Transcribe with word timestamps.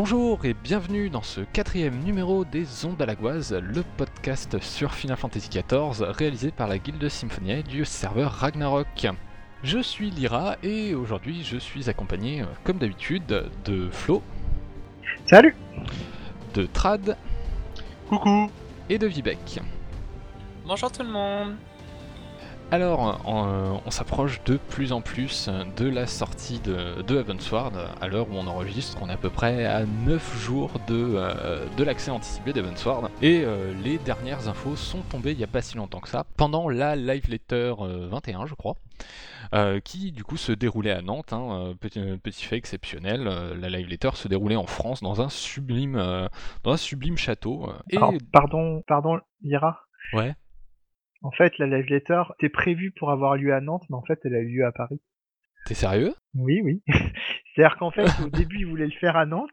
Bonjour 0.00 0.44
et 0.44 0.54
bienvenue 0.54 1.10
dans 1.10 1.22
ce 1.22 1.40
quatrième 1.40 1.98
numéro 2.04 2.44
des 2.44 2.86
Ondes 2.86 3.02
à 3.02 3.04
la 3.04 3.16
Goise, 3.16 3.52
le 3.52 3.82
podcast 3.96 4.60
sur 4.60 4.94
Final 4.94 5.16
Fantasy 5.16 5.48
XIV 5.50 6.04
réalisé 6.10 6.52
par 6.52 6.68
la 6.68 6.78
Guilde 6.78 7.08
Symphonia 7.08 7.62
du 7.62 7.84
serveur 7.84 8.30
Ragnarok. 8.30 9.08
Je 9.64 9.80
suis 9.80 10.10
Lyra 10.10 10.54
et 10.62 10.94
aujourd'hui 10.94 11.42
je 11.42 11.56
suis 11.56 11.90
accompagné, 11.90 12.42
euh, 12.42 12.44
comme 12.62 12.78
d'habitude, 12.78 13.50
de 13.64 13.88
Flo, 13.90 14.22
Salut 15.26 15.56
de 16.54 16.66
Trad 16.66 17.16
Coucou 18.08 18.52
et 18.88 18.98
de 18.98 19.08
Vivek. 19.08 19.58
Bonjour 20.64 20.92
tout 20.92 21.02
le 21.02 21.10
monde 21.10 21.56
Alors, 22.70 23.22
on, 23.24 23.80
on 23.86 23.90
s'approche 23.90 24.44
de 24.44 24.58
plus 24.58 24.92
en 24.92 25.00
plus 25.00 25.48
de 25.78 25.88
la 25.88 26.06
sortie 26.06 26.60
de, 26.60 27.00
de 27.00 27.16
Heavensward. 27.18 27.74
À 27.98 28.08
l'heure 28.08 28.28
où 28.28 28.34
on 28.34 28.46
enregistre, 28.46 28.98
on 29.00 29.08
est 29.08 29.12
à 29.14 29.16
peu 29.16 29.30
près 29.30 29.64
à 29.64 29.86
9 29.86 30.38
jours 30.44 30.72
de, 30.86 31.14
euh, 31.16 31.64
de 31.78 31.84
l'accès 31.84 32.10
anticipé 32.10 32.52
d'Heavensward. 32.52 33.08
Et 33.22 33.42
euh, 33.42 33.72
les 33.82 33.96
dernières 33.96 34.48
infos 34.48 34.76
sont 34.76 35.00
tombées 35.00 35.32
il 35.32 35.38
n'y 35.38 35.44
a 35.44 35.48
pas 35.48 35.62
si 35.62 35.78
longtemps 35.78 36.00
que 36.00 36.10
ça, 36.10 36.26
pendant 36.36 36.68
la 36.68 36.94
Live 36.94 37.30
Letter 37.30 37.72
euh, 37.80 38.06
21, 38.10 38.44
je 38.44 38.54
crois. 38.54 38.74
euh, 39.54 39.80
qui 39.80 40.12
du 40.12 40.22
coup 40.22 40.36
se 40.36 40.52
déroulait 40.52 40.90
à 40.92 41.00
Nantes, 41.00 41.32
hein, 41.32 41.48
euh, 41.70 41.74
petit, 41.74 42.00
petit 42.22 42.44
fait 42.44 42.56
exceptionnel. 42.56 43.26
euh, 43.28 43.56
la 43.58 43.70
live 43.70 43.88
letter 43.88 44.10
se 44.12 44.28
déroulait 44.28 44.56
en 44.56 44.66
France 44.66 45.00
dans 45.02 45.22
un 45.22 45.30
sublime, 45.30 45.96
euh, 45.96 46.28
dans 46.64 46.72
un 46.72 46.76
sublime 46.76 47.16
château. 47.16 47.70
euh, 47.70 47.72
et 47.88 47.96
Alors, 47.96 48.12
pardon, 48.30 48.82
pardon, 48.86 49.18
Ira. 49.42 49.80
ouais, 50.12 50.34
En 51.22 51.30
fait, 51.30 51.58
la 51.58 51.66
live 51.66 51.86
letter 51.86 52.22
était 52.38 52.48
prévue 52.48 52.92
pour 52.92 53.10
avoir 53.10 53.36
lieu 53.36 53.52
à 53.52 53.60
Nantes, 53.60 53.84
mais 53.90 53.96
en 53.96 54.02
fait, 54.04 54.20
elle 54.24 54.34
a 54.34 54.40
eu 54.40 54.48
lieu 54.58 54.64
à 54.64 54.72
Paris. 54.72 55.00
t'es 55.66 55.74
sérieux? 55.74 56.14
Oui, 56.34 56.60
oui. 56.62 56.82
C'est-à-dire 57.54 57.76
qu'en 57.78 57.90
fait, 57.90 58.08
au 58.24 58.28
début, 58.30 58.58
ils 58.60 58.66
voulaient 58.66 58.86
le 58.86 58.92
faire 58.92 59.16
à 59.16 59.26
Nantes. 59.26 59.50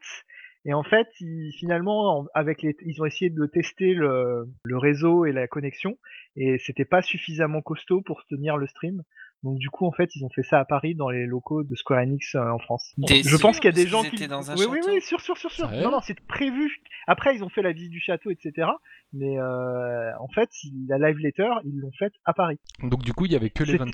Et 0.64 0.74
en 0.74 0.82
fait, 0.82 1.06
ils, 1.20 1.52
finalement, 1.58 2.20
en- 2.20 2.26
avec 2.34 2.62
les, 2.62 2.76
ils 2.84 3.00
ont 3.00 3.04
essayé 3.04 3.30
de 3.30 3.46
tester 3.46 3.94
le, 3.94 4.46
le 4.64 4.78
réseau 4.78 5.24
et 5.24 5.32
la 5.32 5.46
connexion, 5.46 5.96
et 6.34 6.58
c'était 6.58 6.84
pas 6.84 7.02
suffisamment 7.02 7.62
costaud 7.62 8.02
pour 8.02 8.24
tenir 8.26 8.56
le 8.56 8.66
stream. 8.66 9.02
Donc 9.42 9.58
du 9.58 9.70
coup, 9.70 9.86
en 9.86 9.92
fait, 9.92 10.16
ils 10.16 10.24
ont 10.24 10.30
fait 10.30 10.42
ça 10.42 10.58
à 10.58 10.64
Paris 10.64 10.94
dans 10.94 11.10
les 11.10 11.26
locaux 11.26 11.62
de 11.62 11.74
Square 11.74 12.00
Enix 12.00 12.34
euh, 12.34 12.50
en 12.50 12.58
France. 12.58 12.94
Je 12.98 13.36
pense 13.36 13.56
qu'il 13.56 13.66
y 13.66 13.68
a 13.68 13.72
des 13.72 13.86
gens 13.86 14.02
qui. 14.02 14.16
étaient 14.16 14.28
dans 14.28 14.50
un 14.50 14.56
oui, 14.56 14.66
oui, 14.68 14.78
château 14.78 14.92
oui, 14.94 15.00
sûr, 15.02 15.20
sûr, 15.20 15.36
sûr, 15.36 15.50
sûr. 15.50 15.70
Non, 15.70 15.90
non, 15.90 16.00
c'est 16.00 16.18
prévu. 16.20 16.80
Après, 17.06 17.36
ils 17.36 17.44
ont 17.44 17.48
fait 17.48 17.62
la 17.62 17.72
visite 17.72 17.90
du 17.90 18.00
château, 18.00 18.30
etc. 18.30 18.68
Mais 19.12 19.38
euh, 19.38 20.10
en 20.18 20.28
fait, 20.28 20.50
la 20.88 20.98
live 20.98 21.18
letter, 21.18 21.48
ils 21.64 21.78
l'ont 21.78 21.92
faite 21.98 22.14
à 22.24 22.34
Paris. 22.34 22.58
Donc 22.82 23.02
du 23.02 23.12
coup, 23.12 23.26
il 23.26 23.32
y 23.32 23.36
avait 23.36 23.50
que 23.50 23.62
l'event, 23.62 23.86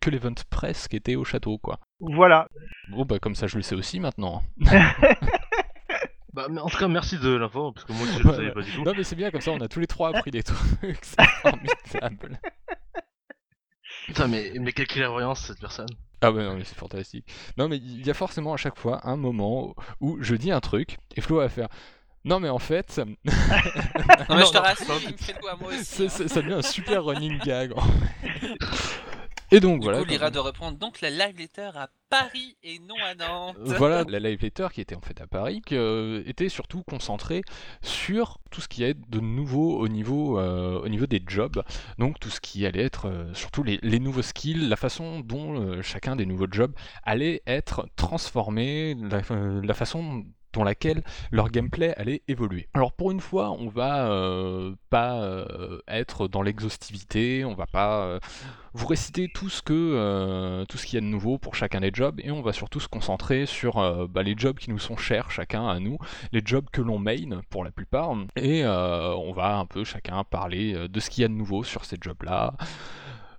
que 0.00 0.10
l'event 0.10 0.34
presse 0.50 0.88
qui 0.88 0.96
était 0.96 1.16
au 1.16 1.24
château, 1.24 1.58
quoi. 1.58 1.78
Voilà. 2.00 2.48
Bon 2.90 3.04
bah 3.06 3.18
comme 3.18 3.34
ça, 3.34 3.46
je 3.46 3.56
le 3.56 3.62
sais 3.62 3.74
aussi 3.74 4.00
maintenant. 4.00 4.42
Bah, 6.36 6.48
mais 6.50 6.60
en 6.60 6.68
tout 6.68 6.76
cas, 6.76 6.86
merci 6.86 7.16
de 7.18 7.30
l'info, 7.30 7.72
parce 7.72 7.86
que 7.86 7.94
moi 7.94 8.06
je 8.12 8.22
le 8.22 8.28
Ouais, 8.28 8.36
savais 8.36 8.50
pas 8.50 8.60
du 8.60 8.70
tout. 8.70 8.84
Non 8.84 8.92
mais 8.94 9.04
c'est 9.04 9.16
bien 9.16 9.30
comme 9.30 9.40
ça, 9.40 9.52
on 9.52 9.60
a 9.62 9.68
tous 9.68 9.80
les 9.80 9.86
trois 9.86 10.14
appris 10.14 10.30
des 10.30 10.42
trucs. 10.42 10.98
c'est 11.02 11.24
formidable. 11.40 12.38
Putain, 14.06 14.28
mais, 14.28 14.52
mais 14.60 14.72
quelle 14.72 14.86
clairvoyance 14.86 15.40
cette 15.46 15.60
personne. 15.60 15.86
Ah 16.22 16.32
ouais, 16.32 16.42
non 16.44 16.54
mais 16.56 16.64
c'est 16.64 16.76
fantastique. 16.78 17.26
Non 17.58 17.68
mais 17.68 17.76
il 17.76 18.06
y 18.06 18.10
a 18.10 18.14
forcément 18.14 18.54
à 18.54 18.56
chaque 18.56 18.78
fois 18.78 19.00
un 19.06 19.16
moment 19.16 19.74
où 20.00 20.16
je 20.22 20.34
dis 20.34 20.50
un 20.50 20.60
truc 20.60 20.96
et 21.14 21.20
Flo 21.20 21.36
va 21.38 21.48
faire. 21.48 21.68
Non 22.24 22.40
mais 22.40 22.48
en 22.48 22.58
fait, 22.58 22.98
Non 23.04 23.04
mais 23.26 24.36
Non, 24.36 24.46
je 24.46 24.50
te 24.50 24.56
non, 24.56 24.62
rassure, 24.62 24.88
non. 24.88 25.00
il 25.06 25.12
me 25.12 25.16
fait 25.18 25.32
le 25.34 25.38
coup 25.40 25.48
à 25.48 25.56
moi 25.56 25.68
aussi. 25.68 25.84
ça, 25.84 26.02
hein. 26.04 26.08
ça- 26.08 26.28
ça 26.28 26.42
devient 26.42 26.54
un 26.54 26.62
super 26.62 27.04
running 27.04 27.38
gag. 27.40 27.72
en 27.76 27.82
fait. 27.82 28.56
Et 29.52 29.60
donc 29.60 29.80
Du 29.80 29.84
voilà. 29.84 30.00
coup, 30.00 30.04
l'ira 30.06 30.30
de 30.30 30.38
reprendre 30.38 30.76
donc 30.76 31.00
la 31.00 31.10
live 31.10 31.38
letter 31.38 31.70
à 31.74 31.88
Paris 32.08 32.56
et 32.64 32.78
non 32.80 32.96
à 33.04 33.14
Nantes. 33.14 33.56
Voilà, 33.60 34.04
la 34.04 34.18
live 34.18 34.40
letter 34.42 34.68
qui 34.72 34.80
était 34.80 34.96
en 34.96 35.00
fait 35.00 35.20
à 35.20 35.26
Paris, 35.26 35.62
qui 35.64 35.76
euh, 35.76 36.22
était 36.26 36.48
surtout 36.48 36.82
concentrée 36.82 37.42
sur 37.82 38.38
tout 38.50 38.60
ce 38.60 38.68
qui 38.68 38.82
est 38.82 38.94
de 39.08 39.20
nouveau 39.20 39.78
au 39.78 39.88
niveau, 39.88 40.38
euh, 40.40 40.80
au 40.80 40.88
niveau 40.88 41.06
des 41.06 41.22
jobs. 41.26 41.62
Donc 41.98 42.18
tout 42.18 42.30
ce 42.30 42.40
qui 42.40 42.66
allait 42.66 42.82
être, 42.84 43.06
euh, 43.08 43.32
surtout 43.34 43.62
les, 43.62 43.78
les 43.82 44.00
nouveaux 44.00 44.22
skills, 44.22 44.68
la 44.68 44.76
façon 44.76 45.20
dont 45.20 45.60
euh, 45.60 45.82
chacun 45.82 46.16
des 46.16 46.26
nouveaux 46.26 46.48
jobs 46.50 46.74
allait 47.04 47.42
être 47.46 47.86
transformé, 47.96 48.94
la, 48.94 49.20
euh, 49.30 49.60
la 49.62 49.74
façon 49.74 50.24
dans 50.56 50.64
laquelle 50.64 51.02
leur 51.30 51.50
gameplay 51.50 51.94
allait 51.96 52.22
évoluer. 52.28 52.68
Alors 52.72 52.92
pour 52.92 53.10
une 53.10 53.20
fois, 53.20 53.50
on 53.50 53.68
va 53.68 54.08
euh, 54.08 54.74
pas 54.88 55.20
euh, 55.20 55.80
être 55.86 56.28
dans 56.28 56.40
l'exhaustivité, 56.40 57.44
on 57.44 57.54
va 57.54 57.66
pas 57.66 58.00
euh, 58.00 58.18
vous 58.72 58.86
réciter 58.86 59.28
tout 59.32 59.50
ce 59.50 59.60
que 59.60 60.64
tout 60.68 60.78
ce 60.78 60.86
qu'il 60.86 60.94
y 60.94 60.98
a 60.98 61.00
de 61.00 61.06
nouveau 61.06 61.38
pour 61.38 61.54
chacun 61.54 61.80
des 61.80 61.90
jobs 61.92 62.20
et 62.22 62.30
on 62.30 62.40
va 62.42 62.52
surtout 62.52 62.80
se 62.80 62.88
concentrer 62.88 63.46
sur 63.46 64.08
bah, 64.08 64.22
les 64.22 64.34
jobs 64.36 64.58
qui 64.58 64.70
nous 64.70 64.78
sont 64.78 64.96
chers 64.96 65.30
chacun 65.30 65.66
à 65.68 65.78
nous, 65.78 65.98
les 66.32 66.42
jobs 66.44 66.66
que 66.70 66.82
l'on 66.82 66.98
main 66.98 67.40
pour 67.48 67.64
la 67.64 67.70
plupart 67.70 68.14
et 68.36 68.66
on 68.66 69.32
va 69.32 69.56
un 69.56 69.66
peu 69.66 69.84
chacun 69.84 70.24
parler 70.24 70.88
de 70.88 71.00
ce 71.00 71.08
qu'il 71.08 71.22
y 71.22 71.24
a 71.24 71.28
de 71.28 71.32
nouveau 71.32 71.64
sur 71.64 71.84
ces 71.84 71.96
jobs 72.00 72.22
là. 72.22 72.54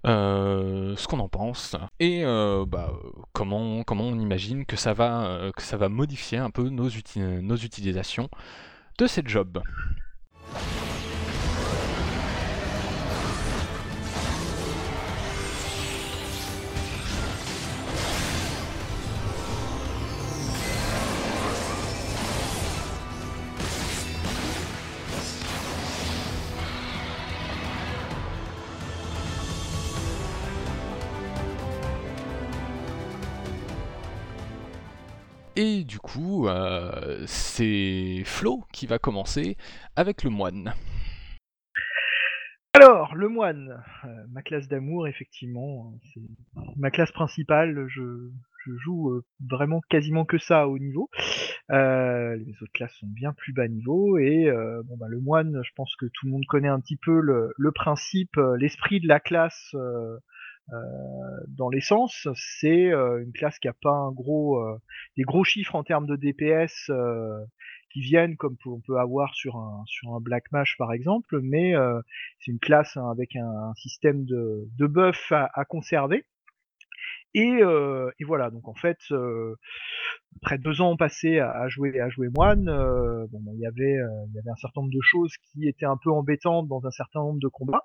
Euh, 0.05 0.95
ce 0.95 1.07
qu'on 1.07 1.19
en 1.19 1.29
pense 1.29 1.75
et 1.99 2.23
euh, 2.23 2.65
bah, 2.67 2.93
comment, 3.33 3.83
on 3.87 4.19
imagine 4.19 4.65
que 4.65 4.75
ça 4.75 4.93
va, 4.93 5.25
euh, 5.25 5.51
que 5.51 5.61
ça 5.61 5.77
va 5.77 5.89
modifier 5.89 6.37
un 6.37 6.49
peu 6.49 6.69
nos, 6.69 6.89
nos 7.15 7.55
utilisations 7.55 8.29
de 8.97 9.07
ces 9.07 9.21
jobs. 9.25 9.61
Et 35.59 35.83
du 35.85 35.97
coup, 35.97 36.47
euh, 36.47 37.23
c'est 37.25 38.21
Flo 38.25 38.65
qui 38.71 38.85
va 38.85 38.99
commencer 38.99 39.57
avec 39.95 40.23
le 40.23 40.29
moine. 40.29 40.75
Alors, 42.73 43.15
le 43.15 43.27
moine, 43.27 43.83
euh, 44.05 44.07
ma 44.29 44.43
classe 44.43 44.67
d'amour, 44.67 45.07
effectivement, 45.07 45.87
euh, 45.87 45.97
c'est 46.13 46.61
ma 46.75 46.91
classe 46.91 47.11
principale. 47.11 47.87
Je, 47.87 48.29
joue 48.83 49.09
euh, 49.09 49.25
vraiment 49.49 49.81
quasiment 49.89 50.25
que 50.25 50.37
ça 50.37 50.67
haut 50.67 50.77
niveau. 50.77 51.09
Les 51.69 52.53
autres 52.61 52.71
classes 52.73 52.93
sont 52.99 53.07
bien 53.07 53.33
plus 53.33 53.51
bas 53.51 53.67
niveau. 53.67 54.19
Et 54.19 54.51
bon, 54.85 54.95
bah, 54.95 55.07
le 55.09 55.19
moine, 55.19 55.59
je 55.63 55.71
pense 55.75 55.95
que 55.95 56.05
tout 56.05 56.27
le 56.27 56.33
monde 56.33 56.45
connaît 56.45 56.67
un 56.67 56.79
petit 56.79 56.97
peu 56.97 57.19
le, 57.19 57.71
principe, 57.71 58.35
l'esprit 58.59 58.99
de 58.99 59.07
la 59.07 59.19
classe. 59.19 59.75
Euh, 60.73 60.77
dans 61.47 61.69
l'essence, 61.69 62.27
c'est 62.35 62.91
euh, 62.91 63.23
une 63.23 63.31
classe 63.31 63.57
qui 63.59 63.67
a 63.67 63.73
pas 63.73 63.91
un 63.91 64.11
gros, 64.11 64.57
euh, 64.61 64.77
des 65.15 65.23
gros 65.23 65.43
chiffres 65.43 65.75
en 65.75 65.83
termes 65.83 66.05
de 66.05 66.15
DPS 66.15 66.91
qui 67.89 68.01
viennent 68.01 68.35
comme 68.35 68.57
on 68.65 68.81
peut 68.81 68.97
avoir 68.99 69.33
sur 69.33 69.55
un 69.55 69.83
sur 69.85 70.13
un 70.13 70.19
Black 70.19 70.51
Mage 70.51 70.75
par 70.77 70.91
exemple, 70.91 71.39
mais 71.41 71.73
c'est 72.39 72.51
une 72.51 72.59
classe 72.59 72.97
hein, 72.97 73.09
avec 73.09 73.35
un, 73.35 73.47
un 73.47 73.73
système 73.75 74.25
de, 74.25 74.67
de 74.77 74.87
buff 74.87 75.31
à, 75.31 75.49
à 75.53 75.63
conserver. 75.63 76.25
Et, 77.37 77.61
euh, 77.61 78.09
et 78.19 78.23
voilà, 78.23 78.49
donc 78.49 78.67
en 78.67 78.73
fait, 78.73 78.97
euh, 79.11 79.53
après 80.37 80.57
deux 80.57 80.81
ans 80.81 80.97
passés 80.97 81.37
à, 81.37 81.51
à 81.51 81.67
jouer 81.67 81.99
à 81.99 82.09
jouer 82.09 82.29
moine, 82.35 82.67
euh, 82.67 83.27
ben, 83.31 83.39
il 83.53 83.59
y 83.59 83.67
avait 83.67 83.99
un 83.99 84.55
certain 84.55 84.81
nombre 84.81 84.91
de 84.91 85.01
choses 85.03 85.31
qui 85.37 85.67
étaient 85.67 85.85
un 85.85 85.99
peu 86.03 86.09
embêtantes 86.09 86.67
dans 86.67 86.83
un 86.87 86.89
certain 86.89 87.19
nombre 87.19 87.39
de 87.39 87.47
combats. 87.47 87.83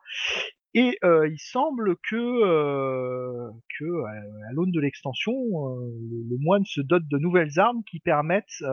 Et 0.73 0.97
il 1.03 1.39
semble 1.39 1.97
que, 2.09 2.45
à, 2.47 4.53
l'aune 4.53 4.71
de 4.71 4.81
l'extension, 4.81 5.35
le, 5.35 6.39
moine 6.39 6.65
se 6.65 6.81
dote 6.81 7.07
de 7.11 7.19
nouvelles 7.19 7.59
armes 7.59 7.83
qui 7.85 8.01
permettent 8.01 8.65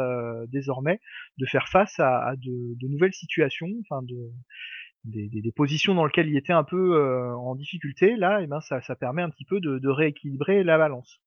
désormais 0.48 1.02
de 1.40 1.46
faire 1.46 1.68
face 1.68 2.00
à, 2.00 2.36
de, 2.38 2.80
de 2.80 2.88
nouvelles 2.88 3.14
situations, 3.14 3.68
de, 3.68 4.16
des, 5.06 5.30
des- 5.30 5.52
positions 5.52 5.96
dans 5.96 6.06
lesquelles 6.06 6.30
il 6.30 6.38
était 6.38 6.54
un 6.54 6.64
peu 6.64 6.96
euh, 6.96 7.34
en 7.36 7.56
difficulté. 7.56 8.16
Là, 8.16 8.42
et 8.42 8.48
ben 8.48 8.60
ça, 8.62 8.82
permet 8.96 9.22
un 9.22 9.30
petit 9.30 9.46
peu 9.46 9.60
de, 9.60 9.88
rééquilibrer 9.88 10.64
la 10.64 10.78
balance. 10.78 11.20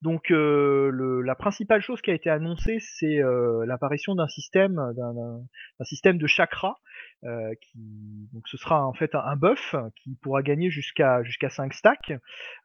Donc 0.00 0.30
euh, 0.30 0.90
le, 0.90 1.22
la 1.22 1.36
principale 1.36 1.80
chose 1.80 2.00
qui 2.02 2.10
a 2.10 2.14
été 2.14 2.28
annoncée, 2.28 2.78
c'est 2.80 3.22
euh, 3.22 3.64
l'apparition 3.66 4.14
d'un 4.16 4.26
système, 4.26 4.74
d'un, 4.96 5.84
système 5.84 6.18
de 6.18 6.26
chakra, 6.26 6.80
euh, 7.24 7.54
donc 8.32 8.48
ce 8.48 8.56
sera 8.56 8.84
en 8.84 8.92
fait 8.92 9.14
un, 9.14 9.20
un 9.20 9.36
buff 9.36 9.76
qui 9.96 10.16
pourra 10.16 10.42
gagner 10.42 10.70
jusqu'à 10.70 11.22
jusqu'à 11.22 11.50
5 11.50 11.72
stacks. 11.72 12.12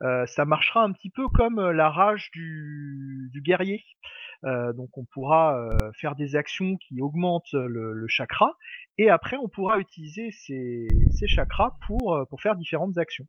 Euh, 0.02 0.26
ça 0.26 0.46
marchera 0.46 0.84
un 0.84 0.92
petit 0.92 1.10
peu 1.10 1.28
comme 1.30 1.60
euh, 1.60 1.74
la 1.74 1.90
rage 1.90 2.32
du, 2.32 3.30
du 3.34 3.42
guerrier. 3.42 3.84
Donc 4.44 4.96
on 5.00 5.04
pourra 5.04 5.68
faire 6.00 6.16
des 6.16 6.36
actions 6.36 6.78
qui 6.78 7.02
augmentent 7.02 7.54
le, 7.54 8.06
chakra 8.08 8.54
et 9.00 9.10
après 9.10 9.36
on 9.36 9.50
pourra 9.50 9.80
utiliser 9.80 10.30
ces, 10.30 10.88
ces 11.10 11.28
chakras 11.28 11.76
pour, 11.88 12.24
pour 12.30 12.40
faire 12.40 12.56
différentes 12.56 13.00
actions. 13.00 13.26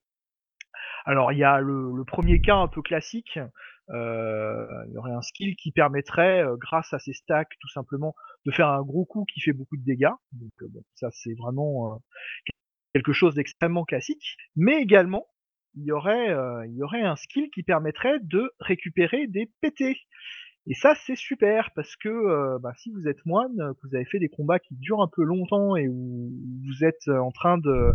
Alors 1.06 1.32
il 1.32 1.38
y 1.38 1.44
a 1.44 1.60
le, 1.60 2.04
premier 2.06 2.42
cas 2.42 2.56
un 2.56 2.68
peu 2.68 2.82
classique, 2.82 3.38
il 3.90 4.92
y 4.92 4.98
aurait 4.98 5.12
un 5.12 5.22
skill 5.22 5.56
qui 5.56 5.72
permettrait, 5.72 6.44
euh, 6.44 6.56
grâce 6.56 6.92
à 6.92 6.98
ses 6.98 7.12
stacks, 7.12 7.52
tout 7.60 7.68
simplement, 7.68 8.14
de 8.46 8.52
faire 8.52 8.68
un 8.68 8.82
gros 8.82 9.04
coup 9.04 9.24
qui 9.24 9.40
fait 9.40 9.52
beaucoup 9.52 9.76
de 9.76 9.84
dégâts. 9.84 10.12
Donc 10.32 10.52
euh, 10.62 10.68
bon, 10.70 10.82
ça 10.94 11.08
c'est 11.12 11.34
vraiment 11.34 11.94
euh, 11.94 11.98
quelque 12.94 13.12
chose 13.12 13.34
d'extrêmement 13.34 13.84
classique. 13.84 14.36
Mais 14.56 14.80
également, 14.80 15.26
il 15.74 15.84
y 15.84 15.92
aurait, 15.92 16.30
euh, 16.30 16.64
un 16.92 17.16
skill 17.16 17.50
qui 17.50 17.62
permettrait 17.62 18.18
de 18.20 18.50
récupérer 18.60 19.26
des 19.26 19.50
PT. 19.60 19.96
Et 20.70 20.74
ça 20.74 20.94
c'est 21.06 21.16
super 21.16 21.70
parce 21.74 21.96
que 21.96 22.08
euh, 22.08 22.58
bah, 22.58 22.72
si 22.76 22.90
vous 22.90 23.08
êtes 23.08 23.24
moine, 23.24 23.56
que 23.56 23.88
vous 23.88 23.94
avez 23.94 24.04
fait 24.04 24.18
des 24.18 24.28
combats 24.28 24.58
qui 24.58 24.74
durent 24.76 25.02
un 25.02 25.08
peu 25.10 25.22
longtemps 25.22 25.76
et 25.76 25.88
où 25.88 26.30
vous 26.66 26.84
êtes 26.84 27.08
en 27.08 27.30
train 27.30 27.56
de 27.56 27.92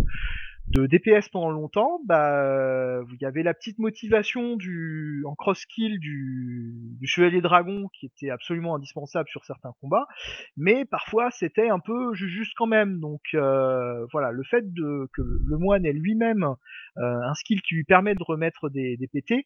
de 0.67 0.87
DPS 0.87 1.27
pendant 1.29 1.51
longtemps, 1.51 1.99
bah, 2.05 3.01
vous 3.01 3.15
y 3.19 3.25
avez 3.25 3.43
la 3.43 3.53
petite 3.53 3.79
motivation 3.79 4.55
du, 4.55 5.23
en 5.27 5.35
cross-kill 5.35 5.99
du, 5.99 6.73
du 6.99 7.05
Chevalier 7.07 7.41
Dragon 7.41 7.89
qui 7.93 8.05
était 8.05 8.29
absolument 8.29 8.75
indispensable 8.75 9.27
sur 9.29 9.43
certains 9.45 9.73
combats, 9.81 10.07
mais 10.55 10.85
parfois 10.85 11.29
c'était 11.31 11.69
un 11.69 11.79
peu 11.79 12.13
ju- 12.13 12.29
juste 12.29 12.53
quand 12.55 12.65
même. 12.65 12.99
Donc 12.99 13.21
euh, 13.33 14.05
voilà, 14.13 14.31
le 14.31 14.43
fait 14.43 14.73
de, 14.73 15.09
que 15.13 15.21
le 15.21 15.57
moine 15.57 15.85
ait 15.85 15.93
lui-même 15.93 16.43
euh, 16.43 17.21
un 17.21 17.33
skill 17.35 17.61
qui 17.61 17.75
lui 17.75 17.83
permet 17.83 18.15
de 18.15 18.23
remettre 18.23 18.69
des, 18.69 18.95
des 18.97 19.07
PT, 19.07 19.45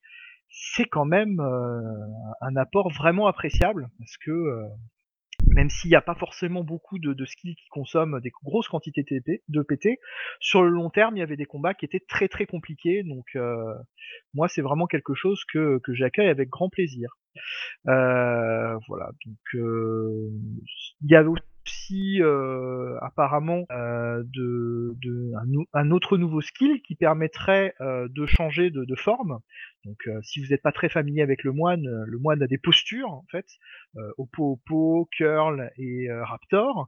c'est 0.49 0.85
quand 0.85 1.05
même 1.05 1.39
euh, 1.39 1.81
un 2.41 2.55
apport 2.55 2.89
vraiment 2.93 3.27
appréciable 3.27 3.89
parce 3.97 4.17
que 4.17 4.31
euh, 4.31 4.63
même 5.45 5.69
s'il 5.69 5.89
n'y 5.89 5.95
a 5.95 6.01
pas 6.01 6.15
forcément 6.15 6.63
beaucoup 6.63 6.99
de, 6.99 7.13
de 7.13 7.25
skills 7.25 7.55
qui 7.55 7.67
consomment 7.69 8.19
des 8.21 8.31
grosses 8.43 8.67
quantités 8.67 9.03
de 9.03 9.61
PT, 9.61 9.99
sur 10.39 10.63
le 10.63 10.69
long 10.69 10.89
terme, 10.89 11.15
il 11.17 11.19
y 11.19 11.23
avait 11.23 11.37
des 11.37 11.45
combats 11.45 11.73
qui 11.73 11.85
étaient 11.85 12.03
très 12.07 12.27
très 12.27 12.45
compliqués. 12.45 13.03
Donc 13.03 13.25
euh, 13.35 13.73
moi, 14.33 14.47
c'est 14.47 14.61
vraiment 14.61 14.87
quelque 14.87 15.13
chose 15.13 15.43
que, 15.51 15.79
que 15.83 15.93
j'accueille 15.93 16.29
avec 16.29 16.49
grand 16.49 16.69
plaisir. 16.69 17.17
Euh, 17.87 18.77
voilà. 18.87 19.11
Donc 19.25 19.55
euh, 19.55 20.29
il 21.01 21.11
y 21.11 21.15
avait 21.15 21.29
aussi 21.29 21.43
euh, 21.95 22.97
apparemment 23.01 23.65
euh, 23.71 24.23
de, 24.33 24.95
un, 25.73 25.91
autre 25.91 26.17
nouveau 26.17 26.41
skill 26.41 26.81
qui 26.81 26.95
permettrait 26.95 27.73
euh, 27.81 28.07
de 28.09 28.25
changer 28.25 28.69
de, 28.69 28.95
forme. 28.95 29.39
Donc 29.85 29.97
si 30.23 30.41
vous 30.41 30.49
n'êtes 30.49 30.61
pas 30.61 30.71
très 30.71 30.89
familier 30.89 31.21
avec 31.21 31.43
le 31.43 31.51
moine, 31.51 31.85
le 31.85 32.17
moine 32.17 32.41
a 32.41 32.47
des 32.47 32.57
postures 32.57 33.11
en 33.11 33.25
fait, 33.31 33.45
euh, 33.97 34.11
Oppo 34.17 35.07
Curl 35.11 35.71
et 35.77 36.07
Raptor, 36.11 36.87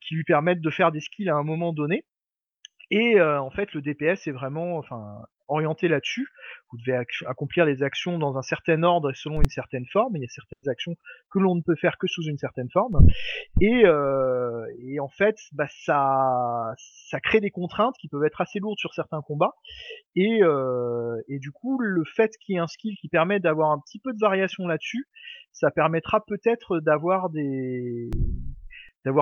qui 0.00 0.14
lui 0.14 0.24
permettent 0.24 0.60
de 0.60 0.70
faire 0.70 0.92
des 0.92 1.00
skills 1.00 1.30
à 1.30 1.36
un 1.36 1.42
moment 1.42 1.72
donné. 1.72 2.04
Et 2.90 3.20
en 3.20 3.50
fait, 3.50 3.72
le 3.74 3.82
DPS 3.82 4.26
est 4.26 4.32
vraiment, 4.32 4.78
enfin, 4.78 5.22
orienté 5.48 5.88
là-dessus. 5.88 6.28
Vous 6.70 6.78
devez 6.78 6.98
ac- 6.98 7.26
accomplir 7.26 7.64
les 7.64 7.82
actions 7.82 8.18
dans 8.18 8.36
un 8.36 8.42
certain 8.42 8.82
ordre 8.82 9.10
et 9.10 9.14
selon 9.14 9.40
une 9.40 9.50
certaine 9.50 9.86
forme. 9.86 10.16
Il 10.16 10.22
y 10.22 10.24
a 10.24 10.28
certaines 10.28 10.70
actions 10.70 10.94
que 11.30 11.38
l'on 11.38 11.54
ne 11.54 11.62
peut 11.62 11.76
faire 11.76 11.98
que 11.98 12.06
sous 12.06 12.22
une 12.22 12.38
certaine 12.38 12.70
forme. 12.70 12.98
Et, 13.60 13.84
euh, 13.84 14.66
en 15.00 15.08
fait, 15.08 15.36
bah, 15.52 15.66
ça, 15.70 16.74
crée 17.22 17.40
des 17.40 17.50
contraintes 17.50 17.94
qui 18.00 18.08
peuvent 18.08 18.24
être 18.24 18.40
assez 18.40 18.58
lourdes 18.58 18.78
sur 18.78 18.94
certains 18.94 19.22
combats. 19.22 19.54
Et, 20.14 20.42
euh, 20.42 21.16
et 21.28 21.38
du 21.38 21.50
coup, 21.52 21.78
le 21.80 22.04
fait 22.04 22.30
qu'il 22.40 22.54
y 22.54 22.58
ait 22.58 22.60
un 22.60 22.66
skill 22.66 22.96
qui 23.00 23.08
permet 23.08 23.40
d'avoir 23.40 23.70
un 23.70 23.78
petit 23.78 23.98
peu 23.98 24.12
de 24.12 24.18
variation 24.20 24.66
là-dessus, 24.66 25.06
ça 25.52 25.70
permettra 25.70 26.24
peut-être 26.26 26.80
d'avoir 26.80 27.30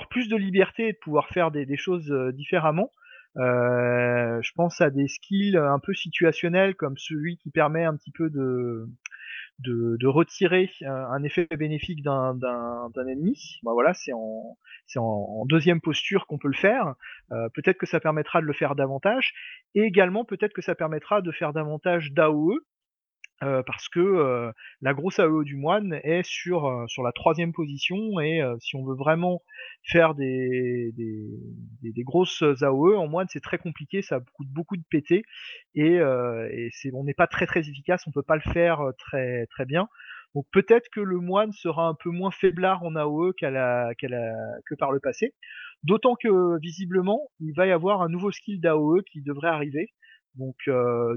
plus 0.09 0.29
de 0.29 0.37
liberté 0.37 0.89
et 0.89 0.93
de 0.93 0.99
pouvoir 1.03 1.29
faire 1.29 1.51
des, 1.51 1.67
des 1.67 1.77
choses 1.77 2.11
euh, 2.11 2.33
différemment. 2.33 2.91
Euh, 3.37 4.41
je 4.43 4.53
pense 4.55 4.81
à 4.81 4.91
des 4.91 5.09
skills 5.09 5.57
un 5.57 5.79
peu 5.79 5.95
situationnels 5.95 6.75
comme 6.75 6.97
celui 6.97 7.37
qui 7.39 7.51
permet 7.51 7.85
un 7.85 7.97
petit 7.97 8.13
peu 8.13 8.31
de 8.31 8.89
de, 9.61 9.97
de 9.99 10.07
retirer 10.07 10.71
un, 10.83 10.91
un 10.93 11.23
effet 11.23 11.47
bénéfique 11.59 12.03
d'un 12.03 12.35
d'un 12.35 13.07
ennemi. 13.09 13.59
Bah 13.63 13.73
voilà, 13.73 13.95
c'est 13.95 14.13
en 14.13 14.57
en, 14.97 15.03
en 15.03 15.47
deuxième 15.47 15.81
posture 15.81 16.27
qu'on 16.27 16.39
peut 16.39 16.49
le 16.49 16.55
faire. 16.55 16.95
Euh, 17.33 17.49
peut-être 17.55 17.79
que 17.79 17.87
ça 17.87 18.01
permettra 18.01 18.41
de 18.41 18.47
le 18.47 18.53
faire 18.53 18.75
davantage, 18.75 19.35
et 19.75 19.83
également 19.83 20.25
peut-être 20.25 20.53
que 20.53 20.63
ça 20.63 20.75
permettra 20.75 21.23
de 21.23 21.33
faire 21.33 21.53
davantage 21.53 22.13
d'AOE. 22.13 22.61
Parce 23.41 23.89
que 23.89 24.53
la 24.81 24.95
grosse 24.95 25.19
AOE 25.19 25.45
du 25.45 25.57
moine 25.57 26.01
est 26.05 26.25
sur 26.25 26.85
sur 26.89 27.03
la 27.03 27.13
troisième 27.13 27.53
position 27.53 28.19
et 28.21 28.43
si 28.61 28.77
on 28.77 28.85
veut 28.85 28.97
vraiment 28.97 29.43
faire 29.85 30.15
des 30.15 30.93
des, 30.97 32.03
grosses 32.05 32.43
AOE 32.43 32.97
en 32.97 33.09
moine 33.09 33.27
c'est 33.29 33.41
très 33.41 33.59
compliqué 33.59 34.03
ça 34.03 34.21
coûte 34.35 34.49
beaucoup 34.49 34.77
de 34.77 34.85
PT 34.91 35.23
et, 35.75 35.97
et 35.97 36.71
on 36.95 37.05
n'est 37.05 37.15
pas 37.15 37.27
très 37.27 37.47
très 37.47 37.61
efficace 37.69 38.07
on 38.07 38.11
peut 38.11 38.23
pas 38.23 38.37
le 38.37 38.53
faire 38.53 38.81
très 38.99 39.47
très 39.47 39.67
bien. 39.67 39.89
Donc 40.35 40.45
peut-être 40.53 40.89
que 40.93 41.01
le 41.01 41.19
moine 41.19 41.53
sera 41.53 41.89
un 41.89 41.95
peu 41.95 42.11
moins 42.11 42.31
faiblard 42.31 42.83
en 42.83 42.95
AOE 42.95 43.33
la, 43.43 43.95
que 43.97 44.75
par 44.75 44.93
le 44.93 45.01
passé 45.01 45.35
d'autant 45.83 46.15
que 46.15 46.59
visiblement 46.61 47.31
il 47.41 47.55
va 47.55 47.67
y 47.67 47.71
avoir 47.71 48.03
un 48.03 48.09
nouveau 48.09 48.31
skill 48.31 48.61
d'AOE 48.61 49.03
qui 49.11 49.23
devrait 49.23 49.49
arriver 49.49 49.89
donc 50.37 50.57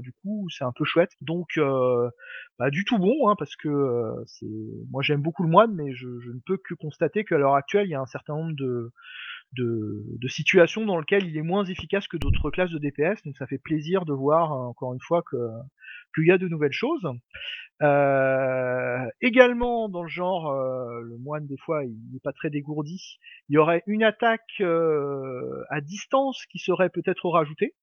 du 0.02 0.12
coup 0.22 0.48
c'est 0.50 0.64
un 0.64 0.72
peu 0.72 0.84
chouette 0.84 1.12
donc 1.20 1.58
euh, 1.58 2.10
bah, 2.58 2.70
du 2.70 2.84
tout 2.84 2.98
bon 2.98 3.28
hein, 3.28 3.34
parce 3.38 3.56
que 3.56 4.14
c'est 4.26 4.46
moi 4.90 5.02
j'aime 5.02 5.22
beaucoup 5.22 5.42
le 5.42 5.48
moine 5.48 5.74
mais 5.74 5.92
je, 5.94 6.06
ne 6.06 6.40
peux 6.46 6.56
que 6.56 6.74
constater 6.74 7.24
qu'à 7.24 7.38
l'heure 7.38 7.54
actuelle 7.54 7.86
il 7.86 7.90
y 7.90 7.94
a 7.94 8.00
un 8.00 8.06
certain 8.06 8.34
nombre 8.34 8.54
de 8.56 10.28
situations 10.28 10.84
dans 10.84 10.98
lesquelles 10.98 11.26
il 11.26 11.36
est 11.36 11.42
moins 11.42 11.64
efficace 11.64 12.06
que 12.08 12.16
d'autres 12.16 12.50
classes 12.50 12.70
de 12.70 12.78
DPS, 12.78 13.22
donc 13.24 13.36
ça 13.36 13.46
fait 13.46 13.58
plaisir 13.58 14.04
de 14.04 14.12
voir 14.12 14.52
encore 14.52 14.94
une 14.94 15.00
fois 15.00 15.22
que 15.22 15.36
qu'il 16.14 16.26
y 16.26 16.32
a 16.32 16.38
de 16.38 16.48
nouvelles 16.48 16.72
choses. 16.72 17.06
Également 19.20 19.88
dans 19.88 20.02
le 20.02 20.08
genre, 20.08 20.52
le 20.52 21.16
moine 21.18 21.46
des 21.46 21.56
fois 21.56 21.84
il 21.84 21.96
n'est 22.12 22.20
pas 22.20 22.32
très 22.32 22.50
dégourdi, 22.50 23.18
il 23.48 23.54
y 23.54 23.58
aurait 23.58 23.82
une 23.86 24.02
attaque 24.02 24.60
à 24.60 25.80
distance 25.80 26.44
qui 26.46 26.58
serait 26.58 26.90
peut-être 26.90 27.28
rajoutée. 27.28 27.74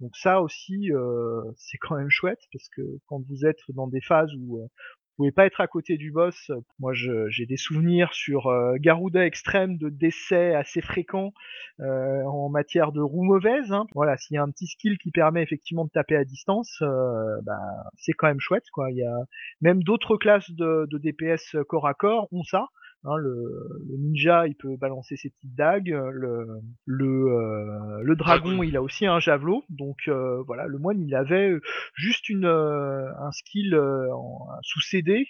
Donc 0.00 0.16
ça 0.16 0.40
aussi 0.40 0.92
euh, 0.92 1.42
c'est 1.56 1.78
quand 1.78 1.96
même 1.96 2.10
chouette 2.10 2.40
parce 2.52 2.68
que 2.68 2.82
quand 3.06 3.20
vous 3.28 3.46
êtes 3.46 3.60
dans 3.68 3.88
des 3.88 4.00
phases 4.00 4.32
où 4.38 4.58
euh, 4.58 4.66
vous 5.16 5.22
pouvez 5.22 5.32
pas 5.32 5.46
être 5.46 5.60
à 5.60 5.68
côté 5.68 5.96
du 5.96 6.10
boss. 6.10 6.50
Moi, 6.80 6.92
j'ai 6.92 7.46
des 7.46 7.56
souvenirs 7.56 8.12
sur 8.12 8.48
euh, 8.48 8.74
Garuda 8.80 9.24
extrême 9.24 9.78
de 9.78 9.88
décès 9.88 10.56
assez 10.56 10.80
fréquents 10.80 11.32
en 11.78 12.48
matière 12.48 12.90
de 12.90 13.00
roue 13.00 13.22
mauvaise. 13.22 13.70
hein. 13.70 13.86
Voilà, 13.94 14.16
s'il 14.16 14.34
y 14.34 14.38
a 14.38 14.42
un 14.42 14.50
petit 14.50 14.66
skill 14.66 14.98
qui 14.98 15.12
permet 15.12 15.40
effectivement 15.44 15.84
de 15.84 15.90
taper 15.90 16.16
à 16.16 16.24
distance, 16.24 16.82
bah, 17.44 17.60
c'est 17.96 18.12
quand 18.12 18.26
même 18.26 18.40
chouette. 18.40 18.68
Quoi. 18.72 18.90
Il 18.90 18.96
y 18.96 19.04
a 19.04 19.16
même 19.60 19.84
d'autres 19.84 20.16
classes 20.16 20.50
de, 20.50 20.88
de 20.90 20.98
DPS 20.98 21.58
corps 21.68 21.86
à 21.86 21.94
corps 21.94 22.26
ont 22.32 22.42
ça. 22.42 22.66
Hein, 23.04 23.16
le, 23.18 23.34
le 23.86 23.96
ninja, 23.98 24.46
il 24.46 24.54
peut 24.54 24.76
balancer 24.76 25.16
ses 25.16 25.28
petites 25.30 25.54
dagues. 25.54 25.88
Le, 26.12 26.46
le, 26.86 27.06
euh, 27.06 28.00
le 28.02 28.16
dragon, 28.16 28.62
il 28.62 28.76
a 28.76 28.82
aussi 28.82 29.06
un 29.06 29.20
javelot. 29.20 29.62
Donc 29.68 29.96
euh, 30.08 30.42
voilà, 30.46 30.66
le 30.66 30.78
moine, 30.78 31.00
il 31.00 31.14
avait 31.14 31.54
juste 31.94 32.28
une, 32.30 32.46
euh, 32.46 33.10
un 33.18 33.30
skill 33.32 33.74
euh, 33.74 34.08
en- 34.14 34.46
sous 34.62 34.80
CD. 34.80 35.26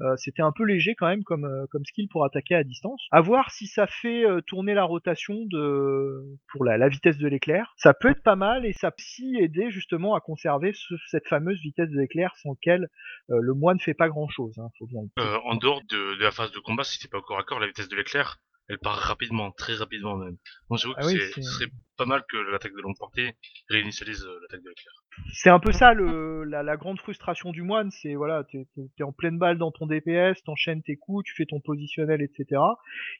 Euh, 0.00 0.16
C'était 0.16 0.42
un 0.42 0.52
peu 0.52 0.64
léger 0.64 0.94
quand 0.94 1.06
même 1.06 1.22
comme, 1.24 1.44
euh, 1.44 1.66
comme 1.70 1.84
skill 1.84 2.08
pour 2.08 2.24
attaquer 2.24 2.54
à 2.56 2.64
distance. 2.64 3.06
À 3.12 3.20
voir 3.20 3.50
si 3.52 3.66
ça 3.66 3.86
fait 3.86 4.24
euh, 4.26 4.40
tourner 4.40 4.74
la 4.74 4.84
rotation 4.84 5.34
de 5.46 6.20
pour 6.52 6.64
la, 6.64 6.76
la 6.78 6.88
vitesse 6.88 7.18
de 7.18 7.28
l'éclair. 7.28 7.74
Ça 7.76 7.94
peut 7.94 8.08
être 8.10 8.22
pas 8.22 8.36
mal 8.36 8.66
et 8.66 8.72
ça 8.72 8.90
peut 8.90 8.96
aussi 9.00 9.36
aider 9.38 9.70
justement 9.70 10.14
à 10.14 10.20
conserver 10.20 10.72
ce- 10.74 10.94
cette 11.08 11.28
fameuse 11.28 11.60
vitesse 11.60 11.90
de 11.90 11.98
l'éclair 11.98 12.34
sans 12.42 12.50
laquelle 12.50 12.88
le 13.28 13.54
moine 13.54 13.76
ne 13.76 13.82
fait 13.82 13.94
pas 13.94 14.08
grand 14.08 14.28
chose. 14.28 14.58
Hein, 14.58 14.68
faut 14.78 14.86
bien 14.86 15.00
en 15.44 15.56
dehors 15.56 15.80
de, 15.90 16.16
de 16.18 16.22
la 16.22 16.30
phase 16.30 16.50
de 16.52 16.58
combat, 16.58 16.84
si 16.84 16.98
c'est 16.98 17.10
pas 17.10 17.18
au 17.18 17.22
corps 17.22 17.38
à 17.38 17.42
corps, 17.44 17.60
la 17.60 17.66
vitesse 17.66 17.88
de 17.88 17.96
l'éclair, 17.96 18.38
elle 18.68 18.78
part 18.78 18.96
rapidement, 18.96 19.50
très 19.52 19.74
rapidement 19.74 20.16
même. 20.16 20.36
Donc 20.70 20.78
j'avoue 20.78 20.94
que 20.94 21.00
Ah 21.02 21.06
oui, 21.06 21.12
c'est- 21.12 21.32
c'est- 21.34 21.42
ce 21.42 21.50
serait 21.52 21.70
pas 21.96 22.06
mal 22.06 22.22
que 22.28 22.36
l'attaque 22.36 22.74
de 22.74 22.80
longue 22.80 22.98
portée 22.98 23.34
réinitialise 23.68 24.24
euh, 24.24 24.38
l'attaque 24.42 24.62
de 24.62 24.68
l'éclair. 24.68 24.92
C'est 25.32 25.50
un 25.50 25.60
peu 25.60 25.72
ça 25.72 25.94
la, 25.94 26.76
grande 26.76 26.98
frustration 26.98 27.52
du 27.52 27.62
moine, 27.62 27.90
c'est 27.90 28.14
voilà, 28.14 28.44
t'es 28.44 28.66
t'es 28.96 29.04
en 29.04 29.12
pleine 29.12 29.38
balle 29.38 29.58
dans 29.58 29.70
ton 29.70 29.86
DPS, 29.86 30.42
t'enchaînes 30.44 30.82
tes 30.82 30.96
coups, 30.96 31.24
tu 31.24 31.34
fais 31.34 31.46
ton 31.46 31.60
positionnel, 31.60 32.20
etc. 32.20 32.60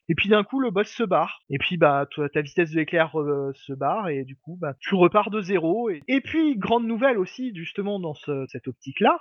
Et 0.09 0.15
puis 0.15 0.29
d'un 0.29 0.43
coup 0.43 0.59
le 0.59 0.71
boss 0.71 0.87
se 0.87 1.03
barre. 1.03 1.39
Et 1.49 1.57
puis 1.57 1.77
bah 1.77 2.07
ta 2.33 2.41
vitesse 2.41 2.71
de 2.71 2.77
l'éclair 2.77 3.17
euh, 3.19 3.51
se 3.55 3.73
barre 3.73 4.09
et 4.09 4.23
du 4.23 4.35
coup 4.35 4.57
bah 4.59 4.73
tu 4.79 4.95
repars 4.95 5.29
de 5.29 5.41
zéro. 5.41 5.89
Et, 5.89 6.21
puis 6.21 6.57
grande 6.57 6.85
nouvelle 6.85 7.17
aussi 7.17 7.53
justement 7.55 7.99
dans 7.99 8.13
ce- 8.13 8.45
cette 8.47 8.67
optique 8.67 8.99
là, 8.99 9.19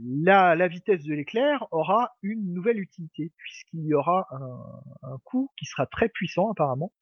la, 0.00 0.54
la 0.54 0.68
vitesse 0.68 1.02
de 1.02 1.14
l'éclair 1.14 1.66
aura 1.70 2.12
une 2.22 2.54
nouvelle 2.54 2.78
utilité 2.78 3.32
puisqu'il 3.36 3.84
y 3.84 3.94
aura 3.94 4.26
un, 4.30 5.10
un 5.10 5.18
coup 5.24 5.50
qui 5.58 5.66
sera 5.66 5.86
très 5.86 6.08
puissant 6.08 6.50
apparemment 6.50 6.92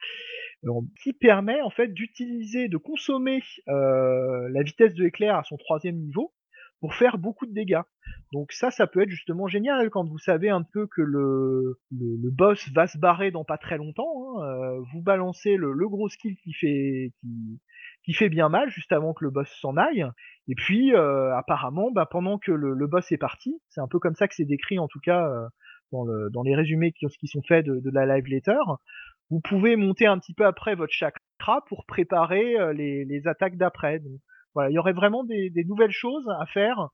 qui 1.02 1.12
permet 1.12 1.60
en 1.62 1.70
fait 1.70 1.88
d'utiliser, 1.88 2.68
de 2.68 2.76
consommer 2.76 3.42
euh, 3.68 4.48
la 4.50 4.62
vitesse 4.62 4.94
de 4.94 5.02
l'éclair 5.02 5.36
à 5.36 5.42
son 5.42 5.56
troisième 5.56 5.96
niveau 5.96 6.32
pour 6.80 6.94
faire 6.94 7.18
beaucoup 7.18 7.46
de 7.46 7.52
dégâts. 7.52 7.80
Donc 8.32 8.52
ça, 8.52 8.70
ça 8.70 8.86
peut 8.86 9.02
être 9.02 9.10
justement 9.10 9.46
génial 9.46 9.90
quand 9.90 10.04
vous 10.06 10.18
savez 10.18 10.50
un 10.50 10.62
peu 10.62 10.86
que 10.86 11.00
le, 11.00 11.78
le, 11.90 12.16
le 12.22 12.30
boss 12.30 12.68
va 12.74 12.86
se 12.86 12.98
barrer 12.98 13.30
dans 13.30 13.44
pas 13.44 13.58
très 13.58 13.78
longtemps. 13.78 14.42
hein, 14.42 14.44
euh, 14.44 14.80
vous 14.92 15.00
balancez 15.00 15.56
le, 15.56 15.72
le 15.72 15.88
gros 15.88 16.08
skill 16.08 16.36
qui 16.42 16.52
fait 16.52 17.12
qui, 17.20 17.60
qui 18.04 18.12
fait 18.12 18.28
bien 18.28 18.48
mal 18.48 18.68
juste 18.70 18.92
avant 18.92 19.14
que 19.14 19.24
le 19.24 19.30
boss 19.30 19.48
s'en 19.60 19.76
aille. 19.76 20.06
Et 20.48 20.54
puis, 20.54 20.94
euh, 20.94 21.34
apparemment, 21.34 21.90
bah, 21.90 22.06
pendant 22.06 22.38
que 22.38 22.52
le, 22.52 22.86
boss 22.86 23.10
est 23.12 23.18
parti, 23.18 23.60
c'est 23.70 23.80
un 23.80 23.88
peu 23.88 23.98
comme 23.98 24.14
ça 24.14 24.28
que 24.28 24.34
c'est 24.34 24.44
décrit 24.44 24.78
en 24.78 24.88
tout 24.88 25.00
cas 25.00 25.26
euh, 25.26 25.46
dans, 25.92 26.04
le, 26.04 26.28
dans 26.30 26.42
les 26.42 26.54
résumés 26.54 26.92
qui, 26.92 27.06
qui 27.06 27.28
sont 27.28 27.42
faits 27.42 27.64
de, 27.64 27.80
de 27.80 27.90
la 27.90 28.04
live 28.04 28.26
letter, 28.26 28.60
vous 29.30 29.40
pouvez 29.40 29.76
monter 29.76 30.06
un 30.06 30.18
petit 30.18 30.34
peu 30.34 30.46
après 30.46 30.74
votre 30.74 30.92
chakra 30.92 31.64
pour 31.68 31.84
préparer 31.86 32.58
euh, 32.58 32.72
les, 32.72 33.26
attaques 33.26 33.56
d'après. 33.56 34.00
Voilà, 34.54 34.70
il 34.70 34.74
y 34.74 34.78
aurait 34.78 34.92
vraiment 34.92 35.24
des, 35.24 35.50
nouvelles 35.66 35.90
choses 35.90 36.28
à 36.40 36.46
faire 36.46 36.88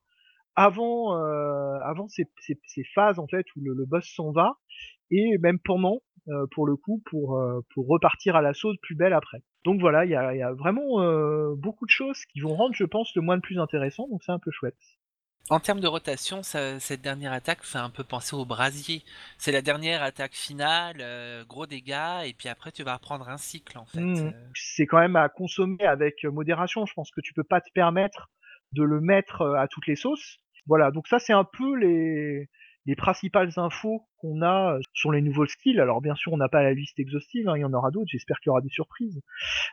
avant, 0.56 1.16
euh, 1.16 1.78
avant 1.84 2.08
ces, 2.08 2.24
ces, 2.40 2.84
phases 2.94 3.18
en 3.18 3.26
fait 3.26 3.46
où 3.56 3.60
le, 3.60 3.86
boss 3.86 4.04
s'en 4.14 4.32
va 4.32 4.58
et 5.10 5.38
même 5.38 5.58
pendant 5.58 6.00
euh, 6.28 6.46
pour 6.52 6.66
le 6.66 6.76
coup 6.76 7.02
pour 7.06 7.38
euh, 7.38 7.60
pour 7.74 7.88
repartir 7.88 8.36
à 8.36 8.42
la 8.42 8.52
sauce 8.52 8.76
plus 8.82 8.94
belle 8.94 9.14
après. 9.14 9.42
Donc 9.64 9.80
voilà, 9.80 10.04
il 10.04 10.10
y 10.10 10.14
a, 10.14 10.34
y 10.34 10.42
a 10.42 10.52
vraiment 10.52 11.00
euh, 11.00 11.54
beaucoup 11.56 11.86
de 11.86 11.90
choses 11.90 12.24
qui 12.26 12.40
vont 12.40 12.54
rendre, 12.54 12.74
je 12.74 12.84
pense, 12.84 13.14
le 13.14 13.22
moins 13.22 13.36
le 13.36 13.40
plus 13.40 13.58
intéressant. 13.58 14.06
Donc 14.08 14.22
c'est 14.24 14.32
un 14.32 14.38
peu 14.38 14.50
chouette. 14.50 14.76
En 15.48 15.58
termes 15.58 15.80
de 15.80 15.88
rotation, 15.88 16.44
ça- 16.44 16.78
cette 16.78 17.00
dernière 17.02 17.32
attaque 17.32 17.64
fait 17.64 17.78
un 17.78 17.90
peu 17.90 18.04
penser 18.04 18.36
au 18.36 18.44
brasier. 18.44 19.02
C'est 19.36 19.50
la 19.50 19.62
dernière 19.62 20.00
attaque 20.02 20.34
finale, 20.34 20.98
euh, 21.00 21.44
gros 21.44 21.66
dégâts, 21.66 22.24
et 22.24 22.34
puis 22.34 22.48
après 22.48 22.70
tu 22.70 22.84
vas 22.84 22.94
reprendre 22.94 23.28
un 23.28 23.36
cycle 23.36 23.76
en 23.78 23.84
fait. 23.84 24.00
Mhm. 24.00 24.28
Euh, 24.28 24.48
C'est 24.54 24.86
quand 24.86 25.00
même 25.00 25.16
à 25.16 25.28
consommer 25.28 25.84
avec 25.84 26.22
modération. 26.24 26.86
Je 26.86 26.92
pense 26.94 27.10
que 27.10 27.20
tu 27.20 27.32
peux 27.34 27.42
pas 27.42 27.60
te 27.60 27.70
permettre 27.74 28.28
de 28.72 28.84
le 28.84 29.00
mettre 29.00 29.42
euh, 29.42 29.54
à 29.56 29.66
toutes 29.66 29.88
les 29.88 29.96
sauces. 29.96 30.38
Voilà, 30.66 30.92
donc 30.92 31.08
ça 31.08 31.18
c'est 31.18 31.32
un 31.32 31.44
peu 31.44 31.74
les 31.76 32.48
les 32.86 32.96
principales 32.96 33.50
infos 33.56 34.06
qu'on 34.18 34.40
a 34.42 34.76
euh, 34.76 34.80
sur 34.94 35.10
les 35.10 35.20
nouveaux 35.20 35.46
skills. 35.46 35.80
Alors 35.80 36.00
bien 36.00 36.14
sûr, 36.14 36.32
on 36.32 36.36
n'a 36.36 36.48
pas 36.48 36.62
la 36.62 36.72
liste 36.74 36.98
exhaustive, 37.00 37.48
hein, 37.48 37.56
il 37.56 37.60
y 37.60 37.64
en 37.64 37.72
aura 37.74 37.90
d'autres. 37.90 38.08
J'espère 38.08 38.38
qu'il 38.38 38.50
y 38.50 38.52
aura 38.52 38.60
des 38.60 38.68
surprises. 38.70 39.20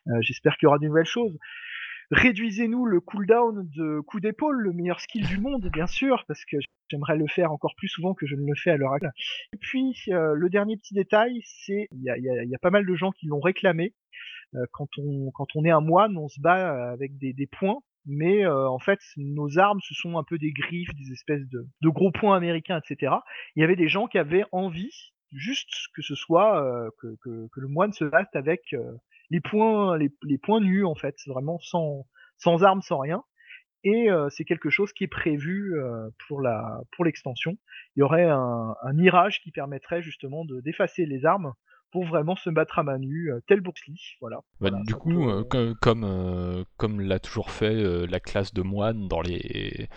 Euh, 0.07 0.17
J'espère 0.21 0.57
qu'il 0.57 0.65
y 0.65 0.67
aura 0.67 0.79
de 0.79 0.85
nouvelles 0.85 1.05
choses. 1.05 1.37
Réduisez-nous 2.11 2.85
le 2.85 3.01
cooldown 3.01 3.69
de 3.75 3.99
coup 4.01 4.19
d'épaule, 4.21 4.61
le 4.61 4.71
meilleur 4.73 4.99
skill 5.01 5.25
du 5.27 5.39
monde, 5.39 5.69
bien 5.73 5.87
sûr, 5.87 6.23
parce 6.27 6.45
que 6.45 6.55
j'aimerais 6.89 7.17
le 7.17 7.27
faire 7.27 7.51
encore 7.51 7.75
plus 7.75 7.89
souvent 7.89 8.13
que 8.13 8.25
je 8.25 8.35
ne 8.35 8.45
le 8.47 8.55
fais 8.55 8.71
à 8.71 8.77
l'heure 8.77 8.93
actuelle. 8.93 9.11
Et 9.53 9.57
puis, 9.57 9.93
euh, 10.09 10.33
le 10.33 10.49
dernier 10.49 10.77
petit 10.77 10.93
détail, 10.93 11.41
c'est 11.43 11.87
il 11.91 12.01
y 12.03 12.09
a, 12.09 12.17
y 12.17 12.29
a- 12.29 12.43
y 12.45 12.55
a 12.55 12.59
pas 12.59 12.69
mal 12.69 12.85
de 12.85 12.95
gens 12.95 13.11
qui 13.11 13.27
l'ont 13.27 13.41
réclamé. 13.41 13.93
Euh, 14.55 14.65
quand 14.73 14.87
on 14.97 15.31
quand 15.31 15.47
on 15.55 15.65
est 15.65 15.71
un 15.71 15.81
moine, 15.81 16.17
on 16.17 16.29
se 16.29 16.39
bat 16.41 16.73
euh, 16.73 16.93
avec 16.93 17.17
des, 17.17 17.33
des 17.33 17.47
points, 17.47 17.79
mais 18.05 18.45
euh, 18.45 18.69
en 18.69 18.79
fait, 18.79 18.99
nos 19.17 19.57
armes, 19.59 19.79
ce 19.83 19.93
sont 19.93 20.17
un 20.17 20.23
peu 20.23 20.37
des 20.37 20.51
griffes, 20.53 20.93
des 20.95 21.11
espèces 21.13 21.47
de, 21.49 21.67
de 21.81 21.89
gros 21.89 22.11
points 22.11 22.37
américains, 22.37 22.79
etc. 22.79 23.13
Il 23.55 23.61
y 23.61 23.63
avait 23.63 23.75
des 23.75 23.89
gens 23.89 24.07
qui 24.07 24.17
avaient 24.17 24.45
envie, 24.53 25.13
juste 25.33 25.69
que 25.95 26.01
ce 26.01 26.15
soit 26.15 26.63
euh, 26.63 26.89
que, 27.01 27.07
que, 27.23 27.47
que 27.51 27.59
le 27.59 27.67
moine 27.67 27.93
se 27.93 28.05
batte 28.05 28.35
avec 28.35 28.61
euh, 28.73 28.93
les 29.29 29.41
points 29.41 29.97
les, 29.97 30.11
les 30.23 30.37
points 30.37 30.61
nus 30.61 30.85
en 30.85 30.95
fait, 30.95 31.15
vraiment 31.27 31.59
sans 31.59 32.05
sans 32.37 32.63
armes, 32.63 32.81
sans 32.81 32.99
rien. 32.99 33.23
Et 33.83 34.09
euh, 34.11 34.27
c'est 34.29 34.43
quelque 34.43 34.69
chose 34.69 34.91
qui 34.91 35.03
est 35.05 35.07
prévu 35.07 35.75
euh, 35.79 36.09
pour 36.27 36.41
la 36.41 36.81
pour 36.95 37.05
l'extension. 37.05 37.57
Il 37.95 37.99
y 38.01 38.03
aurait 38.03 38.25
un, 38.25 38.75
un 38.83 38.93
mirage 38.93 39.39
qui 39.41 39.51
permettrait 39.51 40.01
justement 40.01 40.45
de 40.45 40.59
d'effacer 40.61 41.05
les 41.05 41.25
armes 41.25 41.53
pour 41.91 42.03
vraiment 42.05 42.35
se 42.35 42.49
battre 42.49 42.79
à 42.79 42.83
main 42.83 42.97
nue, 42.97 43.31
euh, 43.31 43.39
tel 43.47 43.61
Bruce 43.61 43.85
Lee, 43.87 44.17
voilà. 44.19 44.37
Bah, 44.59 44.69
Voilà, 44.71 44.83
du 44.83 44.93
coup, 44.93 45.25
peut- 45.49 45.73
comme, 45.79 46.65
comme 46.75 46.99
l'a 46.99 47.17
toujours 47.19 47.49
fait 47.49 47.73
la 48.07 48.19
classe 48.19 48.53
de 48.53 48.61
moine 48.61 49.07
dans 49.07 49.21
les, 49.21 49.87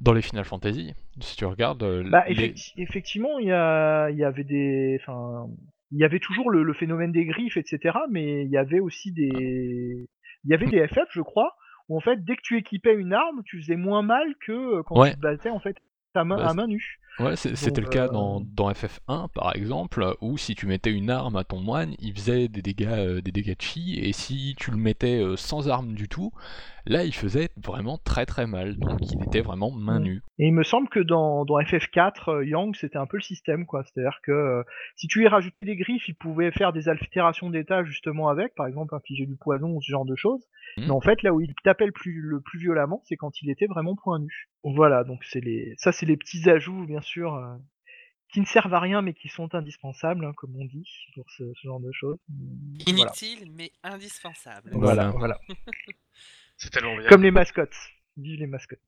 dans 0.00 0.14
les 0.14 0.22
Final 0.22 0.46
Fantasy, 0.46 0.94
si 1.20 1.36
tu 1.36 1.44
regardes. 1.44 1.84
Bah, 2.08 2.24
les- 2.28 2.34
effecti- 2.54 2.72
effectivement, 2.78 3.38
il 3.40 3.48
y, 3.48 3.52
a, 3.52 4.08
il 4.08 4.16
y 4.16 4.24
avait 4.24 4.44
des, 4.44 4.98
enfin, 5.02 5.48
il 5.92 5.98
y 5.98 6.04
avait 6.04 6.20
toujours 6.20 6.50
le, 6.50 6.62
le 6.62 6.72
phénomène 6.74 7.12
des 7.12 7.24
griffes, 7.26 7.56
etc. 7.56 7.98
Mais 8.10 8.44
il 8.44 8.50
y 8.50 8.56
avait 8.56 8.80
aussi 8.80 9.12
des, 9.12 10.08
il 10.44 10.50
y 10.50 10.54
avait 10.54 10.68
des 10.68 10.86
FF, 10.86 11.08
je 11.10 11.20
crois, 11.22 11.54
où 11.88 11.96
en 11.96 12.00
fait, 12.00 12.24
dès 12.24 12.36
que 12.36 12.42
tu 12.42 12.56
équipais 12.58 12.94
une 12.94 13.12
arme, 13.12 13.42
tu 13.44 13.60
faisais 13.60 13.76
moins 13.76 14.02
mal 14.02 14.34
que 14.46 14.52
euh, 14.52 14.82
quand 14.84 14.96
Ouais. 14.96 15.10
tu 15.10 15.14
te 15.16 15.20
battais 15.20 15.50
en 15.50 15.60
fait 15.60 15.76
à 16.14 16.24
main, 16.24 16.36
Bah, 16.36 16.48
à 16.48 16.54
main 16.54 16.66
nue. 16.66 16.98
Ouais, 17.20 17.36
c'était 17.36 17.80
le 17.80 17.86
cas 17.86 18.06
euh, 18.06 18.08
dans, 18.08 18.40
dans 18.40 18.70
FF1 18.72 19.28
par 19.32 19.54
exemple, 19.54 20.16
où 20.20 20.36
si 20.36 20.56
tu 20.56 20.66
mettais 20.66 20.90
une 20.90 21.10
arme 21.10 21.36
à 21.36 21.44
ton 21.44 21.60
moine, 21.60 21.94
il 22.00 22.12
faisait 22.12 22.48
des 22.48 22.60
dégâts, 22.60 22.88
euh, 22.88 23.20
des 23.22 23.30
dégâts 23.30 23.56
de 23.56 23.62
chi, 23.62 24.00
et 24.00 24.12
si 24.12 24.56
tu 24.58 24.72
le 24.72 24.76
mettais 24.76 25.20
euh, 25.22 25.36
sans 25.36 25.68
arme 25.68 25.94
du 25.94 26.08
tout, 26.08 26.32
là 26.86 27.04
il 27.04 27.14
faisait 27.14 27.48
vraiment 27.56 27.98
très 27.98 28.26
très 28.26 28.46
mal, 28.46 28.76
donc 28.76 29.00
il 29.02 29.22
était 29.24 29.40
vraiment 29.40 29.70
main 29.70 30.00
Mm. 30.00 30.02
nue. 30.04 30.22
Et 30.38 30.46
il 30.48 30.52
me 30.54 30.62
semble 30.64 30.88
que 30.88 31.00
dans, 31.00 31.44
dans 31.44 31.58
FF4, 31.60 32.30
euh, 32.30 32.44
Yang, 32.46 32.76
c'était 32.76 32.98
un 32.98 33.06
peu 33.06 33.16
le 33.16 33.22
système, 33.22 33.66
quoi. 33.66 33.84
C'est-à-dire 33.84 34.18
que 34.22 34.32
euh, 34.32 34.62
si 34.96 35.06
tu 35.06 35.22
y 35.22 35.28
rajoutais 35.28 35.56
des 35.66 35.76
griffes, 35.76 36.08
il 36.08 36.14
pouvait 36.16 36.50
faire 36.50 36.72
des 36.72 36.88
altérations 36.88 37.50
d'état 37.50 37.84
justement 37.84 38.28
avec, 38.28 38.54
par 38.54 38.66
exemple 38.66 38.94
infliger 38.94 39.26
du 39.26 39.36
poison 39.36 39.68
ou 39.70 39.80
ce 39.82 39.90
genre 39.90 40.04
de 40.04 40.16
choses. 40.16 40.44
Mhm. 40.76 40.84
Mais 40.86 40.90
en 40.90 41.00
fait, 41.00 41.22
là 41.22 41.32
où 41.32 41.40
il 41.40 41.54
tapait 41.64 41.86
le 41.86 41.92
plus, 41.92 42.20
le 42.20 42.40
plus 42.40 42.58
violemment, 42.58 43.02
c'est 43.04 43.16
quand 43.16 43.40
il 43.42 43.50
était 43.50 43.66
vraiment 43.66 43.94
point 43.96 44.18
nu. 44.18 44.48
Voilà, 44.64 45.04
donc 45.04 45.22
c'est 45.24 45.40
les, 45.40 45.74
ça 45.78 45.92
c'est 45.92 46.06
les 46.06 46.16
petits 46.16 46.48
ajouts, 46.50 46.84
bien 46.86 47.00
sûr, 47.00 47.34
euh, 47.34 47.54
qui 48.32 48.40
ne 48.40 48.46
servent 48.46 48.74
à 48.74 48.80
rien 48.80 49.00
mais 49.00 49.14
qui 49.14 49.28
sont 49.28 49.54
indispensables, 49.54 50.24
hein, 50.24 50.32
comme 50.36 50.56
on 50.56 50.64
dit, 50.64 50.88
pour 51.14 51.24
ce, 51.30 51.44
ce 51.54 51.68
genre 51.68 51.78
de 51.80 51.92
choses. 51.92 52.18
Voilà. 52.28 53.00
Inutile 53.02 53.48
mais 53.56 53.70
indispensable. 53.84 54.70
Voilà, 54.72 55.10
Voilà. 55.10 55.38
C'est 56.56 56.70
tellement 56.70 56.96
bien. 56.96 57.08
Comme 57.08 57.22
les 57.22 57.30
mascottes. 57.30 57.76
Vive 58.16 58.38
les 58.40 58.46
mascottes. 58.46 58.78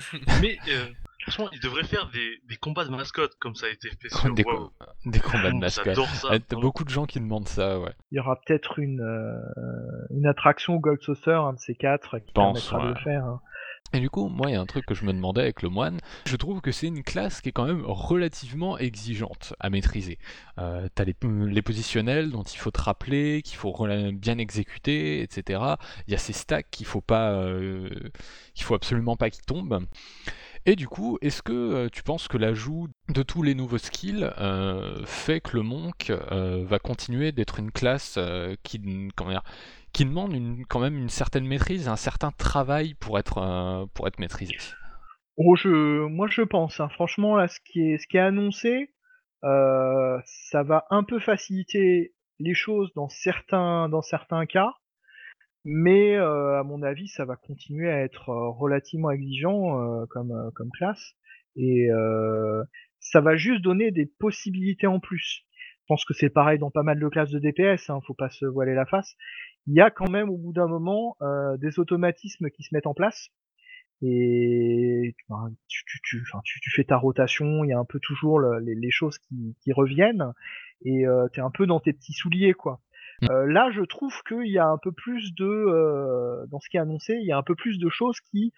Mais 0.42 0.58
euh, 0.68 0.86
franchement, 1.22 1.48
ils 1.52 1.60
devraient 1.60 1.84
faire 1.84 2.10
des, 2.10 2.40
des 2.48 2.56
combats 2.56 2.84
de 2.84 2.90
mascottes 2.90 3.36
comme 3.38 3.54
ça 3.54 3.66
a 3.66 3.68
été 3.68 3.88
fait 4.00 4.08
sur 4.08 4.34
Des, 4.34 4.42
WoW. 4.42 4.56
co- 4.56 4.72
des 5.06 5.20
combats 5.20 5.50
de 5.52 5.56
mascottes. 5.56 5.84
J'adore 5.86 6.08
ça. 6.08 6.28
Ah, 6.32 6.38
T'as 6.40 6.44
vraiment. 6.56 6.62
beaucoup 6.62 6.82
de 6.84 6.90
gens 6.90 7.06
qui 7.06 7.20
demandent 7.20 7.46
ça, 7.46 7.78
ouais. 7.78 7.92
Il 8.10 8.16
y 8.16 8.18
aura 8.20 8.40
peut-être 8.44 8.80
une, 8.80 9.00
euh, 9.00 10.06
une 10.10 10.26
attraction 10.26 10.74
Gold 10.76 11.00
Saucer, 11.02 11.30
un 11.30 11.52
de 11.52 11.60
ces 11.60 11.76
quatre, 11.76 12.18
qui 12.18 12.32
Pense, 12.32 12.68
permettra 12.68 12.88
de 12.88 12.94
le 12.98 13.00
faire. 13.04 13.24
hein. 13.24 13.40
Et 13.94 14.00
du 14.00 14.10
coup, 14.10 14.28
moi, 14.28 14.50
il 14.50 14.54
y 14.54 14.56
a 14.56 14.60
un 14.60 14.66
truc 14.66 14.84
que 14.86 14.94
je 14.94 15.04
me 15.04 15.12
demandais 15.12 15.42
avec 15.42 15.62
le 15.62 15.68
moine. 15.68 16.00
Je 16.26 16.34
trouve 16.34 16.60
que 16.60 16.72
c'est 16.72 16.88
une 16.88 17.04
classe 17.04 17.40
qui 17.40 17.50
est 17.50 17.52
quand 17.52 17.64
même 17.64 17.84
relativement 17.86 18.76
exigeante 18.76 19.54
à 19.60 19.70
maîtriser. 19.70 20.18
Euh, 20.58 20.88
T'as 20.96 21.04
les, 21.04 21.62
positionnels 21.62 22.30
dont 22.30 22.42
il 22.42 22.58
faut 22.58 22.72
te 22.72 22.80
rappeler, 22.80 23.40
qu'il 23.42 23.56
faut 23.56 23.72
bien 24.12 24.38
exécuter, 24.38 25.22
etc. 25.22 25.60
Il 26.08 26.12
y 26.12 26.14
a 26.16 26.18
ces 26.18 26.32
stacks 26.32 26.66
qu'il 26.72 26.86
faut 26.86 27.00
pas, 27.00 27.30
euh, 27.34 27.88
qu'il 28.54 28.64
faut 28.64 28.74
absolument 28.74 29.16
pas 29.16 29.30
qu'ils 29.30 29.44
tombent. 29.44 29.86
Et 30.66 30.74
du 30.74 30.88
coup, 30.88 31.18
est-ce 31.20 31.42
que 31.42 31.52
euh, 31.52 31.88
tu 31.92 32.02
penses 32.02 32.26
que 32.26 32.36
l'ajout 32.36 32.88
de 33.10 33.22
tous 33.22 33.42
les 33.42 33.54
nouveaux 33.54 33.78
skills 33.78 34.28
euh, 34.38 35.04
fait 35.06 35.40
que 35.40 35.56
le 35.56 35.62
monk 35.62 36.10
va 36.10 36.80
continuer 36.80 37.30
d'être 37.30 37.60
une 37.60 37.70
classe 37.70 38.18
qui, 38.64 38.80
comment 39.14 39.30
dire, 39.30 39.44
qui 39.94 40.04
demande 40.04 40.34
quand 40.68 40.80
même 40.80 40.98
une 40.98 41.08
certaine 41.08 41.46
maîtrise, 41.46 41.88
un 41.88 41.96
certain 41.96 42.32
travail 42.32 42.94
pour 42.94 43.18
être, 43.18 43.38
euh, 43.38 44.10
maîtrisé. 44.18 44.56
Oh, 45.36 45.56
je, 45.56 46.06
moi 46.06 46.26
je 46.28 46.42
pense, 46.42 46.80
hein, 46.80 46.88
franchement, 46.90 47.36
là, 47.36 47.48
ce 47.48 47.58
qui 47.64 47.80
est, 47.80 48.18
annoncé, 48.18 48.92
euh, 49.44 50.18
ça 50.24 50.62
va 50.62 50.84
un 50.90 51.04
peu 51.04 51.20
faciliter 51.20 52.12
les 52.40 52.54
choses 52.54 52.92
dans 52.94 53.08
certains, 53.08 53.88
cas, 54.48 54.72
mais 55.64 56.16
euh, 56.16 56.58
à 56.58 56.64
mon 56.64 56.82
avis, 56.82 57.08
ça 57.08 57.24
va 57.24 57.36
continuer 57.36 57.88
à 57.88 58.00
être 58.02 58.28
relativement 58.28 59.12
exigeant 59.12 60.06
comme, 60.10 60.70
classe, 60.76 61.14
et 61.56 61.88
ça 62.98 63.20
va 63.20 63.36
juste 63.36 63.62
donner 63.62 63.92
des 63.92 64.06
possibilités 64.06 64.88
en 64.88 64.98
plus. 64.98 65.44
Je 65.84 65.86
pense 65.88 66.04
que 66.06 66.14
c'est 66.14 66.30
pareil 66.30 66.58
dans 66.58 66.70
pas 66.70 66.82
mal 66.82 66.98
de 66.98 67.08
classes 67.08 67.30
de 67.30 67.38
DPS, 67.38 67.90
hein, 67.90 68.00
faut 68.06 68.14
pas 68.14 68.30
se 68.30 68.46
voiler 68.46 68.74
la 68.74 68.86
face. 68.86 69.16
Il 69.66 69.74
y 69.74 69.80
a 69.80 69.90
quand 69.90 70.10
même 70.10 70.30
au 70.30 70.36
bout 70.36 70.52
d'un 70.52 70.66
moment 70.66 71.16
euh, 71.22 71.56
des 71.56 71.78
automatismes 71.78 72.50
qui 72.50 72.62
se 72.62 72.74
mettent 72.74 72.86
en 72.86 72.94
place 72.94 73.30
et 74.02 75.14
ben, 75.28 75.50
tu, 75.68 75.82
tu, 75.86 75.98
tu, 76.02 76.22
enfin, 76.22 76.40
tu, 76.44 76.60
tu 76.60 76.70
fais 76.70 76.84
ta 76.84 76.96
rotation, 76.96 77.64
il 77.64 77.68
y 77.68 77.72
a 77.72 77.78
un 77.78 77.84
peu 77.84 78.00
toujours 78.00 78.38
le- 78.38 78.58
les, 78.58 78.74
les 78.74 78.90
choses 78.90 79.18
qui, 79.18 79.56
qui 79.62 79.72
reviennent, 79.72 80.32
et 80.84 81.06
euh, 81.06 81.28
t'es 81.32 81.40
un 81.40 81.50
peu 81.50 81.66
dans 81.66 81.80
tes 81.80 81.92
petits 81.92 82.12
souliers, 82.12 82.52
quoi. 82.52 82.80
Mm. 83.22 83.30
Euh, 83.30 83.46
là, 83.46 83.70
je 83.70 83.82
trouve 83.82 84.14
qu'il 84.26 84.50
y 84.50 84.58
a 84.58 84.66
un 84.66 84.78
peu 84.78 84.92
plus 84.92 85.34
de, 85.34 85.44
euh, 85.46 86.46
dans 86.48 86.60
ce 86.60 86.68
qui 86.68 86.76
est 86.76 86.80
annoncé, 86.80 87.14
il 87.14 87.26
y 87.26 87.32
a 87.32 87.38
un 87.38 87.42
peu 87.42 87.54
plus 87.54 87.78
de 87.78 87.88
choses 87.88 88.20
qui 88.20 88.52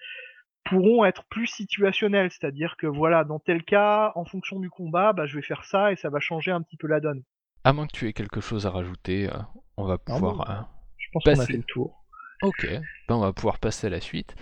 pourront 0.65 1.05
être 1.05 1.25
plus 1.29 1.47
situationnelles, 1.47 2.33
c'est-à-dire 2.33 2.77
que 2.77 2.89
voilà, 2.89 3.23
dans 3.23 3.39
tel 3.39 3.63
cas, 3.63 4.11
en 4.17 4.25
fonction 4.25 4.59
du 4.59 4.69
combat, 4.69 5.13
bah, 5.13 5.27
je 5.27 5.37
vais 5.37 5.43
faire 5.43 5.65
ça 5.65 5.93
et 5.93 5.97
ça 5.97 6.11
va 6.11 6.19
changer 6.19 6.51
un 6.51 6.63
petit 6.63 6.77
peu 6.77 6.89
la 6.89 6.99
donne. 6.99 7.23
À 7.63 7.73
moins 7.73 7.87
que 7.87 7.93
tu 7.93 8.09
aies 8.09 8.13
quelque 8.13 8.41
chose 8.41 8.67
à 8.67 8.71
rajouter, 8.71 9.29
on 9.77 9.85
va 9.85 9.99
pouvoir. 9.99 10.35
bon. 10.35 10.76
Pense 11.21 11.25
qu'on 11.25 11.31
a 11.31 11.37
Passer. 11.37 11.53
fait 11.53 11.59
le 11.59 11.65
tour. 11.65 12.05
Ok, 12.43 12.67
ben 12.67 13.15
on 13.15 13.21
va 13.21 13.33
pouvoir 13.33 13.59
passer 13.59 13.87
à 13.87 13.91
la 13.91 14.01
suite. 14.01 14.35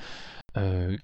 Euh, 0.57 0.97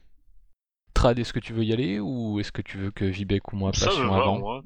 Trad, 0.94 1.18
est-ce 1.18 1.32
que 1.32 1.38
tu 1.40 1.52
veux 1.52 1.64
y 1.64 1.72
aller 1.72 1.98
ou 2.00 2.40
est-ce 2.40 2.52
que 2.52 2.62
tu 2.62 2.76
veux 2.78 2.90
que 2.90 3.04
Vibek 3.04 3.52
ou 3.52 3.56
moi 3.56 3.72
Ça 3.72 3.86
me 3.86 3.90
passions 3.90 4.10
va, 4.10 4.16
avant 4.16 4.38
moi. 4.38 4.62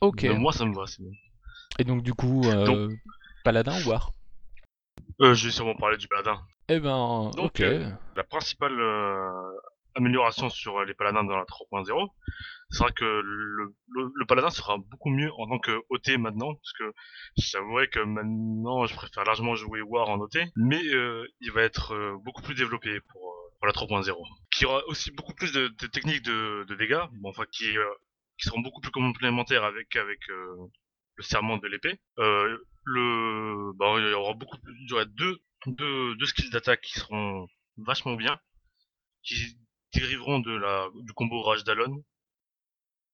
Ok. 0.00 0.24
Euh, 0.24 0.34
moi, 0.34 0.52
ça 0.52 0.64
me 0.64 0.74
va, 0.74 0.86
c'est 0.86 1.02
bon. 1.02 1.12
Et 1.78 1.84
donc 1.84 2.02
du 2.02 2.12
coup, 2.14 2.42
euh, 2.48 2.64
Donc- 2.66 2.98
Paladin 3.44 3.72
ou 3.84 3.88
War? 3.90 4.12
Euh, 5.20 5.34
je 5.34 5.46
vais 5.46 5.52
sûrement 5.52 5.74
parler 5.76 5.96
du 5.96 6.08
paladin. 6.08 6.40
Eh 6.68 6.80
ben, 6.80 7.30
Donc, 7.36 7.46
ok. 7.46 7.60
euh, 7.60 7.90
La 8.16 8.24
principale 8.24 8.78
euh, 8.80 9.52
amélioration 9.94 10.48
sur 10.50 10.84
les 10.84 10.94
paladins 10.94 11.24
dans 11.24 11.36
la 11.36 11.44
3.0, 11.44 12.10
c'est 12.70 12.84
vrai 12.84 12.92
que 12.92 13.04
le, 13.04 13.74
le, 13.88 14.26
paladin 14.26 14.50
sera 14.50 14.78
beaucoup 14.78 15.10
mieux 15.10 15.32
en 15.34 15.48
tant 15.48 15.58
que 15.58 15.82
OT 15.88 16.16
maintenant, 16.18 16.54
parce 16.54 16.72
que 16.78 16.94
j'avouerais 17.36 17.88
que 17.88 17.98
maintenant 17.98 18.86
je 18.86 18.94
préfère 18.94 19.24
largement 19.24 19.56
jouer 19.56 19.82
War 19.82 20.08
en 20.08 20.20
OT, 20.20 20.38
mais 20.56 20.82
euh, 20.94 21.26
il 21.40 21.50
va 21.50 21.62
être 21.62 21.94
euh, 21.94 22.16
beaucoup 22.24 22.42
plus 22.42 22.54
développé 22.54 23.00
pour, 23.00 23.32
euh, 23.32 23.50
pour 23.58 23.66
la 23.66 23.72
3.0. 23.72 24.14
Qui 24.52 24.66
aura 24.66 24.86
aussi 24.86 25.10
beaucoup 25.10 25.34
plus 25.34 25.52
de, 25.52 25.66
techniques 25.88 26.22
de, 26.22 26.64
de, 26.68 26.74
dégâts, 26.76 27.02
bon, 27.14 27.30
enfin 27.30 27.44
qui, 27.50 27.76
euh, 27.76 27.84
qui 28.38 28.46
seront 28.48 28.60
beaucoup 28.60 28.80
plus 28.80 28.92
complémentaires 28.92 29.64
avec, 29.64 29.96
avec 29.96 30.20
le 30.28 31.22
serment 31.22 31.58
de 31.58 31.66
l'épée. 31.66 31.98
le, 32.16 33.72
bah, 33.76 33.96
il 33.98 34.08
y 34.10 34.14
aura 34.14 34.34
beaucoup 34.34 34.58
plus, 34.58 34.74
y 34.88 34.92
aura 34.92 35.04
deux, 35.06 35.38
deux, 35.66 36.14
deux 36.14 36.26
skills 36.26 36.50
d'attaque 36.50 36.82
qui 36.82 37.00
seront 37.00 37.48
vachement 37.78 38.14
bien, 38.14 38.38
qui 39.24 39.56
dériveront 39.92 40.40
de 40.40 40.52
la, 40.52 40.88
du 40.94 41.12
combo 41.12 41.42
Rage 41.42 41.64
d'Alon, 41.64 42.02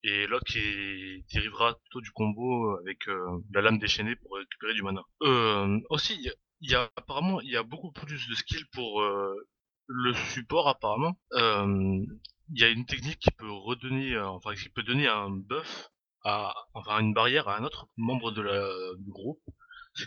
et 0.06 0.26
l'autre 0.26 0.44
qui 0.44 1.24
dérivera 1.32 1.74
plutôt 1.74 2.00
du 2.00 2.10
combo 2.12 2.78
avec 2.78 3.08
euh, 3.08 3.42
la 3.52 3.60
lame 3.60 3.78
déchaînée 3.78 4.14
pour 4.16 4.36
récupérer 4.36 4.74
du 4.74 4.82
mana. 4.82 5.02
Euh, 5.22 5.80
aussi, 5.90 6.16
il 6.60 6.70
y, 6.70 6.74
a 6.74 6.88
apparemment 6.96 7.40
il 7.40 7.50
y 7.50 7.56
a 7.56 7.62
beaucoup 7.62 7.90
plus 7.90 8.28
de 8.28 8.34
skills 8.34 8.66
pour 8.72 9.02
euh, 9.02 9.34
le 9.88 10.14
support 10.14 10.68
apparemment. 10.68 11.18
Il 12.48 12.60
y 12.60 12.62
a 12.62 12.68
une 12.68 12.86
technique 12.86 13.18
qui 13.18 13.32
peut 13.32 13.50
redonner, 13.50 14.16
enfin 14.20 14.54
qui 14.54 14.68
peut 14.68 14.84
donner 14.84 15.08
un 15.08 15.30
buff 15.30 15.90
à, 16.22 16.54
enfin 16.74 17.00
une 17.00 17.12
barrière 17.12 17.48
à 17.48 17.58
un 17.58 17.64
autre 17.64 17.88
membre 17.96 18.30
de 18.30 18.42
la, 18.42 18.70
du 18.98 19.10
groupe. 19.10 19.42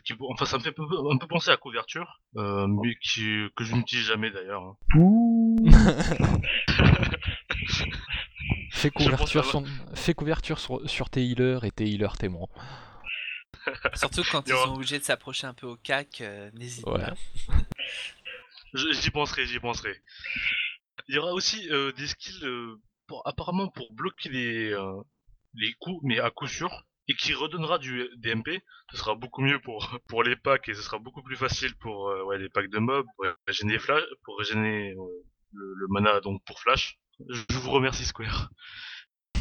Qui, 0.05 0.13
enfin, 0.29 0.45
ça 0.45 0.59
me 0.59 0.61
fait 0.61 0.69
un 0.69 1.17
peu, 1.17 1.27
penser 1.27 1.49
à 1.49 1.57
couverture, 1.57 2.21
mais 2.35 2.95
qui, 3.01 3.47
que 3.55 3.63
je 3.65 3.75
n'utilise 3.75 4.05
jamais 4.05 4.31
d'ailleurs. 4.31 4.63
Hein. 4.63 4.77
Fais 8.71 8.91
couverture, 8.91 9.45
sur, 9.45 9.63
fais 9.93 10.13
couverture 10.13 10.59
sur, 10.59 11.09
tes 11.09 11.25
healers 11.25 11.65
et 11.65 11.71
tes 11.71 11.85
healers 11.85 12.17
témoins. 12.17 12.47
Surtout 13.95 14.23
quand 14.31 14.47
ils 14.47 14.53
sont 14.53 14.75
obligés 14.75 14.99
de 14.99 15.03
s'approcher 15.03 15.47
un 15.47 15.53
peu 15.53 15.67
au 15.67 15.75
cac, 15.75 16.21
euh, 16.21 16.49
n'hésite 16.53 16.85
pas. 16.85 17.13
J'y 18.73 19.11
penserai, 19.11 19.45
j'y 19.47 19.59
penserai. 19.59 20.01
Il 21.09 21.15
y 21.15 21.17
aura 21.17 21.33
aussi 21.33 21.69
euh, 21.71 21.91
des 21.93 22.07
skills 22.07 22.45
euh, 22.45 22.79
pour, 23.07 23.27
apparemment 23.27 23.67
pour 23.67 23.91
bloquer 23.91 24.29
les, 24.29 24.73
les 25.55 25.73
coups, 25.79 25.99
mais 26.03 26.19
à 26.19 26.29
coup 26.29 26.47
sûr, 26.47 26.85
et 27.07 27.15
qui 27.15 27.33
redonnera 27.33 27.79
du 27.79 28.07
DMP. 28.17 28.63
Ce 28.91 28.97
sera 28.97 29.15
beaucoup 29.15 29.41
mieux 29.41 29.59
pour, 29.59 29.99
pour 30.07 30.23
les 30.23 30.35
packs 30.35 30.69
et 30.69 30.73
ce 30.73 30.81
sera 30.81 30.99
beaucoup 30.99 31.23
plus 31.23 31.35
facile 31.35 31.75
pour 31.77 32.05
ouais, 32.27 32.37
les 32.37 32.49
packs 32.49 32.69
de 32.69 32.79
mobs, 32.79 33.07
pour 33.17 33.25
régénérer, 33.45 33.79
flash, 33.79 34.03
pour 34.23 34.37
régénérer 34.37 34.95
le, 35.53 35.73
le, 35.75 35.87
mana 35.89 36.19
donc 36.21 36.43
pour 36.45 36.59
flash. 36.59 36.99
Je 37.27 37.57
vous 37.57 37.71
remercie 37.71 38.05
Square. 38.05 38.49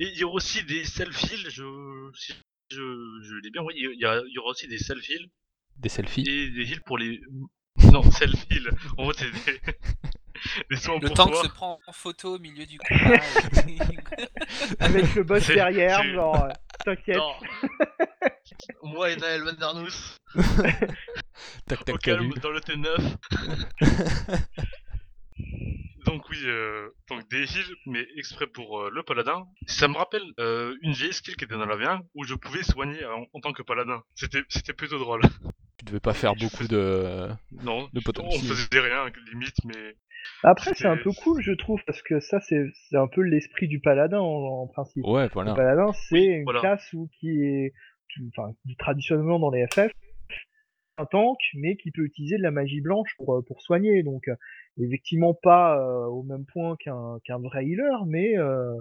Et 0.00 0.06
il 0.06 0.16
y 0.16 0.24
aura 0.24 0.36
aussi 0.36 0.62
des 0.64 0.84
self-heal, 0.84 1.50
je, 1.50 2.10
si 2.14 2.32
je, 2.70 2.76
je 3.22 3.34
l'ai 3.42 3.50
bien, 3.50 3.62
oui, 3.62 3.74
il 3.76 3.98
y, 3.98 4.04
a, 4.04 4.22
il 4.26 4.32
y 4.32 4.38
aura 4.38 4.50
aussi 4.50 4.68
des 4.68 4.78
self-heal. 4.78 5.28
Des 5.76 5.88
selfies 5.88 6.20
Et 6.28 6.50
des 6.50 6.70
heals 6.70 6.82
pour 6.82 6.98
les... 6.98 7.20
Non, 7.92 8.08
self-heal, 8.10 8.70
en 8.96 9.10
fait 9.10 9.18
c'est 9.18 9.52
des... 9.52 9.60
des 10.70 10.76
soins 10.76 10.98
Le 11.00 11.10
temps 11.10 11.28
que 11.28 11.36
se 11.36 11.48
prend 11.48 11.80
en 11.86 11.92
photo 11.92 12.36
au 12.36 12.38
milieu 12.38 12.64
du 12.66 12.78
combat. 12.78 13.20
Avec 14.80 15.14
le 15.14 15.24
boss 15.24 15.46
derrière, 15.48 16.04
genre, 16.04 16.44
euh, 16.44 16.50
t'inquiète. 16.88 17.18
Moi 18.82 19.10
et 19.10 19.16
Naël 19.16 19.42
Vandernous. 19.42 20.16
tac 21.66 21.84
tac 21.84 21.94
Au 21.94 21.98
calme, 21.98 22.32
dans 22.42 22.50
le 22.50 22.60
T9. 22.60 23.16
Donc 26.06 26.28
oui, 26.30 26.38
euh, 26.44 26.88
donc 27.10 27.28
des 27.28 27.42
heals, 27.42 27.76
mais 27.84 28.06
exprès 28.16 28.46
pour 28.46 28.80
euh, 28.80 28.90
le 28.90 29.02
paladin. 29.02 29.46
Ça 29.66 29.88
me 29.88 29.94
rappelle 29.94 30.22
euh, 30.40 30.74
une 30.80 30.92
vieille 30.92 31.12
skill 31.12 31.36
qui 31.36 31.44
était 31.44 31.54
dans 31.54 31.66
la 31.66 31.76
V1 31.76 32.00
où 32.14 32.24
je 32.24 32.34
pouvais 32.34 32.62
soigner 32.62 33.04
en, 33.04 33.40
tant 33.40 33.52
que 33.52 33.62
paladin. 33.62 34.02
C'était 34.14 34.42
c'était 34.48 34.72
plutôt 34.72 34.98
drôle. 34.98 35.20
Tu 35.76 35.84
devais 35.84 36.00
pas 36.00 36.14
faire 36.14 36.34
beaucoup 36.34 36.66
de 36.66 37.28
non, 37.62 37.90
de 37.92 38.00
on 38.22 38.40
faisait 38.40 38.80
rien 38.80 39.10
limite, 39.30 39.56
mais 39.66 39.96
après, 40.42 40.72
c'est 40.74 40.86
un 40.86 40.96
peu 40.96 41.10
cool, 41.12 41.42
je 41.42 41.52
trouve, 41.52 41.82
parce 41.86 42.02
que 42.02 42.20
ça, 42.20 42.40
c'est 42.40 42.64
un 42.92 43.08
peu 43.08 43.22
l'esprit 43.22 43.68
du 43.68 43.80
paladin 43.80 44.20
en, 44.20 44.66
principe. 44.68 45.04
Ouais, 45.04 45.28
voilà. 45.32 45.50
Le 45.50 45.56
paladin, 45.56 45.92
c'est 45.92 46.24
une 46.24 46.46
classe 46.46 46.92
où, 46.92 47.08
qui 47.18 47.42
est, 47.42 47.72
enfin, 48.36 48.52
traditionnellement 48.78 49.38
dans 49.38 49.50
les 49.50 49.66
FF, 49.66 49.92
un 50.98 51.06
tank, 51.06 51.38
mais 51.54 51.76
qui 51.76 51.90
peut 51.90 52.04
utiliser 52.04 52.36
de 52.36 52.42
la 52.42 52.50
magie 52.50 52.80
blanche 52.80 53.14
pour, 53.18 53.42
pour 53.46 53.62
soigner. 53.62 54.02
Donc, 54.02 54.28
effectivement 54.84 55.34
pas 55.34 55.78
euh, 55.78 56.06
au 56.06 56.22
même 56.22 56.44
point 56.46 56.76
qu'un 56.76 57.18
qu'un 57.24 57.38
vrai 57.38 57.66
healer, 57.66 58.06
mais 58.06 58.36
euh, 58.38 58.74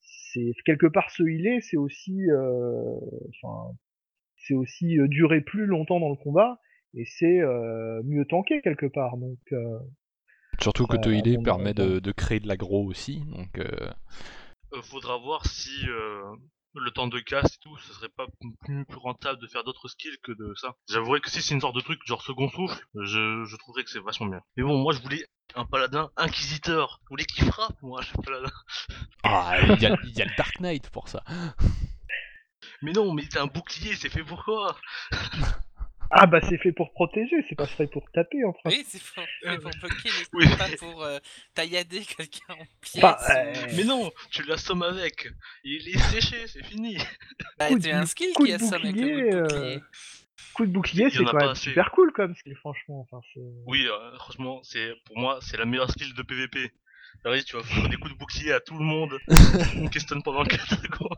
c'est 0.00 0.52
quelque 0.64 0.86
part 0.86 1.10
ce 1.10 1.22
healer, 1.22 1.60
c'est 1.60 1.76
aussi, 1.76 2.30
euh, 2.30 2.96
enfin, 3.42 3.74
c'est 4.36 4.54
aussi 4.54 4.96
durer 5.08 5.40
plus 5.40 5.66
longtemps 5.66 6.00
dans 6.00 6.10
le 6.10 6.16
combat 6.16 6.58
et 6.94 7.04
c'est 7.06 7.40
mieux 8.04 8.24
tanker 8.26 8.60
quelque 8.60 8.86
part. 8.86 9.16
Donc 9.16 9.38
surtout 10.60 10.86
que 10.86 10.96
te 10.96 11.08
healer 11.08 11.38
permet 11.42 11.74
de, 11.74 11.98
de, 11.98 12.12
créer 12.12 12.40
de 12.40 12.48
l'aggro 12.48 12.84
aussi, 12.84 13.20
donc. 13.26 13.60
Faudra 14.82 15.18
voir 15.18 15.44
si 15.46 15.86
le 16.74 16.90
temps 16.90 17.06
de 17.06 17.20
casse 17.20 17.54
et 17.54 17.58
tout, 17.60 17.76
ce 17.78 17.92
serait 17.92 18.08
pas 18.08 18.26
plus, 18.60 18.86
rentable 18.96 19.40
de 19.40 19.46
faire 19.46 19.64
d'autres 19.64 19.88
skills 19.88 20.16
que 20.22 20.32
de 20.32 20.54
ça. 20.56 20.74
J'avouerais 20.88 21.20
que 21.20 21.30
si 21.30 21.42
c'est 21.42 21.54
une 21.54 21.60
sorte 21.60 21.74
de 21.74 21.80
truc 21.80 22.00
genre 22.06 22.22
second 22.22 22.48
souffle, 22.48 22.82
je, 22.94 23.44
je 23.44 23.56
trouverais 23.56 23.84
que 23.84 23.90
c'est 23.90 24.00
vachement 24.00 24.26
bien. 24.26 24.40
Mais 24.56 24.62
bon, 24.62 24.78
moi 24.78 24.92
je 24.92 25.00
voulais 25.00 25.26
un 25.54 25.64
paladin 25.64 26.10
inquisiteur. 26.16 27.00
Je 27.04 27.08
voulais 27.10 27.24
qu'il 27.24 27.44
frappe, 27.44 27.80
moi, 27.82 28.00
je 28.02 28.12
paladin. 28.22 28.50
Ah, 29.22 29.56
il 29.62 29.82
y, 29.82 29.86
a, 29.86 29.96
y 30.02 30.22
a 30.22 30.24
le 30.24 30.36
Dark 30.36 30.60
Knight 30.60 30.90
pour 30.90 31.08
ça. 31.08 31.22
Mais 32.80 32.92
non, 32.92 33.12
mais 33.12 33.24
c'est 33.30 33.38
un 33.38 33.46
bouclier, 33.46 33.94
c'est 33.94 34.08
fait 34.08 34.24
pour 34.24 34.44
quoi? 34.44 34.76
Ah 36.14 36.26
bah 36.26 36.40
c'est 36.46 36.58
fait 36.58 36.72
pour 36.72 36.92
protéger, 36.92 37.36
c'est 37.48 37.54
pas 37.54 37.66
fait 37.66 37.86
pour 37.86 38.10
taper 38.12 38.44
en 38.44 38.52
principe. 38.52 38.80
Oui, 38.80 38.86
c'est 38.86 39.02
pour, 39.02 39.24
pour 39.62 39.80
bloquer 39.80 40.10
les 40.18 40.24
coups, 40.26 40.58
pas 40.58 40.76
pour 40.78 41.02
euh, 41.02 41.18
taillader 41.54 42.00
quelqu'un 42.00 42.52
en 42.52 42.64
pièces. 42.82 43.30
Euh, 43.30 43.52
mais 43.76 43.84
non, 43.84 44.12
tu 44.30 44.42
l'assommes 44.42 44.82
avec. 44.82 45.28
Il 45.64 45.88
est 45.88 45.98
séché, 45.98 46.46
c'est 46.46 46.64
fini. 46.64 46.98
Bah, 47.58 47.68
t'es 47.80 47.92
un 47.92 48.04
skill 48.04 48.34
qui 48.34 48.52
assomme 48.52 48.82
avec 48.82 48.94
le 48.94 49.36
euh, 49.36 49.42
bouclier. 49.42 49.80
Coup 50.52 50.66
de 50.66 50.72
bouclier, 50.72 51.10
c'est 51.10 51.24
quand 51.24 51.46
même 51.46 51.54
super 51.54 51.90
cool 51.92 52.12
comme 52.12 52.34
skill, 52.34 52.56
franchement. 52.56 53.06
Enfin, 53.10 53.26
oui, 53.66 53.88
franchement, 54.16 54.60
c'est 54.64 54.92
pour 55.06 55.18
moi, 55.18 55.38
c'est 55.40 55.56
la 55.56 55.64
meilleure 55.64 55.90
skill 55.90 56.12
de 56.12 56.22
PVP. 56.22 56.72
Alors, 57.24 57.38
tu 57.42 57.56
vas 57.56 57.62
faire 57.62 57.88
des 57.88 57.96
coups 57.96 58.12
de 58.12 58.18
bouclier 58.18 58.52
à 58.52 58.60
tout 58.60 58.76
le 58.76 58.84
monde. 58.84 59.18
On 59.78 59.88
questionne 59.88 60.22
pendant 60.22 60.44
4 60.44 60.82
secondes. 60.82 61.16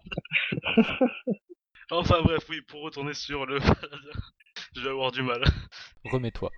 enfin 1.90 2.20
bref, 2.22 2.44
oui, 2.48 2.60
pour 2.62 2.82
retourner 2.82 3.14
sur 3.14 3.46
le 3.46 3.58
je 4.74 4.80
vais 4.82 4.90
avoir 4.90 5.12
du 5.12 5.22
mal. 5.22 5.42
Remets-toi. 6.04 6.50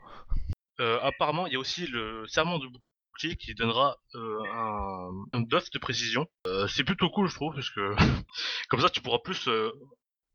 Euh, 0.80 0.98
apparemment, 1.02 1.46
il 1.46 1.52
y 1.52 1.56
a 1.56 1.58
aussi 1.58 1.86
le 1.86 2.26
serment 2.26 2.58
de 2.58 2.66
bouclier 2.66 3.36
qui 3.36 3.54
donnera 3.54 3.96
euh, 4.14 4.40
un, 4.52 5.10
un, 5.32 5.40
buff 5.40 5.70
de 5.70 5.78
précision. 5.78 6.26
Euh, 6.46 6.66
c'est 6.68 6.84
plutôt 6.84 7.08
cool, 7.10 7.28
je 7.28 7.34
trouve, 7.34 7.54
parce 7.54 7.70
que 7.70 7.94
comme 8.68 8.80
ça, 8.80 8.90
tu 8.90 9.00
pourras 9.00 9.18
plus 9.18 9.48
euh, 9.48 9.70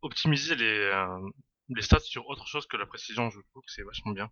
optimiser 0.01 0.55
les, 0.55 0.65
euh, 0.65 1.29
les 1.69 1.81
stats 1.81 1.99
sur 1.99 2.27
autre 2.27 2.47
chose 2.47 2.65
que 2.67 2.77
la 2.77 2.85
précision. 2.85 3.29
Je 3.29 3.39
trouve 3.51 3.63
que 3.63 3.71
c'est 3.71 3.83
vachement 3.83 4.13
bien. 4.13 4.29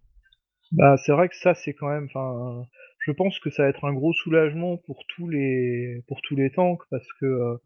Bah, 0.71 0.97
c'est 0.97 1.11
vrai 1.11 1.29
que 1.29 1.35
ça, 1.35 1.53
c'est 1.53 1.73
quand 1.73 1.89
même. 1.89 2.07
Enfin, 2.13 2.63
je 2.99 3.11
pense 3.11 3.39
que 3.39 3.49
ça 3.49 3.63
va 3.63 3.69
être 3.69 3.85
un 3.85 3.93
gros 3.93 4.13
soulagement 4.13 4.77
pour 4.77 5.03
tous 5.15 5.27
les 5.27 6.03
pour 6.07 6.21
tous 6.21 6.35
les 6.35 6.51
tanks 6.51 6.81
parce 6.91 7.07
que 7.19 7.59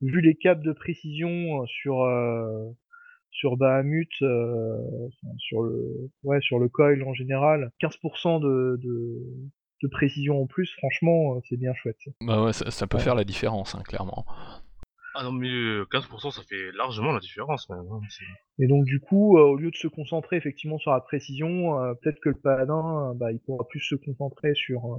vu 0.00 0.22
les 0.22 0.36
caps 0.36 0.62
de 0.62 0.72
précision 0.72 1.66
sur 1.66 2.06
sur 3.36 3.56
Bahamut, 3.58 4.10
euh, 4.22 4.78
sur 5.36 5.62
le 5.62 6.10
ouais 6.24 6.40
sur 6.40 6.58
le 6.58 6.68
coil 6.68 7.02
en 7.04 7.12
général, 7.12 7.70
15% 7.82 8.40
de, 8.40 8.80
de, 8.82 9.20
de, 9.82 9.88
précision 9.88 10.42
en 10.42 10.46
plus, 10.46 10.72
franchement, 10.78 11.36
euh, 11.36 11.40
c'est 11.48 11.58
bien 11.58 11.74
chouette. 11.74 12.00
Bah 12.22 12.42
ouais, 12.42 12.52
ça, 12.54 12.86
peut 12.86 12.98
faire 12.98 13.14
la 13.14 13.24
différence, 13.24 13.74
hein, 13.74 13.82
clairement. 13.84 14.24
Ah 15.14 15.22
non 15.22 15.32
mais 15.32 15.48
15% 15.48 16.30
ça 16.30 16.42
fait 16.42 16.72
largement 16.76 17.12
la 17.12 17.20
différence 17.20 17.68
même. 17.70 17.86
Hein, 17.90 18.00
et 18.58 18.66
donc 18.66 18.84
du 18.84 19.00
coup, 19.00 19.38
euh, 19.38 19.42
au 19.42 19.56
lieu 19.56 19.70
de 19.70 19.76
se 19.76 19.88
concentrer 19.88 20.36
effectivement 20.36 20.78
sur 20.78 20.92
la 20.92 21.00
précision, 21.00 21.72
peut-être 22.02 22.20
que 22.20 22.30
le 22.30 22.38
paladin, 22.38 23.14
bah, 23.16 23.32
il 23.32 23.40
pourra 23.40 23.66
plus 23.68 23.80
se 23.80 23.94
concentrer 23.94 24.54
sur 24.54 24.98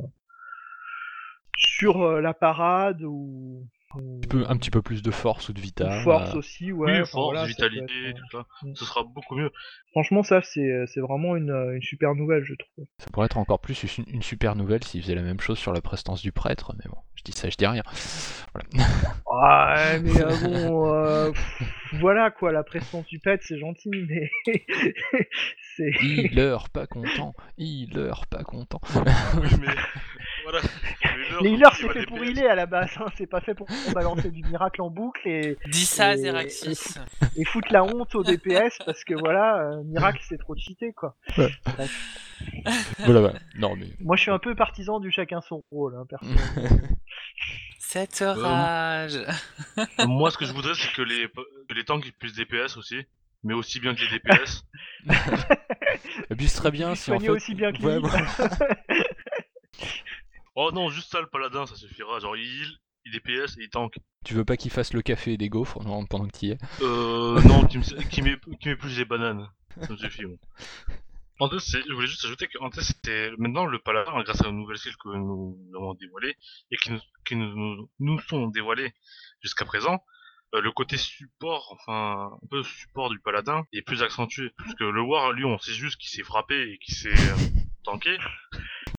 sur 1.55 2.21
la 2.21 2.33
parade 2.35 3.01
ou 3.03 3.67
un 3.95 4.57
petit 4.57 4.71
peu 4.71 4.81
plus 4.81 5.01
de 5.01 5.11
force 5.11 5.49
ou 5.49 5.53
de 5.53 5.61
vita. 5.61 5.89
Force 6.01 6.35
aussi, 6.35 6.71
ouais. 6.71 6.99
Oui, 6.99 7.07
force, 7.07 7.47
vitalité, 7.47 8.13
tout 8.15 8.37
ça. 8.37 8.45
Mm. 8.63 8.75
Ce 8.75 8.85
sera 8.85 9.03
beaucoup 9.03 9.35
mieux. 9.35 9.51
Franchement, 9.91 10.23
ça, 10.23 10.41
c'est 10.41 10.99
vraiment 10.99 11.35
une, 11.35 11.51
une, 11.73 11.81
super 11.81 12.13
nouvelle, 12.13 12.43
je 12.43 12.53
trouve. 12.53 12.85
Ça 12.99 13.07
pourrait 13.11 13.25
être 13.25 13.37
encore 13.37 13.59
plus 13.59 13.81
une, 13.97 14.21
super 14.21 14.55
nouvelle 14.55 14.83
s'ils 14.83 15.01
faisaient 15.01 15.15
la 15.15 15.21
même 15.21 15.39
chose 15.39 15.57
sur 15.57 15.73
la 15.73 15.81
prestance 15.81 16.21
du 16.21 16.31
prêtre, 16.31 16.73
mais 16.77 16.89
bon, 16.89 16.97
je 17.15 17.23
dis 17.23 17.31
ça, 17.31 17.49
je 17.49 17.57
dis 17.57 17.65
rien. 17.65 17.83
Voilà. 18.53 18.67
ouais, 19.93 19.99
mais 20.01 20.21
euh, 20.21 20.69
bon, 20.69 20.93
euh, 20.93 21.31
voilà 21.93 22.29
quoi, 22.29 22.51
la 22.51 22.63
prestance 22.63 23.05
du 23.07 23.19
prêtre, 23.19 23.43
c'est 23.47 23.57
gentil, 23.57 23.89
mais 24.09 24.29
C'est... 25.77 25.91
Healer 26.01 26.57
pas 26.73 26.87
content, 26.87 27.35
healer 27.57 28.25
pas 28.29 28.43
content. 28.43 28.81
Oui, 29.41 29.49
mais 29.61 29.67
voilà. 30.49 30.61
Les 31.41 31.49
healers, 31.51 31.75
c'est 31.75 31.89
fait 31.91 32.05
pour 32.05 32.23
healer 32.23 32.47
à 32.47 32.55
la 32.55 32.65
base, 32.65 32.89
hein. 32.97 33.05
c'est 33.17 33.27
pas 33.27 33.41
fait 33.41 33.53
pour, 33.53 33.67
balancer 33.93 34.31
du 34.31 34.43
miracle 34.43 34.81
en 34.81 34.89
boucle 34.89 35.27
et, 35.27 35.57
Dis 35.67 35.85
ça 35.85 36.07
à 36.09 36.13
Et- 36.13 36.17
Zeraxis. 36.17 36.95
et 37.35 37.43
foutre 37.43 37.67
la 37.71 37.83
honte 37.83 38.15
au 38.15 38.23
DPS 38.23 38.77
parce 38.85 39.03
que 39.03 39.13
voilà, 39.13 39.57
euh, 39.59 39.83
miracle 39.83 40.19
c'est 40.27 40.37
trop 40.37 40.55
cheaté 40.55 40.93
quoi. 40.93 41.15
voilà, 41.35 43.19
voilà. 43.19 43.39
Non, 43.55 43.75
mais. 43.75 43.87
Moi 43.99 44.15
je 44.15 44.21
suis 44.21 44.31
un 44.31 44.39
peu 44.39 44.55
partisan 44.55 44.99
du 44.99 45.11
chacun 45.11 45.41
son 45.41 45.63
rôle, 45.71 45.95
hein, 45.95 46.05
personnellement. 46.09 46.77
Cette 47.79 48.19
rage. 48.19 49.19
Moi, 50.05 50.29
ce 50.31 50.37
que 50.37 50.45
je 50.45 50.51
voudrais, 50.51 50.73
c'est 50.75 50.91
que 50.93 51.01
les, 51.01 51.27
que 51.69 51.73
les 51.73 51.85
tanks 51.85 52.05
ils 52.05 52.11
puissent 52.11 52.35
DPS 52.35 52.75
aussi, 52.75 52.97
mais 53.43 53.53
aussi 53.53 53.79
bien 53.79 53.95
que 53.95 54.01
les 54.01 54.09
DPS. 54.09 54.65
Et 56.29 56.47
ce 56.47 56.57
serait 56.57 56.71
bien 56.71 56.95
si 56.95 57.11
en 57.11 57.19
fait. 57.19 57.29
aussi 57.29 57.55
bien 57.55 57.71
que 57.71 57.81
Ouais, 57.81 57.99
lui. 57.99 58.09
Oh 60.57 60.71
non, 60.73 60.89
juste 60.89 61.11
ça, 61.11 61.21
le 61.21 61.27
paladin, 61.27 61.65
ça 61.65 61.75
suffira. 61.75 62.19
Genre, 62.19 62.35
il 62.35 62.43
heal, 62.43 62.77
il 63.05 63.11
DPS 63.13 63.57
et 63.57 63.63
il 63.63 63.69
tank. 63.69 63.95
Tu 64.25 64.33
veux 64.33 64.43
pas 64.43 64.57
qu'il 64.57 64.71
fasse 64.71 64.91
le 64.93 65.01
café 65.01 65.33
et 65.33 65.37
des 65.37 65.49
gaufres 65.49 65.81
non, 65.83 66.05
pendant 66.05 66.27
que 66.27 66.37
tu 66.37 66.45
y 66.47 66.51
es? 66.51 66.57
Euh, 66.81 67.39
non, 67.43 67.65
qui, 67.65 67.77
me, 67.77 68.09
qui, 68.09 68.21
met, 68.21 68.35
qui 68.59 68.67
met 68.69 68.75
plus 68.75 68.97
des 68.97 69.05
bananes. 69.05 69.47
Ça 69.81 69.93
me 69.93 69.97
suffit, 69.97 70.25
bon. 70.25 70.37
C'est- 71.59 71.83
je 71.87 71.93
voulais 71.93 72.07
juste 72.07 72.25
ajouter 72.25 72.47
que 72.47 72.57
en 72.59 72.71
fait, 72.71 72.81
c'était 72.81 73.31
maintenant 73.37 73.65
le 73.67 73.77
paladin, 73.77 74.23
grâce 74.23 74.43
à 74.43 74.47
une 74.47 74.57
nouvelle 74.57 74.77
skill 74.79 74.95
que 74.97 75.09
nous 75.09 75.55
avons 75.75 75.93
dévoilée 75.93 76.35
et 76.71 76.77
qui 76.77 76.91
nous, 76.91 76.99
qui 77.25 77.35
nous, 77.35 77.55
nous, 77.55 77.89
nous 77.99 78.19
sont 78.21 78.47
dévoilées 78.47 78.91
jusqu'à 79.43 79.63
présent, 79.63 80.03
euh, 80.55 80.61
le 80.61 80.71
côté 80.71 80.97
support, 80.97 81.77
enfin 81.79 82.31
un 82.41 82.47
peu 82.49 82.63
support 82.63 83.11
du 83.11 83.19
paladin 83.19 83.63
est 83.71 83.83
plus 83.83 84.01
accentué. 84.01 84.49
Parce 84.57 84.73
que 84.73 84.83
le 84.85 85.01
war, 85.01 85.31
lui, 85.31 85.45
on 85.45 85.59
sait 85.59 85.73
juste 85.73 85.97
qu'il 86.01 86.09
s'est 86.09 86.23
frappé 86.23 86.71
et 86.71 86.77
qu'il 86.79 86.95
s'est 86.95 87.09
euh, 87.09 87.35
tanké. 87.83 88.17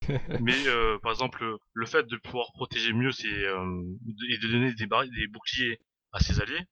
Mais 0.41 0.67
euh, 0.67 0.99
par 0.99 1.13
exemple, 1.13 1.45
le 1.73 1.87
fait 1.87 2.07
de 2.07 2.17
pouvoir 2.17 2.53
protéger 2.53 2.93
mieux 2.93 3.13
ses, 3.13 3.29
euh, 3.29 3.83
et 4.31 4.39
de 4.39 4.49
donner 4.49 4.73
des, 4.75 5.27
boucliers 5.29 5.79
à 6.13 6.21
ses 6.21 6.41
alliés, 6.41 6.65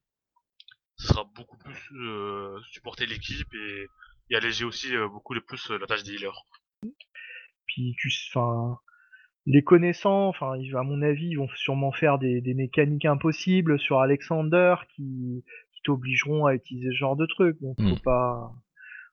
ce 0.97 1.09
sera 1.09 1.25
beaucoup 1.35 1.59
plus 1.59 1.91
euh, 2.01 2.59
supporter 2.71 3.07
l'équipe 3.07 3.53
et, 3.55 3.87
et 4.31 4.37
alléger 4.37 4.65
aussi 4.65 4.95
euh, 4.95 5.09
beaucoup 5.09 5.35
le 5.35 5.41
plus 5.41 5.71
euh, 5.71 5.79
la 5.79 5.87
tâche 5.87 6.03
des 6.03 6.15
healers. 6.15 6.47
Puis 7.67 7.95
tu, 7.99 8.11
enfin, 8.31 8.79
les 9.45 9.62
connaissants, 9.62 10.29
enfin, 10.29 10.53
à 10.53 10.83
mon 10.83 11.03
avis, 11.03 11.29
ils 11.29 11.37
vont 11.37 11.49
sûrement 11.57 11.93
faire 11.93 12.19
des, 12.19 12.41
des 12.41 12.55
mécaniques 12.55 13.05
impossibles 13.05 13.79
sur 13.79 14.01
Alexander 14.01 14.77
qui, 14.95 15.45
qui 15.73 15.83
t'obligeront 15.83 16.47
à 16.47 16.55
utiliser 16.55 16.91
ce 16.91 16.97
genre 16.97 17.17
de 17.17 17.27
truc. 17.27 17.61
Donc 17.61 17.79
Mm. 17.79 17.91
faut 17.91 18.03
pas, 18.03 18.53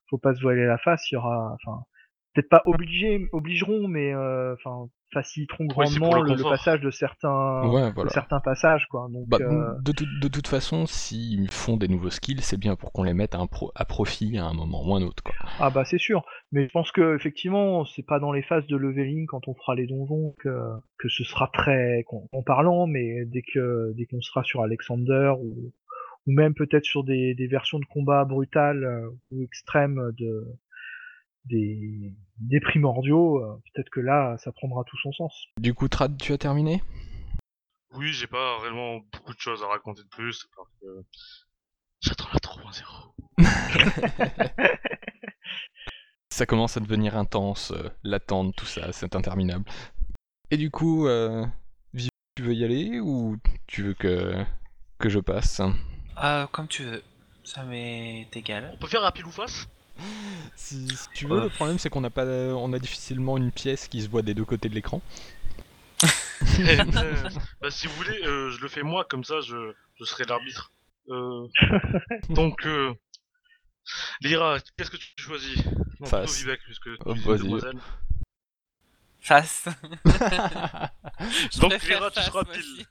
faut 0.09 0.17
pas 0.17 0.33
se 0.33 0.41
voiler 0.41 0.65
la 0.65 0.77
face. 0.77 1.11
Il 1.11 1.15
y 1.15 1.17
aura, 1.17 1.55
enfin, 1.55 1.83
peut-être 2.33 2.49
pas 2.49 2.63
obligé, 2.65 3.27
obligeront, 3.31 3.87
mais 3.87 4.13
euh, 4.13 4.53
enfin, 4.55 4.89
faciliteront 5.13 5.65
grandement 5.65 6.13
le 6.15 6.21
le, 6.23 6.35
le 6.35 6.43
confort. 6.43 6.51
passage 6.51 6.81
de 6.81 6.91
certains, 6.91 7.67
Ouais, 7.69 7.89
de 7.89 7.93
voilà. 7.95 8.09
certains 8.09 8.39
passages, 8.39 8.87
quoi. 8.89 9.07
Donc 9.11 9.27
Bah, 9.27 9.39
euh, 9.39 9.73
de, 9.81 9.91
tout- 9.91 10.05
de 10.21 10.27
toute 10.29 10.47
façon, 10.47 10.85
s'ils 10.85 11.51
font 11.51 11.77
des 11.77 11.87
nouveaux 11.89 12.09
skills, 12.09 12.41
c'est 12.41 12.57
bien 12.59 12.75
pour 12.75 12.91
qu'on 12.93 13.03
les 13.03 13.13
mette 13.13 13.35
à, 13.35 13.39
un 13.39 13.47
pro- 13.47 13.71
à 13.75 13.85
profit 13.85 14.37
à 14.37 14.45
un 14.45 14.53
moment 14.53 14.83
ou 14.87 14.95
un 14.95 15.01
autre. 15.01 15.23
Quoi. 15.23 15.35
Ah 15.59 15.69
bah 15.69 15.85
c'est 15.85 15.99
sûr, 15.99 16.25
mais 16.51 16.65
je 16.67 16.71
pense 16.71 16.91
que 16.91 17.15
effectivement 17.15 17.85
c'est 17.85 18.05
pas 18.05 18.19
dans 18.19 18.31
les 18.31 18.41
phases 18.41 18.65
de 18.67 18.75
leveling 18.75 19.27
quand 19.27 19.47
on 19.47 19.53
fera 19.53 19.75
les 19.75 19.85
donjons 19.87 20.33
que, 20.39 20.49
que 20.97 21.09
ce 21.09 21.23
sera 21.23 21.47
très 21.53 22.03
en 22.11 22.27
en 22.31 22.41
parlant, 22.43 22.87
mais 22.87 23.25
dès 23.25 23.43
que 23.43 23.93
dès 23.95 24.05
qu'on 24.05 24.21
sera 24.21 24.43
sur 24.43 24.61
Alexander 24.63 25.33
ou, 25.39 25.71
ou 26.27 26.31
même 26.31 26.55
peut-être 26.55 26.85
sur 26.85 27.03
des, 27.03 27.35
des 27.35 27.47
versions 27.47 27.79
de 27.79 27.85
combat 27.85 28.25
brutales 28.25 28.83
euh, 28.83 29.09
ou 29.31 29.43
extrêmes 29.43 30.11
de 30.17 30.43
des, 31.45 32.13
des 32.37 32.59
primordiaux, 32.59 33.39
euh, 33.39 33.61
peut-être 33.73 33.89
que 33.89 33.99
là 33.99 34.37
ça 34.37 34.51
prendra 34.51 34.83
tout 34.83 34.97
son 35.01 35.11
sens. 35.11 35.45
Du 35.59 35.73
coup, 35.73 35.87
Trad, 35.87 36.17
tu 36.17 36.33
as 36.33 36.37
terminé? 36.37 36.81
Oui, 37.95 38.11
j'ai 38.11 38.27
pas 38.27 38.59
réellement 38.59 38.99
beaucoup 39.11 39.33
de 39.33 39.39
choses 39.39 39.61
à 39.63 39.67
raconter 39.67 40.01
de 40.03 40.07
plus 40.07 40.47
parce 40.55 40.69
que 40.81 41.05
j'attends 42.01 42.29
la 42.33 42.39
3.0. 42.39 43.13
Ça 46.33 46.47
commence 46.47 46.77
à 46.77 46.79
devenir 46.79 47.15
intense, 47.15 47.71
euh, 47.71 47.89
l'attente, 48.03 48.55
tout 48.55 48.65
ça, 48.65 48.91
c'est 48.91 49.15
interminable. 49.15 49.65
Et 50.49 50.57
du 50.57 50.71
coup, 50.71 51.05
euh, 51.05 51.45
Vivi, 51.93 52.09
tu 52.35 52.41
veux 52.41 52.55
y 52.55 52.63
aller 52.63 52.99
ou 52.99 53.37
tu 53.67 53.83
veux 53.83 53.93
que, 53.93 54.43
que 54.97 55.09
je 55.09 55.19
passe? 55.19 55.61
Ah, 56.15 56.49
comme 56.51 56.67
tu 56.67 56.81
veux. 56.85 57.03
Ça 57.43 57.61
m'est 57.61 58.35
égal. 58.35 58.71
On 58.73 58.77
peut 58.77 58.87
faire 58.87 59.05
un 59.05 59.11
pile 59.11 59.27
ou 59.27 59.31
face? 59.31 59.67
Si, 60.55 60.87
si 60.87 61.07
tu 61.13 61.27
veux, 61.27 61.41
le 61.41 61.49
problème 61.49 61.79
c'est 61.79 61.89
qu'on 61.89 62.03
a 62.03 62.09
pas, 62.09 62.25
on 62.25 62.73
a 62.73 62.79
difficilement 62.79 63.37
une 63.37 63.51
pièce 63.51 63.87
qui 63.87 64.01
se 64.01 64.09
voit 64.09 64.21
des 64.21 64.33
deux 64.33 64.45
côtés 64.45 64.69
de 64.69 64.75
l'écran. 64.75 65.01
Bah 67.61 67.71
si 67.71 67.87
vous 67.87 67.95
voulez, 67.95 68.19
euh, 68.25 68.51
je 68.51 68.59
le 68.61 68.67
fais 68.67 68.83
moi, 68.83 69.05
comme 69.05 69.23
ça 69.23 69.39
je, 69.41 69.73
je 69.99 70.03
serai 70.03 70.25
l'arbitre. 70.25 70.71
Euh, 71.09 71.47
donc, 72.29 72.65
euh, 72.65 72.93
Lyra, 74.21 74.57
qu'est-ce 74.77 74.91
que 74.91 74.97
tu 74.97 75.07
choisis 75.17 75.63
Non, 75.99 76.07
Face. 76.07 76.37
Vivek, 76.39 76.61
puisque 76.63 76.89
Oh, 77.05 77.13
vas-y. 77.13 77.77
Face. 79.19 79.69
Je 81.51 81.59
Donc, 81.61 81.81
Lyra, 81.83 82.11
tu 82.11 82.21
seras 82.21 82.43
pile. 82.43 82.85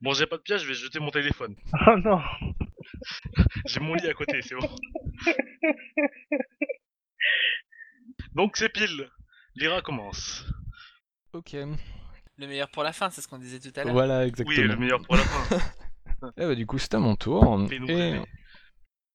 Bon, 0.00 0.12
j'ai 0.14 0.26
pas 0.26 0.36
de 0.36 0.42
piège, 0.42 0.62
je 0.62 0.68
vais 0.68 0.74
jeter 0.74 0.98
mon 0.98 1.10
téléphone. 1.10 1.54
Oh 1.86 1.96
non 1.96 2.20
J'ai 3.66 3.80
mon 3.80 3.94
lit 3.94 4.08
à 4.08 4.14
côté, 4.14 4.40
c'est 4.42 4.54
bon. 4.54 4.68
Donc 8.34 8.56
c'est 8.56 8.68
pile. 8.68 9.08
Lyra 9.56 9.80
commence. 9.82 10.44
ok, 11.32 11.52
Le 11.52 12.46
meilleur 12.46 12.68
pour 12.70 12.82
la 12.82 12.92
fin, 12.92 13.10
c'est 13.10 13.20
ce 13.22 13.28
qu'on 13.28 13.38
disait 13.38 13.58
tout 13.58 13.72
à 13.78 13.84
l'heure. 13.84 13.92
voilà 13.92 14.20
Oui, 14.20 14.28
exactement. 14.28 14.66
le 14.66 14.76
meilleur 14.76 15.02
pour 15.02 15.16
la 15.16 15.22
fin. 15.22 15.58
Eh 16.38 16.46
bah, 16.46 16.54
du 16.54 16.64
coup, 16.64 16.78
c'est 16.78 16.94
à 16.94 16.98
mon 16.98 17.14
tour. 17.14 17.68
Fais-nous 17.68 17.88
Et 17.88 17.94
rêver. 17.94 18.22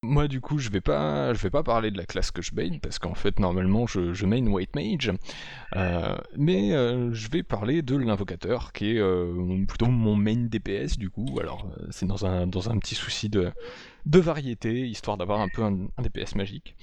Moi, 0.04 0.28
du 0.28 0.42
coup, 0.42 0.58
je 0.58 0.70
vais 0.70 0.82
pas, 0.82 1.34
je 1.34 1.42
vais 1.42 1.52
pas 1.52 1.62
parler 1.62 1.92
de 1.92 1.98
la 1.98 2.06
classe 2.06 2.32
que 2.32 2.42
je 2.42 2.56
main 2.56 2.80
parce 2.82 2.98
qu'en 2.98 3.14
fait, 3.14 3.40
normalement, 3.40 3.86
je, 3.86 4.14
je 4.14 4.26
main 4.26 4.46
White 4.48 4.76
Mage, 4.76 5.12
Euh, 5.76 6.18
mais 6.36 6.74
euh, 6.74 7.14
je 7.14 7.30
vais 7.30 7.44
parler 7.44 7.82
de 7.82 7.96
l'invocateur 7.96 8.74
qui 8.74 8.96
est 8.96 9.00
euh, 9.00 9.66
plutôt 9.68 9.86
mon 9.86 10.16
main 10.16 10.48
DPS 10.50 10.98
du 10.98 11.10
coup. 11.10 11.40
Alors, 11.40 11.68
c'est 11.92 12.08
dans 12.08 12.26
un 12.26 12.48
dans 12.48 12.70
un 12.70 12.78
petit 12.80 12.96
souci 12.96 13.30
de 13.30 13.52
de 14.06 14.20
variété, 14.20 14.88
histoire 14.88 15.18
d'avoir 15.18 15.40
un 15.40 15.50
peu 15.50 15.64
un, 15.64 15.88
DPS 16.02 16.36
magique. 16.36 16.76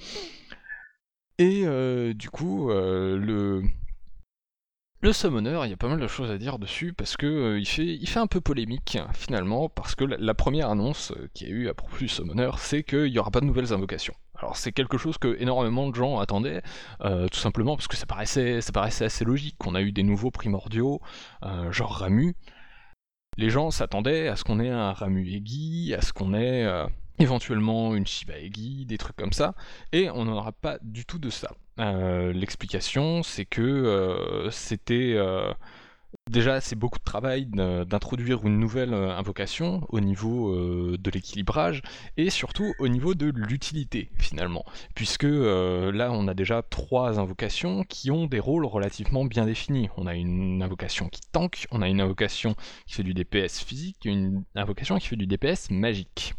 Et 1.39 1.65
du 2.13 2.29
coup, 2.29 2.69
le 2.69 3.63
le 5.01 5.13
summoner, 5.13 5.61
il 5.63 5.69
y 5.69 5.73
a 5.73 5.77
pas 5.77 5.87
mal 5.87 5.99
de 5.99 6.07
choses 6.07 6.29
à 6.29 6.37
dire 6.37 6.59
dessus 6.59 6.91
parce 6.91 7.15
que 7.15 7.25
euh, 7.25 7.59
il, 7.59 7.65
fait, 7.65 8.19
un 8.19 8.27
peu 8.27 8.41
polémique 8.41 8.97
finalement 9.13 9.69
parce 9.69 9.95
que 9.95 10.03
la, 10.03 10.33
première 10.33 10.69
annonce 10.69 11.13
qu'il 11.33 11.47
y 11.47 11.51
a 11.51 11.53
eu 11.53 11.69
à 11.69 11.73
propos 11.73 11.97
du 11.97 12.09
summoner, 12.09 12.51
c'est 12.57 12.83
qu'il 12.83 13.09
n'y 13.09 13.17
aura 13.17 13.31
pas 13.31 13.39
de 13.39 13.45
nouvelles 13.45 13.71
invocations. 13.71 14.13
Alors 14.35 14.57
c'est 14.57 14.73
quelque 14.73 14.97
chose 14.97 15.17
que 15.17 15.37
énormément 15.39 15.87
de 15.87 15.95
gens 15.95 16.19
attendaient, 16.19 16.61
euh, 17.01 17.29
tout 17.29 17.39
simplement 17.39 17.77
parce 17.77 17.87
que 17.87 17.95
ça 17.95 18.05
paraissait, 18.05 18.57
assez 18.57 19.23
logique 19.23 19.55
qu'on 19.57 19.73
a 19.73 19.81
eu 19.81 19.93
des 19.93 20.03
nouveaux 20.03 20.31
primordiaux, 20.31 20.99
euh, 21.43 21.71
genre 21.71 21.93
Ramu. 21.93 22.35
Les 23.37 23.49
gens 23.49 23.71
s'attendaient 23.71 24.27
à 24.27 24.35
ce 24.35 24.43
qu'on 24.43 24.59
ait 24.59 24.69
un 24.69 24.91
Ramu 24.91 25.25
Egi, 25.25 25.93
à 25.97 26.01
ce 26.01 26.11
qu'on 26.11 26.33
ait 26.33 26.65
éventuellement 27.19 27.95
une 27.95 28.07
Shiva 28.07 28.37
Egi, 28.39 28.85
des 28.85 28.97
trucs 28.97 29.15
comme 29.15 29.33
ça, 29.33 29.55
et 29.91 30.09
on 30.09 30.25
n'aura 30.25 30.51
pas 30.51 30.77
du 30.81 31.05
tout 31.05 31.19
de 31.19 31.29
ça. 31.29 31.51
Euh, 31.79 32.33
L'explication, 32.33 33.23
c'est 33.23 33.45
que 33.45 33.61
euh, 33.61 34.49
c'était 34.51 35.13
euh, 35.15 35.53
déjà 36.29 36.59
c'est 36.61 36.75
beaucoup 36.75 36.99
de 36.99 37.03
travail 37.03 37.45
d'in- 37.45 37.85
d'introduire 37.85 38.45
une 38.45 38.59
nouvelle 38.59 38.93
invocation 38.93 39.85
au 39.89 39.99
niveau 39.99 40.55
de 40.97 41.11
l'équilibrage 41.11 41.81
et 42.17 42.29
surtout 42.29 42.73
au 42.79 42.87
niveau 42.87 43.13
de 43.15 43.27
l'utilité 43.35 44.09
finalement, 44.17 44.65
puisque 44.95 45.23
là 45.23 46.09
on 46.11 46.27
a 46.27 46.33
déjà 46.33 46.61
trois 46.63 47.19
invocations 47.19 47.83
qui 47.83 48.11
ont 48.11 48.25
des 48.27 48.39
rôles 48.39 48.65
relativement 48.65 49.25
bien 49.25 49.45
définis. 49.45 49.89
On 49.97 50.07
a 50.07 50.15
une 50.15 50.61
invocation 50.63 51.09
qui 51.09 51.21
tank, 51.31 51.67
on 51.71 51.81
a 51.81 51.87
une 51.87 52.01
invocation 52.01 52.55
qui 52.87 52.95
fait 52.95 53.03
du 53.03 53.13
DPS 53.13 53.59
physique, 53.63 54.05
et 54.05 54.09
une 54.09 54.43
invocation 54.55 54.97
qui 54.97 55.07
fait 55.07 55.15
du 55.15 55.27
DPS 55.27 55.69
magique. 55.71 56.33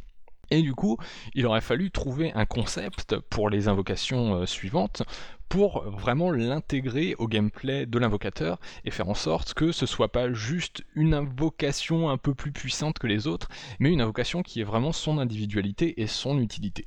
Et 0.50 0.62
du 0.62 0.74
coup, 0.74 0.98
il 1.34 1.46
aurait 1.46 1.60
fallu 1.60 1.90
trouver 1.90 2.32
un 2.34 2.46
concept 2.46 3.16
pour 3.18 3.50
les 3.50 3.68
invocations 3.68 4.34
euh, 4.34 4.46
suivantes 4.46 5.02
pour 5.50 5.82
vraiment 5.82 6.30
l'intégrer 6.30 7.16
au 7.18 7.26
gameplay 7.26 7.84
de 7.84 7.98
l'invocateur 7.98 8.60
et 8.84 8.92
faire 8.92 9.08
en 9.08 9.14
sorte 9.14 9.52
que 9.52 9.72
ce 9.72 9.84
soit 9.84 10.12
pas 10.12 10.32
juste 10.32 10.84
une 10.94 11.12
invocation 11.12 12.08
un 12.08 12.16
peu 12.16 12.34
plus 12.34 12.52
puissante 12.52 13.00
que 13.00 13.08
les 13.08 13.26
autres, 13.26 13.48
mais 13.80 13.90
une 13.90 14.00
invocation 14.00 14.42
qui 14.44 14.60
ait 14.60 14.64
vraiment 14.64 14.92
son 14.92 15.18
individualité 15.18 16.00
et 16.00 16.06
son 16.06 16.38
utilité. 16.38 16.86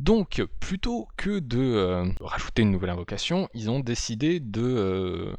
Donc, 0.00 0.42
plutôt 0.58 1.06
que 1.16 1.38
de 1.38 1.60
euh, 1.60 2.04
rajouter 2.20 2.62
une 2.62 2.72
nouvelle 2.72 2.90
invocation, 2.90 3.48
ils 3.54 3.70
ont 3.70 3.78
décidé 3.78 4.40
de 4.40 4.62
euh, 4.62 5.36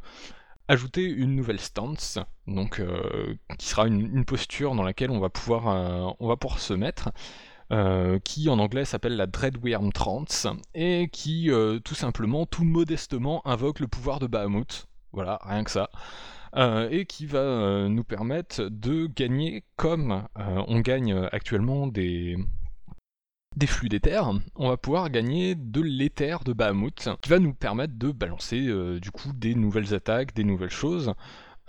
ajouter 0.70 1.04
une 1.04 1.36
nouvelle 1.36 1.60
stance, 1.60 2.18
donc 2.48 2.80
euh, 2.80 3.36
qui 3.60 3.68
sera 3.68 3.88
une, 3.88 4.00
une 4.00 4.24
posture 4.24 4.74
dans 4.74 4.84
laquelle 4.84 5.12
on 5.12 5.20
va 5.20 5.30
pouvoir, 5.30 6.16
on 6.18 6.28
va 6.30 6.38
pouvoir 6.38 6.62
se 6.62 6.74
mettre 6.74 7.10
euh, 7.72 8.20
qui 8.20 8.50
en 8.50 8.60
anglais 8.60 8.86
s'appelle 8.86 9.16
la 9.16 9.28
Dreadworm 9.28 9.92
Trance, 9.92 10.48
et 10.76 11.10
qui 11.12 11.50
euh, 11.50 11.80
tout 11.80 11.96
simplement, 11.96 12.46
tout 12.46 12.66
modestement, 12.66 13.42
invoque 13.48 13.80
le 13.80 13.88
pouvoir 13.88 14.20
de 14.20 14.28
Bahamut. 14.28 14.88
Voilà, 15.12 15.40
rien 15.44 15.64
que 15.64 15.72
ça. 15.72 15.90
Euh, 16.56 16.88
et 16.92 17.06
qui 17.06 17.26
va 17.26 17.88
nous 17.88 18.04
permettre 18.04 18.64
de 18.70 19.08
gagner 19.08 19.64
comme 19.76 20.28
on 20.36 20.80
gagne 20.82 21.14
actuellement 21.32 21.88
des, 21.88 22.38
des 23.56 23.66
flux 23.66 23.90
d'éther, 23.90 24.22
on 24.56 24.70
va 24.70 24.78
pouvoir 24.78 25.10
gagner 25.10 25.56
de 25.56 25.82
l'éther 25.82 26.44
de 26.44 26.54
Bahamut, 26.54 27.10
qui 27.22 27.30
va 27.30 27.40
nous 27.40 27.54
permettre 27.56 27.94
de 27.98 28.12
balancer 28.12 28.60
du 29.00 29.10
coup 29.10 29.32
des 29.34 29.56
nouvelles 29.56 29.96
attaques, 29.96 30.36
des 30.36 30.44
nouvelles 30.44 30.70
choses. 30.70 31.14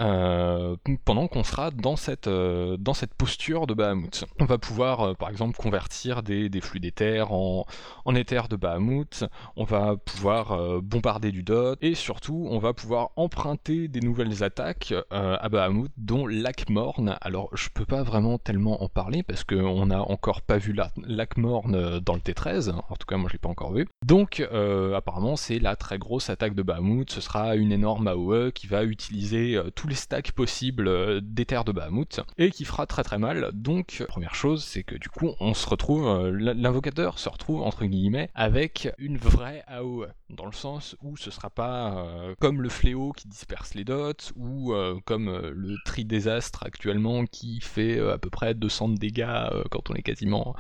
Euh, 0.01 0.77
pendant 1.05 1.29
qu'on 1.29 1.45
sera 1.45 1.71
dans 1.71 1.95
cette, 1.95 2.27
euh, 2.27 2.77
dans 2.77 2.95
cette 2.95 3.15
posture 3.15 3.69
de 3.69 3.75
Bahamut. 3.75 4.25
On 4.41 4.45
va 4.45 4.59
pouvoir 4.59 5.01
euh, 5.01 5.15
par 5.15 5.29
exemple 5.29 5.57
convertir 5.57 6.25
des, 6.25 6.49
des 6.49 6.61
flux 6.61 6.81
d'éther 6.81 7.31
en, 7.31 7.65
en 8.05 8.15
éther 8.17 8.49
de 8.49 8.57
Bahamut, 8.57 9.25
on 9.55 9.63
va 9.63 9.97
pouvoir 9.97 10.81
bombarder 10.83 11.31
du 11.31 11.43
dot, 11.43 11.79
et 11.81 11.95
surtout 11.95 12.49
on 12.51 12.59
va 12.59 12.73
pouvoir 12.73 13.11
emprunter 13.17 13.87
des 13.87 14.01
nouvelles 14.01 14.43
attaques 14.43 14.93
à 15.11 15.49
Bahamut, 15.49 15.91
dont 15.97 16.27
Lac-Morne. 16.27 17.17
Alors 17.21 17.51
je 17.55 17.69
peux 17.69 17.85
pas 17.85 18.03
vraiment 18.03 18.39
tellement 18.39 18.83
en 18.83 18.89
parler 18.89 19.23
parce 19.23 19.45
qu'on 19.45 19.87
n'a 19.87 20.03
encore 20.03 20.43
pas 20.43 20.59
vu 20.59 20.75
Lac-Morne 21.07 22.01
dans 22.01 22.15
le 22.15 22.21
T13, 22.21 22.73
en 22.73 22.97
tout 22.97 23.07
cas 23.07 23.17
moi 23.17 23.29
je 23.29 23.35
l'ai 23.35 23.39
pas 23.39 23.49
encore 23.49 23.73
vu. 23.73 23.87
Donc 24.05 24.47
apparemment 24.95 25.37
c'est 25.37 25.59
la 25.59 25.77
très 25.77 25.99
grosse 25.99 26.31
attaque 26.31 26.55
de 26.55 26.63
Bahamut, 26.63 27.11
ce 27.11 27.21
sera 27.21 27.55
une 27.57 27.73
énorme 27.73 28.09
AOE 28.09 28.51
qui 28.53 28.67
va 28.67 28.85
utiliser 28.85 29.61
tout 29.75 29.84
les 29.89 29.95
stacks 29.95 30.33
possibles 30.33 30.89
euh, 30.89 31.21
des 31.23 31.45
terres 31.45 31.65
de 31.65 31.73
Bahamut, 31.73 32.21
et 32.39 32.51
qui 32.51 32.65
fera 32.65 32.87
très 32.87 33.03
très 33.03 33.19
mal. 33.19 33.51
Donc, 33.53 34.05
première 34.09 34.35
chose, 34.35 34.65
c'est 34.65 34.83
que 34.83 34.97
du 34.97 35.09
coup, 35.09 35.31
on 35.41 35.55
se 35.55 35.69
retrouve, 35.69 36.07
euh, 36.07 36.55
l'invocateur 36.55 37.19
se 37.19 37.29
retrouve 37.29 37.63
entre 37.63 37.85
guillemets 37.85 38.31
avec 38.35 38.89
une 38.99 39.17
vraie 39.17 39.65
AOE, 39.67 40.07
dans 40.31 40.47
le 40.47 40.53
sens 40.53 40.97
où 41.03 41.17
ce 41.17 41.31
sera 41.31 41.51
pas 41.51 41.97
euh, 41.97 42.35
comme 42.41 42.63
le 42.63 42.69
fléau 42.69 43.13
qui 43.13 43.29
disperse 43.29 43.75
les 43.75 43.85
dots, 43.85 44.13
ou 44.37 44.73
comme 45.05 45.31
le 45.31 45.77
tri 45.85 46.05
désastre 46.05 46.65
actuellement 46.65 47.25
qui 47.27 47.61
fait 47.61 47.99
à 48.01 48.19
peu 48.19 48.31
près 48.31 48.55
200 48.55 48.91
de 48.91 48.97
dégâts 48.97 49.27
quand 49.71 49.91
on 49.91 49.95
est 49.95 50.03
quasiment 50.03 50.55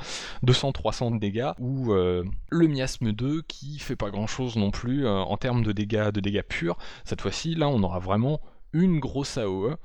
200-300 0.44 1.14
de 1.14 1.18
dégâts, 1.18 1.50
ou 1.58 1.92
le 1.92 2.68
miasme 2.68 3.12
2 3.12 3.42
qui 3.42 3.78
fait 3.78 3.96
pas 3.96 4.10
grand 4.10 4.26
chose 4.26 4.56
non 4.56 4.70
plus 4.70 5.06
en 5.06 5.36
termes 5.36 5.62
de 5.62 5.72
dégâts, 5.72 6.10
de 6.10 6.20
dégâts 6.20 6.42
purs. 6.42 6.76
Cette 7.04 7.20
fois-ci, 7.20 7.54
là, 7.54 7.68
on 7.68 7.82
aura 7.82 7.98
vraiment 7.98 8.40
une 8.74 9.00
grosse 9.00 9.38
AOE 9.38 9.76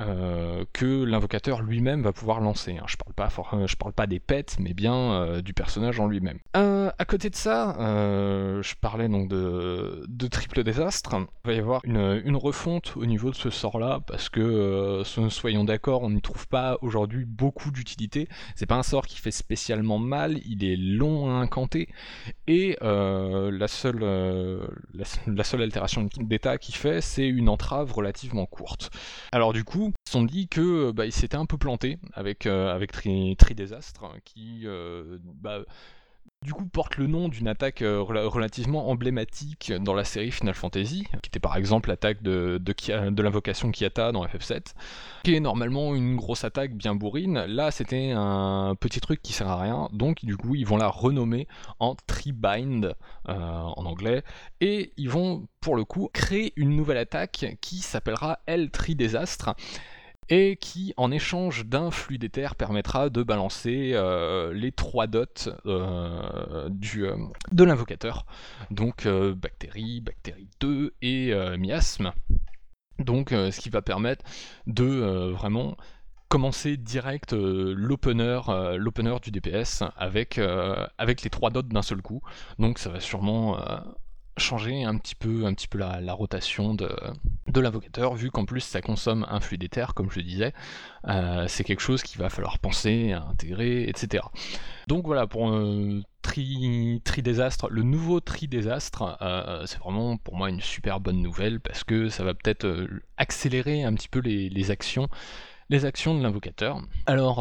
euh, 0.00 0.64
que 0.72 1.04
l'invocateur 1.04 1.60
lui-même 1.60 2.02
va 2.02 2.12
pouvoir 2.14 2.40
lancer. 2.40 2.78
Hein. 2.78 2.84
Je 2.86 2.96
parle 2.96 3.12
pas 3.12 3.28
je 3.66 3.76
parle 3.76 3.92
pas 3.92 4.06
des 4.06 4.20
pets, 4.20 4.56
mais 4.58 4.72
bien 4.72 4.94
euh, 4.94 5.42
du 5.42 5.52
personnage 5.52 6.00
en 6.00 6.06
lui-même. 6.06 6.38
Euh, 6.56 6.90
à 6.98 7.04
côté 7.04 7.28
de 7.28 7.36
ça, 7.36 7.76
je 7.78 8.74
parlais 8.80 9.08
donc 9.08 9.28
de, 9.28 10.28
triple 10.28 10.64
désastre. 10.64 11.14
Il 11.44 11.48
va 11.48 11.52
y 11.52 11.58
avoir 11.58 11.82
une, 11.84 12.36
refonte 12.36 12.96
au 12.96 13.04
niveau 13.04 13.30
de 13.30 13.36
ce 13.36 13.50
sort-là 13.50 14.00
parce 14.06 14.30
que 14.30 15.02
soyons 15.28 15.64
d'accord, 15.64 16.02
on 16.02 16.10
n'y 16.10 16.22
trouve 16.22 16.48
pas 16.48 16.78
aujourd'hui 16.80 17.26
beaucoup 17.26 17.70
d'utilité. 17.70 18.28
C'est 18.56 18.66
pas 18.66 18.76
un 18.76 18.82
sort 18.82 19.06
qui 19.06 19.18
fait 19.18 19.30
spécialement 19.30 19.98
mal, 19.98 20.38
il 20.46 20.64
est 20.64 20.76
long 20.76 21.28
à 21.28 21.34
incanter 21.34 21.88
et 22.46 22.78
la 22.80 23.68
seule 23.68 24.00
la 25.26 25.44
seule 25.44 25.62
altération 25.62 26.08
d'état 26.18 26.56
qu'il 26.56 26.74
fait, 26.74 27.00
c'est 27.02 27.28
une 27.28 27.50
entrave 27.50 27.92
relativement 27.92 28.46
courte. 28.46 28.90
Alors 29.32 29.52
du 29.52 29.64
coup 29.64 29.81
ils 29.88 30.08
se 30.08 30.12
sont 30.12 30.24
dit 30.24 30.48
que 30.48 30.90
bah, 30.92 31.10
s'étaient 31.10 31.36
un 31.36 31.46
peu 31.46 31.58
plantés 31.58 31.98
avec, 32.14 32.46
euh, 32.46 32.72
avec 32.74 32.92
Tri, 32.92 33.36
Désastre, 33.54 34.04
qui 34.24 34.62
euh, 34.64 35.18
bah, 35.22 35.62
du 36.42 36.52
coup 36.52 36.66
porte 36.66 36.96
le 36.96 37.06
nom 37.06 37.28
d'une 37.28 37.48
attaque 37.48 37.82
euh, 37.82 38.00
relativement 38.02 38.88
emblématique 38.88 39.72
dans 39.80 39.94
la 39.94 40.04
série 40.04 40.30
Final 40.30 40.54
Fantasy, 40.54 41.06
qui 41.22 41.28
était 41.28 41.40
par 41.40 41.56
exemple 41.56 41.88
l'attaque 41.88 42.22
de, 42.22 42.60
l'invocation 43.22 43.70
Kiata 43.70 44.12
dans 44.12 44.24
FF7, 44.24 44.74
qui 45.24 45.34
est 45.34 45.40
normalement 45.40 45.94
une 45.94 46.16
grosse 46.16 46.44
attaque 46.44 46.74
bien 46.74 46.94
bourrine. 46.94 47.44
Là, 47.46 47.70
c'était 47.70 48.12
un 48.14 48.74
petit 48.78 49.00
truc 49.00 49.22
qui 49.22 49.32
sert 49.32 49.48
à 49.48 49.60
rien, 49.60 49.88
donc 49.92 50.24
du 50.24 50.36
coup, 50.36 50.54
ils 50.54 50.66
vont 50.66 50.76
la 50.76 50.88
renommer 50.88 51.46
en 51.78 51.94
Tribind 52.06 52.94
en 53.26 53.86
anglais, 53.86 54.22
et 54.60 54.92
ils 54.96 55.08
vont 55.08 55.46
pour 55.60 55.76
le 55.76 55.84
coup 55.84 56.10
créer 56.12 56.52
une 56.56 56.76
nouvelle 56.76 56.98
attaque 56.98 57.56
qui 57.60 57.78
s'appellera 57.78 58.40
El 58.46 58.70
Tri 58.70 58.96
Désastre 58.96 59.54
et 60.32 60.56
qui, 60.56 60.94
en 60.96 61.10
échange 61.10 61.66
d'un 61.66 61.90
flux 61.90 62.16
d'éther, 62.16 62.54
permettra 62.56 63.10
de 63.10 63.22
balancer 63.22 63.90
euh, 63.92 64.54
les 64.54 64.72
trois 64.72 65.06
dots 65.06 65.26
euh, 65.66 66.70
du, 66.70 67.04
euh, 67.04 67.16
de 67.50 67.64
l'invocateur. 67.64 68.24
Donc 68.70 69.06
bactérie, 69.06 70.00
bactérie 70.00 70.48
2 70.60 70.94
et 71.02 71.34
miasme. 71.58 72.12
Donc 72.98 73.28
ce 73.30 73.60
qui 73.60 73.68
va 73.68 73.82
permettre 73.82 74.24
de 74.66 75.30
vraiment 75.32 75.76
commencer 76.28 76.78
direct 76.78 77.34
l'opener 77.34 78.40
du 79.22 79.30
DPS 79.30 79.82
avec, 79.98 80.40
avec 80.96 81.22
les 81.22 81.28
trois 81.28 81.50
dots 81.50 81.60
d'un 81.60 81.82
seul 81.82 82.00
coup. 82.00 82.22
Donc 82.58 82.78
ça 82.78 82.88
va 82.88 83.00
sûrement 83.00 83.58
changer 84.38 84.84
un 84.84 84.96
petit 84.96 85.14
peu, 85.14 85.44
un 85.44 85.54
petit 85.54 85.68
peu 85.68 85.78
la, 85.78 86.12
rotation 86.12 86.74
de, 86.74 86.88
l'invocateur, 87.54 88.14
vu 88.14 88.30
qu'en 88.30 88.44
plus 88.44 88.60
ça 88.60 88.80
consomme 88.80 89.26
un 89.28 89.40
flux 89.40 89.58
d'éther, 89.58 89.94
comme 89.94 90.10
je 90.10 90.18
le 90.18 90.24
disais, 90.24 90.52
euh, 91.08 91.46
c'est 91.48 91.64
quelque 91.64 91.80
chose 91.80 92.02
qu'il 92.02 92.18
va 92.18 92.30
falloir 92.30 92.58
penser, 92.58 93.12
intégrer, 93.12 93.88
etc. 93.88 94.24
Donc 94.88 95.06
voilà, 95.06 95.26
pour 95.26 95.48
un 95.48 96.00
tri, 96.22 97.00
tri 97.04 97.22
désastre, 97.22 97.68
le 97.70 97.82
nouveau 97.82 98.20
tri 98.20 98.48
désastre, 98.48 99.18
euh, 99.20 99.64
c'est 99.66 99.78
vraiment 99.78 100.16
pour 100.16 100.36
moi 100.36 100.48
une 100.48 100.60
super 100.60 101.00
bonne 101.00 101.20
nouvelle, 101.20 101.60
parce 101.60 101.84
que 101.84 102.08
ça 102.08 102.24
va 102.24 102.34
peut-être 102.34 102.64
euh, 102.64 103.02
accélérer 103.16 103.84
un 103.84 103.94
petit 103.94 104.08
peu 104.08 104.20
les, 104.20 104.70
actions 104.70 105.08
les 105.68 105.84
actions 105.84 106.14
de 106.14 106.22
l'invocateur. 106.22 106.80
Alors, 107.06 107.38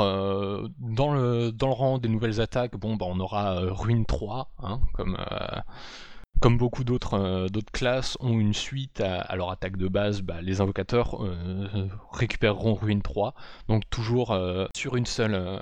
dans, 0.80 1.14
le, 1.14 1.52
dans 1.52 1.68
le 1.68 1.74
rang 1.74 1.98
des 1.98 2.08
nouvelles 2.08 2.40
attaques, 2.40 2.78
bon, 2.78 2.96
bah, 2.96 3.06
on 3.08 3.20
aura 3.20 3.60
Ruine 3.60 4.06
3, 4.06 4.52
hein, 4.60 4.80
comme, 4.94 5.18
comme 6.42 6.58
beaucoup 6.58 6.84
euh, 7.14 7.48
d'autres 7.48 7.72
classes 7.72 8.18
ont 8.20 8.38
une 8.40 8.54
suite 8.54 9.00
à, 9.00 9.36
leur 9.36 9.52
attaque 9.52 9.78
de 9.78 9.88
base, 9.88 10.22
bah, 10.22 10.42
les 10.42 10.60
invocateurs 10.60 11.24
euh, 11.24 11.88
récupéreront 12.12 12.74
Ruine 12.74 13.04
3, 13.04 13.36
donc 13.70 13.84
toujours 13.90 14.32
euh, 14.32 14.66
sur 14.76 14.96
une 14.96 15.06
seule 15.06 15.62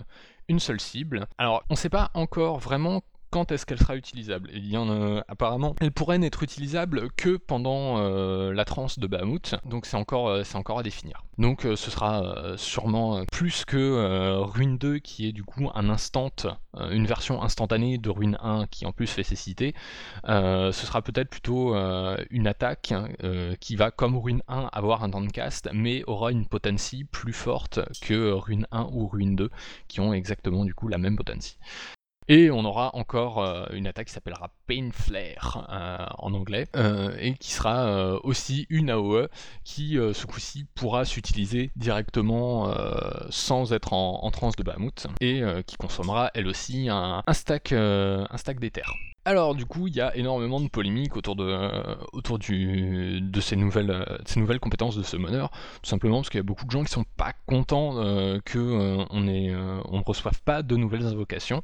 cible. 0.79 1.27
Alors 1.37 1.63
on 1.69 1.73
ne 1.73 1.77
sait 1.77 1.89
pas 1.89 2.09
encore 2.13 2.59
vraiment 2.59 3.03
quand 3.29 3.51
est-ce 3.51 3.65
qu'elle 3.65 3.79
sera 3.79 3.95
utilisable? 3.95 4.49
Il 4.53 4.67
y 4.67 4.77
en 4.77 4.89
a, 4.89 5.23
apparemment, 5.27 5.75
elle 5.79 5.91
pourrait 5.91 6.17
n'être 6.17 6.43
utilisable 6.43 7.09
que 7.15 7.37
pendant 7.37 7.97
euh, 7.97 8.53
la 8.53 8.65
transe 8.65 8.99
de 8.99 9.07
Bahamut, 9.07 9.55
donc 9.65 9.85
c'est 9.85 9.97
encore, 9.97 10.29
euh, 10.29 10.43
à 10.77 10.83
définir. 10.83 11.23
Donc 11.37 11.65
euh, 11.65 11.75
ce 11.75 11.89
sera 11.89 12.57
sûrement 12.57 13.23
plus 13.31 13.65
que 13.65 14.39
Ruine 14.41 14.77
2 14.77 14.99
qui 14.99 15.27
est 15.27 15.31
du 15.31 15.43
coup 15.43 15.69
un 15.73 15.89
instant, 15.89 16.31
une 16.91 17.05
version 17.05 17.41
instantanée 17.41 17.97
de 17.97 18.09
Ruine 18.09 18.37
1 18.41 18.67
qui 18.67 18.85
en 18.85 18.91
plus 18.91 19.07
fait 19.07 19.23
cécité. 19.23 19.73
ce 20.25 20.71
sera 20.71 21.01
peut-être 21.01 21.29
plutôt 21.29 21.73
une 22.29 22.47
attaque 22.47 22.93
qui 23.59 23.75
va 23.75 23.89
comme 23.89 24.17
Ruine 24.17 24.43
1 24.47 24.69
avoir 24.73 25.03
un 25.03 25.09
downcast 25.09 25.69
mais 25.73 26.03
aura 26.07 26.31
une 26.31 26.45
potency 26.45 27.05
plus 27.05 27.33
forte 27.33 27.79
que 28.01 28.31
Ruine 28.31 28.67
1 28.71 28.89
ou 28.91 29.07
Ruine 29.07 29.35
2 29.35 29.49
qui 29.87 30.01
ont 30.01 30.13
exactement 30.13 30.65
du 30.65 30.73
coup 30.73 30.87
la 30.87 30.97
même 30.97 31.15
potency. 31.15 31.57
Et 32.31 32.51
on 32.51 32.63
aura 32.63 32.95
encore 32.95 33.43
euh, 33.43 33.65
une 33.73 33.87
attaque 33.87 34.05
qui 34.05 34.13
s'appellera 34.13 34.51
Pain 34.67 34.91
Flare 34.93 35.67
euh, 35.71 36.05
en 36.19 36.35
anglais, 36.35 36.67
euh, 36.75 37.17
et 37.19 37.33
qui 37.33 37.51
sera 37.51 38.19
aussi 38.23 38.67
une 38.69 38.91
AOE 38.91 39.29
qui, 39.63 39.95
ce 39.95 40.25
coup-ci, 40.27 40.67
pourra 40.75 41.05
s'utiliser 41.05 41.71
directement 41.75 42.71
sans 43.29 43.73
être 43.73 43.93
en, 43.93 44.29
transe 44.29 44.55
de 44.55 44.63
Bahamut, 44.63 45.07
et 45.21 45.41
qui 45.65 45.75
consommera 45.77 46.29
elle 46.35 46.47
aussi 46.47 46.87
un, 46.89 47.23
stack, 47.31 47.73
stack 48.35 48.59
d'éther. 48.59 48.93
Alors 49.25 49.55
du 49.55 49.65
coup, 49.65 49.87
il 49.87 49.95
y 49.95 50.01
a 50.01 50.15
énormément 50.15 50.59
de 50.59 50.67
polémiques 50.67 51.17
autour 51.17 51.35
de, 51.35 51.71
autour 52.13 52.37
de 52.37 53.41
ces 53.41 53.55
nouvelles, 53.55 54.19
ces 54.25 54.39
nouvelles 54.39 54.59
compétences 54.59 54.95
de 54.95 55.01
tout 55.01 55.89
simplement 55.89 56.17
parce 56.17 56.29
qu'il 56.29 56.37
y 56.37 56.41
a 56.41 56.43
beaucoup 56.43 56.65
de 56.65 56.71
gens 56.71 56.83
qui 56.83 56.91
sont 56.91 57.05
pas 57.17 57.33
contents 57.47 57.93
qu'on 57.93 58.41
que 58.45 59.07
on 59.09 59.19
ne 59.21 60.03
reçoive 60.05 60.39
pas 60.43 60.61
de 60.61 60.75
nouvelles 60.75 61.07
invocations. 61.07 61.61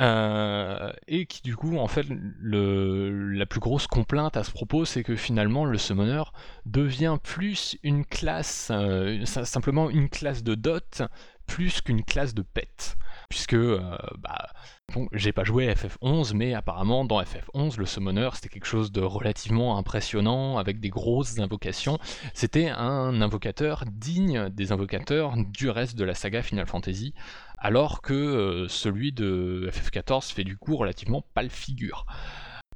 Euh, 0.00 0.92
et 1.06 1.26
qui 1.26 1.40
du 1.42 1.54
coup 1.54 1.78
en 1.78 1.86
fait 1.86 2.04
la 2.42 3.46
plus 3.46 3.60
grosse 3.60 3.86
complainte 3.86 4.36
à 4.36 4.42
ce 4.42 4.50
propos 4.50 4.84
c'est 4.84 5.04
que 5.04 5.14
finalement 5.14 5.64
le 5.64 5.78
summoner 5.78 6.24
devient 6.66 7.16
plus 7.22 7.78
une 7.84 8.04
classe 8.04 8.72
euh, 8.72 9.24
simplement 9.24 9.90
une 9.90 10.08
classe 10.08 10.42
de 10.42 10.56
dot 10.56 11.02
plus 11.46 11.80
qu'une 11.80 12.02
classe 12.02 12.34
de 12.34 12.42
pet. 12.42 12.96
Puisque 13.28 13.54
euh, 13.54 13.96
bah, 14.18 14.48
bon, 14.94 15.08
j'ai 15.12 15.32
pas 15.32 15.44
joué 15.44 15.68
à 15.68 15.74
FF11 15.74 16.34
mais 16.34 16.54
apparemment 16.54 17.04
dans 17.04 17.22
FF11 17.22 17.78
le 17.78 17.86
summoner 17.86 18.30
c'était 18.34 18.48
quelque 18.48 18.66
chose 18.66 18.90
de 18.90 19.00
relativement 19.00 19.78
impressionnant 19.78 20.58
avec 20.58 20.80
des 20.80 20.90
grosses 20.90 21.38
invocations. 21.38 22.00
C'était 22.32 22.68
un 22.68 23.20
invocateur 23.20 23.84
digne 23.92 24.48
des 24.48 24.72
invocateurs 24.72 25.34
du 25.36 25.70
reste 25.70 25.96
de 25.96 26.02
la 26.02 26.14
saga 26.14 26.42
Final 26.42 26.66
Fantasy 26.66 27.14
alors 27.64 28.02
que 28.02 28.12
euh, 28.12 28.68
celui 28.68 29.10
de 29.10 29.70
FF14 29.72 30.30
fait 30.32 30.44
du 30.44 30.56
coup 30.58 30.76
relativement 30.76 31.24
pâle 31.32 31.48
figure. 31.48 32.04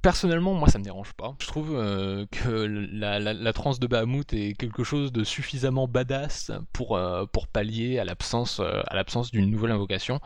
Personnellement, 0.01 0.55
moi 0.55 0.69
ça 0.69 0.79
me 0.79 0.85
dérange 0.85 1.13
pas. 1.13 1.37
Je 1.41 1.47
trouve 1.47 1.77
euh, 1.77 2.25
que 2.31 2.49
la, 2.49 3.53
transe 3.53 3.81
de 3.81 3.87
Bahamut 3.87 4.33
est 4.33 4.55
quelque 4.55 4.85
chose 4.85 5.13
de 5.13 5.25
suffisamment 5.25 5.87
badass 5.87 6.53
pour, 6.73 6.97
euh, 6.97 7.27
pallier 7.53 7.99
à 7.99 8.05
l'absence 8.05 8.61
d'une 9.31 9.51
nouvelle 9.51 9.73
invocation. 9.73 10.21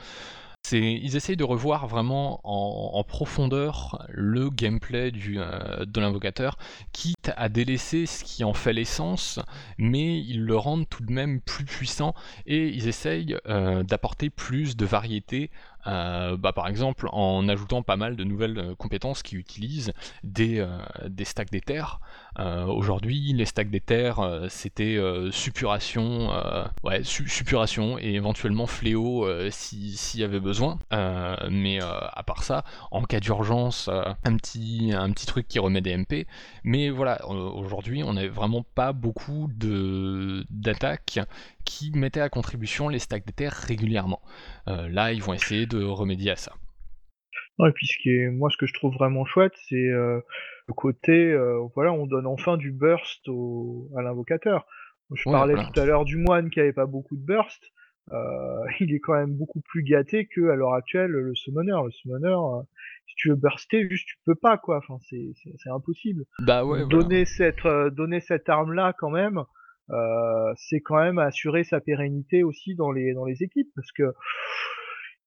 Ils 0.71 1.17
essayent 1.17 1.37
de 1.37 1.45
revoir 1.45 1.87
vraiment 1.87 2.41
en, 2.45 3.03
profondeur 3.05 4.07
le 4.09 4.49
gameplay 4.49 5.13
euh, 5.37 5.85
de 5.85 6.01
l'invocateur, 6.01 6.57
quitte 6.93 7.31
à 7.37 7.49
délaisser 7.49 8.07
ce 8.07 8.25
qui 8.25 8.45
en 8.45 8.55
fait 8.55 8.73
l'essence, 8.73 9.41
mais 9.77 10.21
ils 10.21 10.45
le 10.45 10.57
rendent 10.57 10.89
tout 10.89 11.03
de 11.03 11.13
même 11.13 11.41
plus 11.41 11.65
puissant 11.65 12.15
et 12.47 12.69
ils 12.69 12.89
essayent 12.89 13.37
euh, 13.47 13.83
d'apporter 13.83 14.31
plus 14.31 14.77
de 14.77 14.87
variété 14.87 15.51
euh, 15.87 16.37
bah, 16.37 16.53
par 16.53 16.69
exemple 16.69 17.09
en 17.13 17.49
ajoutant 17.49 17.83
pas 17.83 17.97
mal 17.97 18.17
de 18.17 18.25
nouvelles 18.25 18.59
euh, 18.59 18.75
compétences 18.75 19.23
qui 19.23 19.37
utilisent 19.37 19.93
des, 20.25 20.59
euh, 20.61 20.69
des 21.09 21.25
stacks 21.25 21.51
d'éther. 21.51 22.01
Euh, 22.39 22.65
Aujourd'hui, 22.67 23.33
les 23.35 23.45
stacks 23.45 23.71
d'éther, 23.71 24.19
euh, 24.21 24.47
c'était 24.49 24.99
suppuration, 25.31 26.31
ouais, 26.85 27.03
et 27.99 28.15
éventuellement 28.15 28.67
fléau 28.67 29.27
euh, 29.27 29.49
si- 29.51 29.97
s'il 29.97 30.21
y 30.21 30.25
avait 30.25 30.41
besoin. 30.41 30.79
Mais 31.51 31.81
à 31.81 32.23
part 32.27 32.43
ça, 32.43 32.65
en 32.91 33.03
cas 33.03 33.21
d'urgence, 33.21 33.89
un, 33.89 34.37
petit, 34.37 34.93
un 34.95 35.11
petit 35.13 35.27
truc 35.27 35.49
qui 35.49 35.59
remet 35.59 35.81
des 35.81 35.97
MP. 35.97 36.27
Mais 36.65 36.91
voilà, 36.91 37.27
aujourd'hui, 37.29 38.03
on 38.03 38.15
n'a 38.15 38.27
vraiment 38.29 38.65
pas 38.75 38.93
beaucoup 38.93 39.49
d'attaques 40.51 41.21
qui 41.65 41.91
mettaient 41.93 42.21
à 42.21 42.29
contribution 42.29 42.89
les 42.89 42.99
stacks 42.99 43.25
d'éther 43.27 43.53
régulièrement. 43.53 44.21
Euh, 44.69 44.89
là, 44.89 45.13
ils 45.13 45.23
vont 45.23 45.33
essayer 45.35 45.67
de 45.67 45.83
remédier 45.85 46.31
à 46.33 46.37
ça. 46.37 46.53
Ouais, 47.59 47.69
et 47.71 47.73
puis 47.73 47.87
ce 47.87 47.97
qui 48.03 48.11
est, 48.11 48.31
moi, 48.31 48.51
ce 48.51 48.57
que 48.57 48.67
je 48.67 48.73
trouve 48.75 48.95
vraiment 48.95 49.25
chouette, 49.25 49.53
c'est 49.69 49.77
euh, 49.91 50.21
le 50.69 50.75
côté, 50.75 51.33
euh, 51.33 51.61
voilà, 51.75 51.93
on 51.93 52.07
donne 52.07 52.27
enfin 52.27 52.57
du 52.57 52.73
burst 52.73 53.29
au, 53.29 53.89
à 53.97 54.03
l'invocateur. 54.03 54.67
Je 55.15 55.29
Ouais, 55.29 55.35
parlais 55.35 55.55
voilà. 55.55 55.69
tout 55.73 55.81
à 55.81 55.85
l'heure 55.85 56.05
du 56.07 56.17
moine 56.17 56.49
qui 56.51 56.61
avait 56.61 56.73
pas 56.73 56.87
beaucoup 56.87 57.17
de 57.17 57.25
burst. 57.25 57.63
Il 58.81 58.93
est 58.95 58.99
quand 59.01 59.15
même 59.15 59.33
beaucoup 59.35 59.61
plus 59.61 59.83
gâté 59.85 60.27
que 60.27 60.49
à 60.51 60.57
l'heure 60.57 60.75
actuelle 60.75 61.11
le 61.11 61.35
summoner. 61.35 61.77
Le 61.85 61.91
summoner, 61.93 62.37
si 63.07 63.15
tu 63.17 63.29
veux 63.29 63.37
burster, 63.37 63.89
juste 63.89 64.07
tu 64.07 64.17
peux 64.27 64.35
pas 64.35 64.59
quoi. 64.59 64.79
Enfin, 64.79 64.97
c'est 65.09 65.71
impossible. 65.71 66.25
Bah 66.41 66.65
ouais, 66.65 66.81
Donc, 66.81 66.91
voilà. 66.93 67.05
donner 67.05 67.25
cette 67.25 67.67
donner 67.95 68.21
cette 68.21 68.49
arme 68.49 68.73
là 68.73 68.93
quand 68.99 69.11
même, 69.11 69.45
euh, 69.91 70.53
c'est 70.57 70.81
quand 70.81 70.97
même 70.97 71.19
assurer 71.19 71.65
sa 71.65 71.81
pérennité 71.81 72.43
aussi 72.43 72.75
dans 72.75 72.93
les 72.93 73.15
dans 73.15 73.25
les 73.25 73.43
équipes 73.43 73.71
parce 73.75 73.93
que 73.93 74.13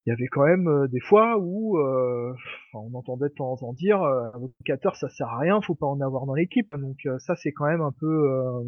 il 0.05 0.11
y 0.11 0.13
avait 0.13 0.27
quand 0.27 0.45
même 0.45 0.67
euh, 0.67 0.87
des 0.87 0.99
fois 0.99 1.37
où 1.39 1.79
euh, 1.79 2.31
on 2.73 2.93
entendait 2.93 3.29
de 3.29 3.33
temps 3.33 3.51
en 3.51 3.57
temps 3.57 3.73
dire 3.73 4.03
euh, 4.03 4.29
invocateur 4.35 4.95
ça 4.95 5.09
sert 5.09 5.27
à 5.27 5.39
rien, 5.39 5.59
faut 5.61 5.75
pas 5.75 5.87
en 5.87 5.99
avoir 5.99 6.25
dans 6.25 6.35
l'équipe. 6.35 6.75
Donc 6.77 7.07
ça 7.19 7.35
c'est 7.35 7.51
quand 7.51 7.65
même 7.65 7.81
un 7.81 7.93
peu 7.99 8.63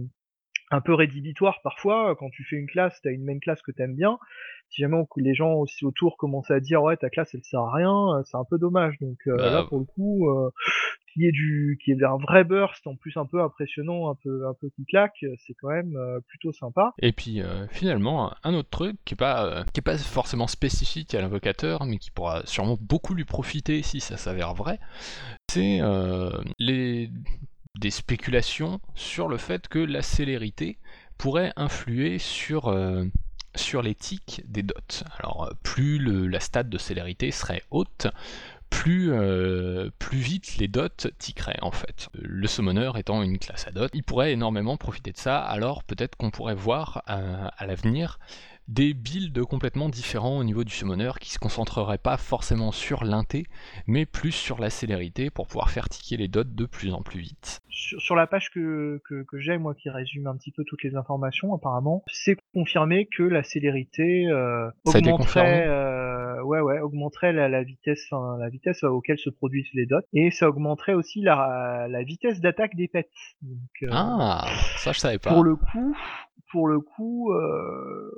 un 0.69 0.82
peu 0.82 0.93
rédhibitoire 0.93 1.62
parfois 1.63 2.15
quand 2.17 2.30
tu 2.30 2.43
fais 2.43 2.58
une 2.58 2.67
classe, 2.67 2.99
t'as 3.03 3.12
une 3.12 3.23
main 3.23 3.39
classe 3.39 3.62
que 3.62 3.71
t'aimes 3.71 3.95
bien. 3.95 4.19
Si 4.69 4.82
jamais 4.82 4.97
on- 4.97 5.08
les 5.15 5.34
gens 5.34 5.53
aussi 5.53 5.86
autour 5.86 6.17
commencent 6.17 6.51
à 6.51 6.60
dire 6.60 6.84
ouais 6.84 6.97
ta 6.97 7.10
classe 7.10 7.34
elle 7.34 7.43
sert 7.43 7.62
à 7.62 7.73
rien, 7.73 8.21
c'est 8.25 8.36
un 8.38 8.43
peu 8.49 8.58
dommage. 8.58 8.95
Donc 8.99 9.17
euh, 9.27 9.38
Bah, 9.38 9.49
là 9.49 9.63
pour 9.63 9.80
le 9.80 9.86
coup, 9.86 10.30
euh, 10.30 10.49
qu'il 11.13 11.23
y 11.23 11.27
ait 11.27 11.32
du, 11.32 11.80
qu'il 11.82 11.95
y 11.95 11.99
ait 11.99 12.03
un 12.03 12.17
vrai 12.17 12.43
burst 12.43 12.86
en 12.86 12.95
plus 12.97 13.15
un 13.15 13.25
peu 13.25 13.41
impressionnant, 13.41 14.10
un 14.12 14.15
peu 14.21 14.45
un 14.45 14.53
peu 14.60 14.69
qui 14.75 14.84
claque, 14.86 15.23
c'est 15.45 15.53
quand 15.53 15.69
même 15.69 15.95
euh, 15.95 16.19
plutôt 16.27 16.51
sympa. 16.51 16.93
Et 17.01 17.13
puis 17.13 17.41
finalement, 17.69 18.34
un 18.43 18.53
autre 18.53 18.69
truc 18.69 18.97
qui 19.06 19.13
est 19.13 19.17
pas 19.17 19.63
qui 19.73 19.80
est 19.80 19.82
pas 19.82 19.97
forcément 19.97 20.47
spécifique 20.47 21.15
à 21.15 21.21
l'invocateur, 21.21 21.86
mais 21.86 21.97
qui 21.97 22.12
pourra 22.12 22.45
sûrement 22.45 22.77
beaucoup 22.82 23.13
lui 23.13 23.23
profiter 23.25 23.82
si 23.84 24.01
ça 24.01 24.17
s'avère 24.17 24.53
vrai, 24.53 24.80
c'est 25.49 25.80
les 26.60 27.10
des 27.79 27.91
spéculations 27.91 28.79
sur 28.95 29.27
le 29.27 29.37
fait 29.37 29.67
que 29.67 29.79
la 29.79 30.01
célérité 30.01 30.77
pourrait 31.17 31.53
influer 31.55 32.19
sur 32.19 32.67
euh, 32.67 33.05
sur 33.55 33.83
tics 33.95 34.41
des 34.45 34.63
dots. 34.63 34.75
Alors 35.19 35.45
euh, 35.45 35.53
plus 35.63 35.99
la 36.27 36.39
stat 36.39 36.63
de 36.63 36.77
célérité 36.77 37.31
serait 37.31 37.63
haute, 37.71 38.07
plus, 38.69 39.13
euh, 39.13 39.89
plus 39.97 40.17
vite 40.17 40.57
les 40.57 40.67
dots 40.67 40.87
tiqueraient 41.17 41.59
en 41.61 41.71
fait. 41.71 42.09
Le 42.13 42.47
summoner 42.47 42.91
étant 42.97 43.23
une 43.23 43.39
classe 43.39 43.67
à 43.67 43.71
dot, 43.71 43.89
il 43.93 44.03
pourrait 44.03 44.33
énormément 44.33 44.77
profiter 44.77 45.11
de 45.11 45.17
ça, 45.17 45.39
alors 45.39 45.83
peut-être 45.83 46.15
qu'on 46.15 46.31
pourrait 46.31 46.55
voir 46.55 47.03
à 47.07 47.65
l'avenir 47.65 48.19
des 48.67 48.93
builds 48.93 49.43
complètement 49.45 49.89
différents 49.89 50.38
au 50.38 50.43
niveau 50.43 50.63
du 50.63 50.71
summoner 50.73 51.12
qui 51.21 51.32
se 51.32 51.39
concentreraient 51.39 51.97
pas 51.97 52.17
forcément 52.17 52.71
sur 52.71 53.03
l'inté, 53.03 53.45
mais 53.88 54.06
plus 54.06 54.32
sur 54.32 54.60
la 54.60 54.69
célérité 54.69 55.30
pour 55.30 55.47
pouvoir 55.47 55.69
faire 55.69 55.88
ticker 55.89 56.17
les 56.17 56.27
dots 56.27 56.43
de 56.43 56.65
plus 56.65 56.93
en 56.93 57.01
plus 57.01 57.19
vite. 57.19 57.60
Sur, 57.69 58.01
sur 58.01 58.15
la 58.15 58.27
page 58.27 58.49
que, 58.49 58.99
que, 59.08 59.23
que 59.23 59.39
j'ai, 59.39 59.58
moi, 59.58 59.73
qui 59.75 59.89
résume 59.89 60.27
un 60.27 60.36
petit 60.36 60.51
peu 60.51 60.63
toutes 60.65 60.84
les 60.84 60.95
informations, 60.95 61.53
apparemment, 61.53 62.03
c'est 62.08 62.36
confirmé 62.53 63.06
que 63.06 63.23
la 63.23 63.43
célérité 63.43 64.25
euh, 64.27 64.69
augmenterait, 64.84 65.65
euh, 65.67 66.41
ouais, 66.43 66.60
ouais, 66.60 66.80
augmenterait 66.80 67.34
la, 67.34 67.47
la 67.49 67.63
vitesse, 67.63 68.08
la 68.12 68.49
vitesse 68.49 68.84
auquel 68.84 69.17
se 69.19 69.30
produisent 69.30 69.69
les 69.73 69.86
dots, 69.86 70.01
et 70.13 70.32
ça 70.32 70.49
augmenterait 70.49 70.93
aussi 70.95 71.21
la, 71.21 71.88
la 71.89 72.03
vitesse 72.03 72.41
d'attaque 72.41 72.75
des 72.75 72.88
pets. 72.88 73.08
Donc, 73.43 73.60
euh, 73.84 73.89
Ah, 73.91 74.47
ça 74.77 74.91
je 74.91 74.99
savais 74.99 75.19
pas. 75.19 75.30
pour 75.32 75.43
le 75.43 75.56
coup, 75.56 75.95
pour 76.51 76.67
le 76.67 76.79
coup, 76.79 77.31
euh, 77.33 78.12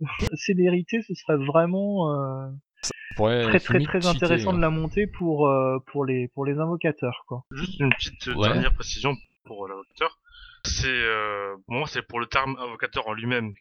célérité, 0.34 1.02
ce 1.02 1.14
serait 1.14 1.36
vraiment 1.36 2.12
euh, 2.14 2.48
très 3.16 3.58
très 3.60 3.80
très 3.80 4.00
cheater, 4.00 4.06
intéressant 4.10 4.50
hein. 4.50 4.56
de 4.56 4.60
la 4.60 4.70
monter 4.70 5.06
pour 5.06 5.48
euh, 5.48 5.78
pour 5.92 6.04
les 6.04 6.28
pour 6.28 6.44
les 6.44 6.58
invocateurs, 6.58 7.24
quoi. 7.26 7.44
Juste 7.50 7.78
une 7.80 7.90
petite 7.90 8.26
Ouais. 8.36 8.48
dernière 8.48 8.74
précision 8.74 9.14
pour 9.44 9.68
l'invocateur. 9.68 10.18
C'est, 10.64 10.86
euh, 10.88 11.56
pour 11.66 11.74
moi, 11.74 11.86
c'est 11.88 12.06
pour 12.06 12.20
le 12.20 12.26
terme 12.26 12.56
invocateur 12.60 13.08
en 13.08 13.12
lui-même. 13.14 13.52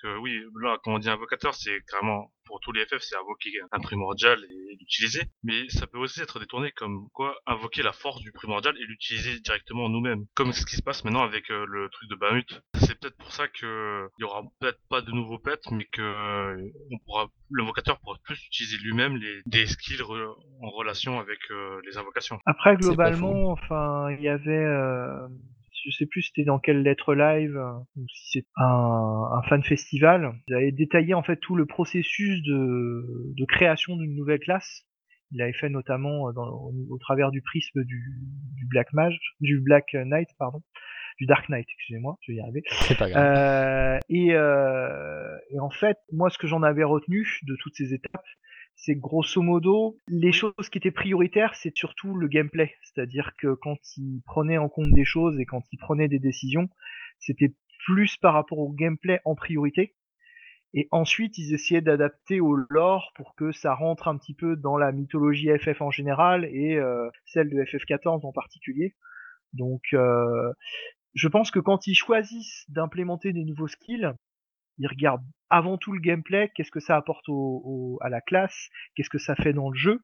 Parce 0.00 0.14
que 0.14 0.20
oui, 0.20 0.40
là, 0.62 0.78
quand 0.82 0.94
on 0.94 0.98
dit 0.98 1.10
invocateur, 1.10 1.54
c'est 1.54 1.80
carrément, 1.90 2.30
pour 2.46 2.60
tous 2.60 2.70
les 2.72 2.84
FF, 2.86 2.98
c'est 3.00 3.16
invoquer 3.16 3.50
un 3.72 3.80
primordial 3.80 4.38
et 4.48 4.76
l'utiliser. 4.78 5.22
Mais 5.42 5.68
ça 5.70 5.86
peut 5.86 5.98
aussi 5.98 6.20
être 6.20 6.38
détourné 6.38 6.70
comme 6.72 7.08
quoi 7.12 7.36
invoquer 7.46 7.82
la 7.82 7.92
force 7.92 8.20
du 8.20 8.30
primordial 8.32 8.76
et 8.78 8.84
l'utiliser 8.84 9.40
directement 9.40 9.88
nous-mêmes. 9.88 10.24
Comme 10.34 10.52
ce 10.52 10.64
qui 10.64 10.76
se 10.76 10.82
passe 10.82 11.04
maintenant 11.04 11.22
avec 11.22 11.50
euh, 11.50 11.66
le 11.68 11.88
truc 11.90 12.08
de 12.10 12.14
Bahamut. 12.14 12.62
C'est 12.74 12.98
peut-être 13.00 13.16
pour 13.16 13.32
ça 13.32 13.48
que 13.48 14.08
il 14.18 14.22
y 14.22 14.24
aura 14.24 14.42
peut-être 14.60 14.78
pas 14.88 15.00
de 15.02 15.10
nouveaux 15.10 15.38
pets, 15.38 15.60
mais 15.72 15.84
que 15.86 16.00
euh, 16.02 16.56
on 16.92 16.98
pourra, 17.04 17.26
l'invocateur 17.50 17.98
pourra 17.98 18.16
plus 18.24 18.40
utiliser 18.46 18.76
lui-même 18.78 19.16
les, 19.16 19.40
des 19.46 19.66
skills 19.66 19.96
re- 20.02 20.34
en 20.62 20.70
relation 20.70 21.18
avec 21.18 21.38
euh, 21.50 21.80
les 21.86 21.98
invocations. 21.98 22.38
Après, 22.46 22.76
globalement, 22.76 23.50
enfin, 23.50 24.10
il 24.12 24.22
y 24.22 24.28
avait, 24.28 24.50
euh, 24.64 25.26
je 25.84 25.90
sais 25.90 26.06
plus 26.06 26.22
c'était 26.22 26.44
dans 26.44 26.58
quelle 26.58 26.82
lettre 26.82 27.14
live, 27.14 27.56
euh, 27.56 27.72
ou 27.96 28.06
si 28.08 28.40
c'est 28.40 28.46
un, 28.56 29.28
un 29.32 29.42
fan 29.48 29.62
festival. 29.62 30.32
Ils 30.48 30.54
avaient 30.54 30.72
détaillé 30.72 31.14
en 31.14 31.22
fait 31.22 31.36
tout 31.36 31.56
le 31.56 31.66
processus 31.66 32.42
de, 32.42 33.32
de 33.36 33.44
création 33.44 33.96
d'une 33.96 34.14
nouvelle 34.14 34.40
classe. 34.40 34.84
Il 35.30 35.42
avait 35.42 35.52
fait 35.52 35.68
notamment 35.68 36.28
euh, 36.28 36.32
dans, 36.32 36.48
au, 36.48 36.72
au 36.90 36.98
travers 36.98 37.30
du 37.30 37.42
prisme 37.42 37.84
du, 37.84 38.02
du 38.56 38.66
Black 38.66 38.92
Mage, 38.92 39.18
du 39.40 39.60
Black 39.60 39.92
Knight, 39.94 40.28
pardon, 40.38 40.62
du 41.18 41.26
Dark 41.26 41.48
Knight, 41.48 41.66
excusez-moi, 41.74 42.16
je 42.22 42.32
vais 42.32 42.38
y 42.38 42.40
arriver. 42.40 42.62
C'est 42.70 42.96
pas 42.96 43.10
grave. 43.10 43.24
Euh, 43.24 43.98
et, 44.08 44.34
euh, 44.34 45.36
et 45.50 45.60
en 45.60 45.70
fait, 45.70 45.98
moi, 46.12 46.30
ce 46.30 46.38
que 46.38 46.46
j'en 46.46 46.62
avais 46.62 46.84
retenu 46.84 47.26
de 47.42 47.56
toutes 47.60 47.74
ces 47.74 47.92
étapes, 47.92 48.24
c'est 48.78 48.94
grosso 48.94 49.42
modo, 49.42 49.98
les 50.06 50.30
choses 50.30 50.68
qui 50.70 50.78
étaient 50.78 50.92
prioritaires, 50.92 51.54
c'est 51.56 51.76
surtout 51.76 52.14
le 52.14 52.28
gameplay. 52.28 52.72
C'est-à-dire 52.82 53.32
que 53.36 53.54
quand 53.54 53.76
ils 53.96 54.22
prenaient 54.24 54.56
en 54.56 54.68
compte 54.68 54.92
des 54.92 55.04
choses 55.04 55.38
et 55.40 55.46
quand 55.46 55.62
ils 55.72 55.78
prenaient 55.78 56.08
des 56.08 56.20
décisions, 56.20 56.68
c'était 57.18 57.54
plus 57.84 58.16
par 58.16 58.34
rapport 58.34 58.58
au 58.58 58.72
gameplay 58.72 59.20
en 59.24 59.34
priorité. 59.34 59.96
Et 60.74 60.86
ensuite, 60.92 61.38
ils 61.38 61.54
essayaient 61.54 61.80
d'adapter 61.80 62.40
au 62.40 62.54
lore 62.70 63.10
pour 63.16 63.34
que 63.34 63.50
ça 63.50 63.74
rentre 63.74 64.06
un 64.06 64.16
petit 64.16 64.34
peu 64.34 64.54
dans 64.54 64.76
la 64.76 64.92
mythologie 64.92 65.48
FF 65.58 65.80
en 65.80 65.90
général 65.90 66.44
et 66.44 66.76
euh, 66.76 67.08
celle 67.24 67.50
de 67.50 67.56
FF14 67.56 68.24
en 68.24 68.32
particulier. 68.32 68.94
Donc, 69.54 69.82
euh, 69.92 70.52
je 71.14 71.26
pense 71.26 71.50
que 71.50 71.58
quand 71.58 71.88
ils 71.88 71.96
choisissent 71.96 72.64
d'implémenter 72.68 73.32
des 73.32 73.44
nouveaux 73.44 73.66
skills, 73.66 74.12
ils 74.78 74.86
regardent 74.86 75.24
avant 75.50 75.78
tout 75.78 75.92
le 75.92 76.00
gameplay, 76.00 76.50
qu'est-ce 76.54 76.70
que 76.70 76.80
ça 76.80 76.96
apporte 76.96 77.26
à 78.00 78.08
la 78.08 78.20
classe, 78.20 78.68
qu'est-ce 78.94 79.10
que 79.10 79.18
ça 79.18 79.34
fait 79.34 79.52
dans 79.52 79.70
le 79.70 79.76
jeu, 79.76 80.00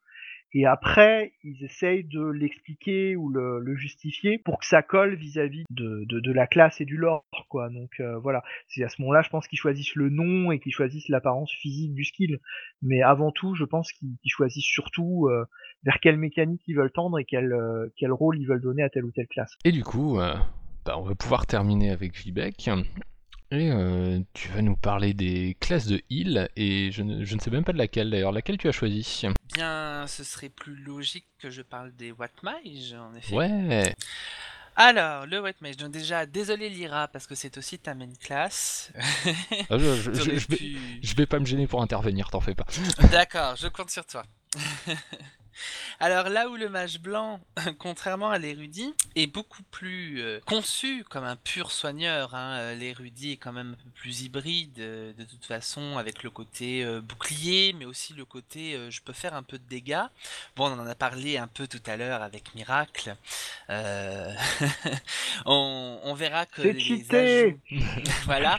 et 0.55 0.67
après 0.67 1.33
ils 1.43 1.63
essayent 1.65 2.05
de 2.05 2.25
l'expliquer 2.25 3.17
ou 3.17 3.29
le, 3.29 3.75
justifier 3.77 4.39
pour 4.39 4.61
que 4.61 4.67
ça 4.67 4.83
colle 4.83 5.17
vis-à-vis 5.17 5.65
de, 5.71 6.33
la 6.33 6.47
classe 6.47 6.81
et 6.81 6.85
du 6.85 6.97
lore, 6.97 7.25
quoi. 7.49 7.69
Donc 7.71 7.91
euh, 8.01 8.19
voilà, 8.19 8.43
c'est 8.69 8.85
à 8.85 8.89
ce 8.89 9.03
moment-là, 9.03 9.23
je 9.23 9.31
pense 9.31 9.49
qu'ils 9.49 9.59
choisissent 9.59 9.95
le 9.95 10.11
nom 10.11 10.53
et 10.53 10.61
qu'ils 10.61 10.73
choisissent 10.73 11.09
l'apparence 11.09 11.53
physique 11.53 11.93
du 11.93 12.05
skill, 12.05 12.39
mais 12.83 13.03
avant 13.03 13.33
tout, 13.33 13.55
je 13.55 13.65
pense 13.65 13.93
qu'ils 13.93 14.17
choisissent 14.27 14.65
surtout 14.65 15.27
euh, 15.29 15.45
vers 15.83 15.99
quelle 16.01 16.17
mécanique 16.17 16.63
ils 16.67 16.77
veulent 16.77 16.93
tendre 16.93 17.19
et 17.19 17.25
quel, 17.25 17.53
euh, 17.53 17.93
quel 17.97 18.13
rôle 18.13 18.39
ils 18.39 18.47
veulent 18.47 18.63
donner 18.63 18.83
à 18.83 18.89
telle 18.89 19.05
ou 19.05 19.11
telle 19.11 19.29
classe. 19.29 19.57
Et 19.65 19.73
du 19.73 19.83
coup, 19.83 20.19
bah, 20.85 20.99
on 20.99 21.03
va 21.03 21.15
pouvoir 21.15 21.47
terminer 21.47 21.91
avec 21.91 22.15
Vibek. 22.17 22.71
Et 23.55 23.71
euh, 23.71 24.21
tu 24.33 24.49
vas 24.49 24.63
nous 24.63 24.77
parler 24.77 25.15
des 25.15 25.57
classes 25.61 25.87
de 25.87 26.03
heal, 26.11 26.49
et 26.57 26.91
je 26.93 27.03
ne, 27.03 27.25
je 27.25 27.35
ne 27.35 27.41
sais 27.41 27.51
même 27.51 27.65
pas 27.65 27.73
de 27.73 27.79
laquelle 27.79 28.11
d'ailleurs. 28.11 28.33
Laquelle 28.33 28.59
tu 28.59 28.69
as 28.69 28.73
choisi 28.73 29.23
Bien, 29.55 30.07
ce 30.09 30.25
serait 30.25 30.49
plus 30.49 30.75
logique 30.77 31.27
que 31.39 31.51
je 31.51 31.63
parle 31.63 31.93
des 31.95 32.11
What 32.13 32.29
Mage, 32.43 32.95
en 32.95 33.15
effet. 33.15 33.35
Ouais 33.35 33.95
Alors, 34.77 35.27
le 35.27 35.41
White 35.41 35.61
Mage. 35.61 35.77
Donc 35.77 35.93
déjà, 35.93 36.27
désolé 36.27 36.69
Lyra, 36.69 37.07
parce 37.09 37.27
que 37.29 37.35
c'est 37.37 37.57
aussi 37.59 37.79
ta 37.79 37.95
main 37.95 38.09
class. 38.21 38.91
Ah, 39.71 39.79
je, 39.79 39.95
je- 39.95 40.11
vais, 40.49 40.73
je 41.03 41.15
vais 41.15 41.27
pas 41.27 41.39
me 41.39 41.45
gêner 41.47 41.67
pour 41.69 41.81
intervenir, 41.81 42.31
t'en 42.31 42.41
fais 42.41 42.55
pas. 42.57 42.67
D'accord, 43.13 43.55
je 43.57 43.69
compte 43.69 43.91
sur 43.91 44.05
toi. 44.07 44.25
Alors 46.01 46.29
là 46.29 46.49
où 46.49 46.57
le 46.57 46.69
mage 46.69 47.01
blanc, 47.01 47.41
contrairement 47.79 48.31
à 48.31 48.39
l'érudit, 48.39 48.95
est 49.17 49.27
beaucoup 49.27 49.63
plus 49.71 50.21
euh, 50.21 50.41
conçu 50.47 51.05
comme 51.09 51.25
un 51.25 51.37
pur 51.37 51.71
soigneur, 51.71 52.35
hein, 52.35 52.59
euh, 52.59 52.75
l'érudit 52.75 53.33
est 53.33 53.37
quand 53.37 53.53
même 53.53 53.73
un 53.73 53.85
peu 53.85 53.91
plus 53.95 54.23
hybride 54.23 54.79
euh, 54.79 55.13
de 55.15 55.25
toute 55.25 55.45
façon 55.45 55.99
avec 55.99 56.23
le 56.23 56.31
côté 56.31 56.85
euh, 56.85 57.01
bouclier, 57.01 57.75
mais 57.79 57.85
aussi 57.85 58.15
le 58.15 58.25
côté 58.25 58.75
euh, 58.75 58.91
je 58.91 59.01
peux 59.03 59.13
faire 59.13 59.35
un 59.35 59.43
peu 59.43 59.59
de 59.59 59.65
dégâts. 59.69 60.05
Bon, 60.57 60.71
on 60.71 60.79
en 60.79 60.87
a 60.87 60.95
parlé 60.95 61.39
un 61.39 61.47
peu 61.47 61.67
tout 61.67 61.83
à 61.87 61.97
l'heure 61.97 62.23
avec 62.23 62.55
Miracle. 62.55 63.17
Euh, 63.71 64.33
on, 65.47 66.01
on 66.03 66.15
verra 66.15 66.47
que 66.47 66.63
les 66.63 67.15
ajouts... 67.15 67.61
voilà. 68.25 68.59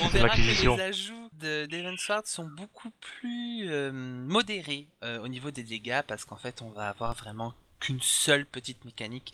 on 0.00 0.08
verra 0.08 0.30
que 0.30 0.40
les 0.40 0.80
ajouts 0.80 1.19
de 1.40 1.66
d'Evansward 1.66 2.26
sont 2.26 2.44
beaucoup 2.44 2.90
plus 3.00 3.70
euh, 3.70 3.90
modérés 3.92 4.86
euh, 5.02 5.20
au 5.20 5.28
niveau 5.28 5.50
des 5.50 5.62
dégâts 5.62 6.02
parce 6.06 6.24
qu'en 6.24 6.36
fait 6.36 6.62
on 6.62 6.70
va 6.70 6.88
avoir 6.88 7.14
vraiment 7.14 7.54
qu'une 7.80 8.02
seule 8.02 8.44
petite 8.44 8.84
mécanique 8.84 9.32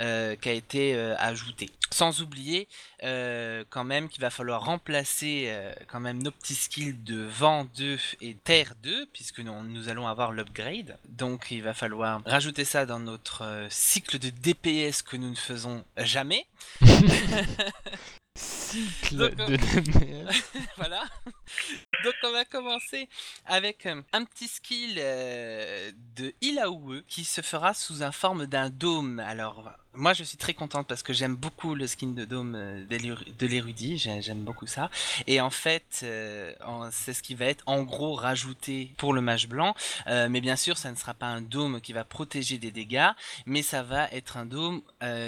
euh, 0.00 0.34
qui 0.36 0.48
a 0.48 0.52
été 0.52 0.96
ajoutée. 1.18 1.68
Sans 1.90 2.22
oublier 2.22 2.66
quand 3.02 3.84
même 3.84 4.08
qu'il 4.08 4.22
va 4.22 4.30
falloir 4.30 4.64
remplacer 4.64 5.54
quand 5.88 6.00
même 6.00 6.22
nos 6.22 6.30
petits 6.30 6.54
skills 6.54 6.94
de 6.94 7.20
vent 7.22 7.66
2 7.76 7.98
et 8.22 8.34
terre 8.34 8.72
2 8.82 9.08
puisque 9.12 9.40
nous, 9.40 9.88
allons 9.90 10.08
avoir 10.08 10.32
l'upgrade. 10.32 10.96
Donc 11.10 11.48
il 11.50 11.62
va 11.62 11.74
falloir 11.74 12.22
rajouter 12.24 12.64
ça 12.64 12.86
dans 12.86 13.00
notre 13.00 13.66
cycle 13.68 14.18
de 14.18 14.30
DPS 14.30 15.02
que 15.02 15.18
nous 15.18 15.28
ne 15.28 15.36
faisons 15.36 15.84
jamais. 15.98 16.46
Cycle 18.42 19.16
Donc, 19.16 19.40
euh, 19.40 19.46
de 19.46 19.56
DPS. 19.56 20.44
voilà. 20.76 21.04
Donc 22.04 22.14
on 22.24 22.32
va 22.32 22.44
commencer 22.44 23.08
avec 23.46 23.86
euh, 23.86 24.02
un 24.12 24.24
petit 24.24 24.48
skill 24.48 24.96
euh, 24.98 25.92
de 26.16 26.34
Ilaoue 26.40 27.02
qui 27.06 27.22
se 27.24 27.42
fera 27.42 27.74
sous 27.74 28.02
un 28.02 28.10
forme 28.12 28.46
d'un 28.46 28.70
dôme. 28.70 29.20
Alors 29.20 29.70
moi 29.94 30.14
je 30.14 30.24
suis 30.24 30.38
très 30.38 30.54
contente 30.54 30.88
parce 30.88 31.02
que 31.02 31.12
j'aime 31.12 31.36
beaucoup 31.36 31.74
le 31.74 31.86
skin 31.86 32.08
de 32.08 32.24
dôme 32.24 32.54
euh, 32.56 32.84
de 32.86 33.46
l'érudit, 33.46 33.98
J'ai- 33.98 34.22
j'aime 34.22 34.42
beaucoup 34.42 34.66
ça. 34.66 34.90
Et 35.28 35.40
en 35.40 35.50
fait 35.50 35.84
c'est 36.90 37.12
ce 37.12 37.22
qui 37.22 37.34
va 37.36 37.44
être 37.44 37.62
en 37.66 37.82
gros 37.82 38.14
rajouté 38.14 38.94
pour 38.96 39.12
le 39.12 39.20
mage 39.20 39.46
blanc. 39.46 39.74
Mais 40.06 40.40
bien 40.40 40.56
sûr 40.56 40.78
ça 40.78 40.90
ne 40.90 40.96
sera 40.96 41.14
pas 41.14 41.26
un 41.26 41.42
dôme 41.42 41.80
qui 41.80 41.92
va 41.92 42.04
protéger 42.04 42.58
des 42.58 42.70
dégâts, 42.72 43.10
mais 43.46 43.62
ça 43.62 43.82
va 43.82 44.08
être 44.10 44.38
un 44.38 44.46
dôme 44.46 44.82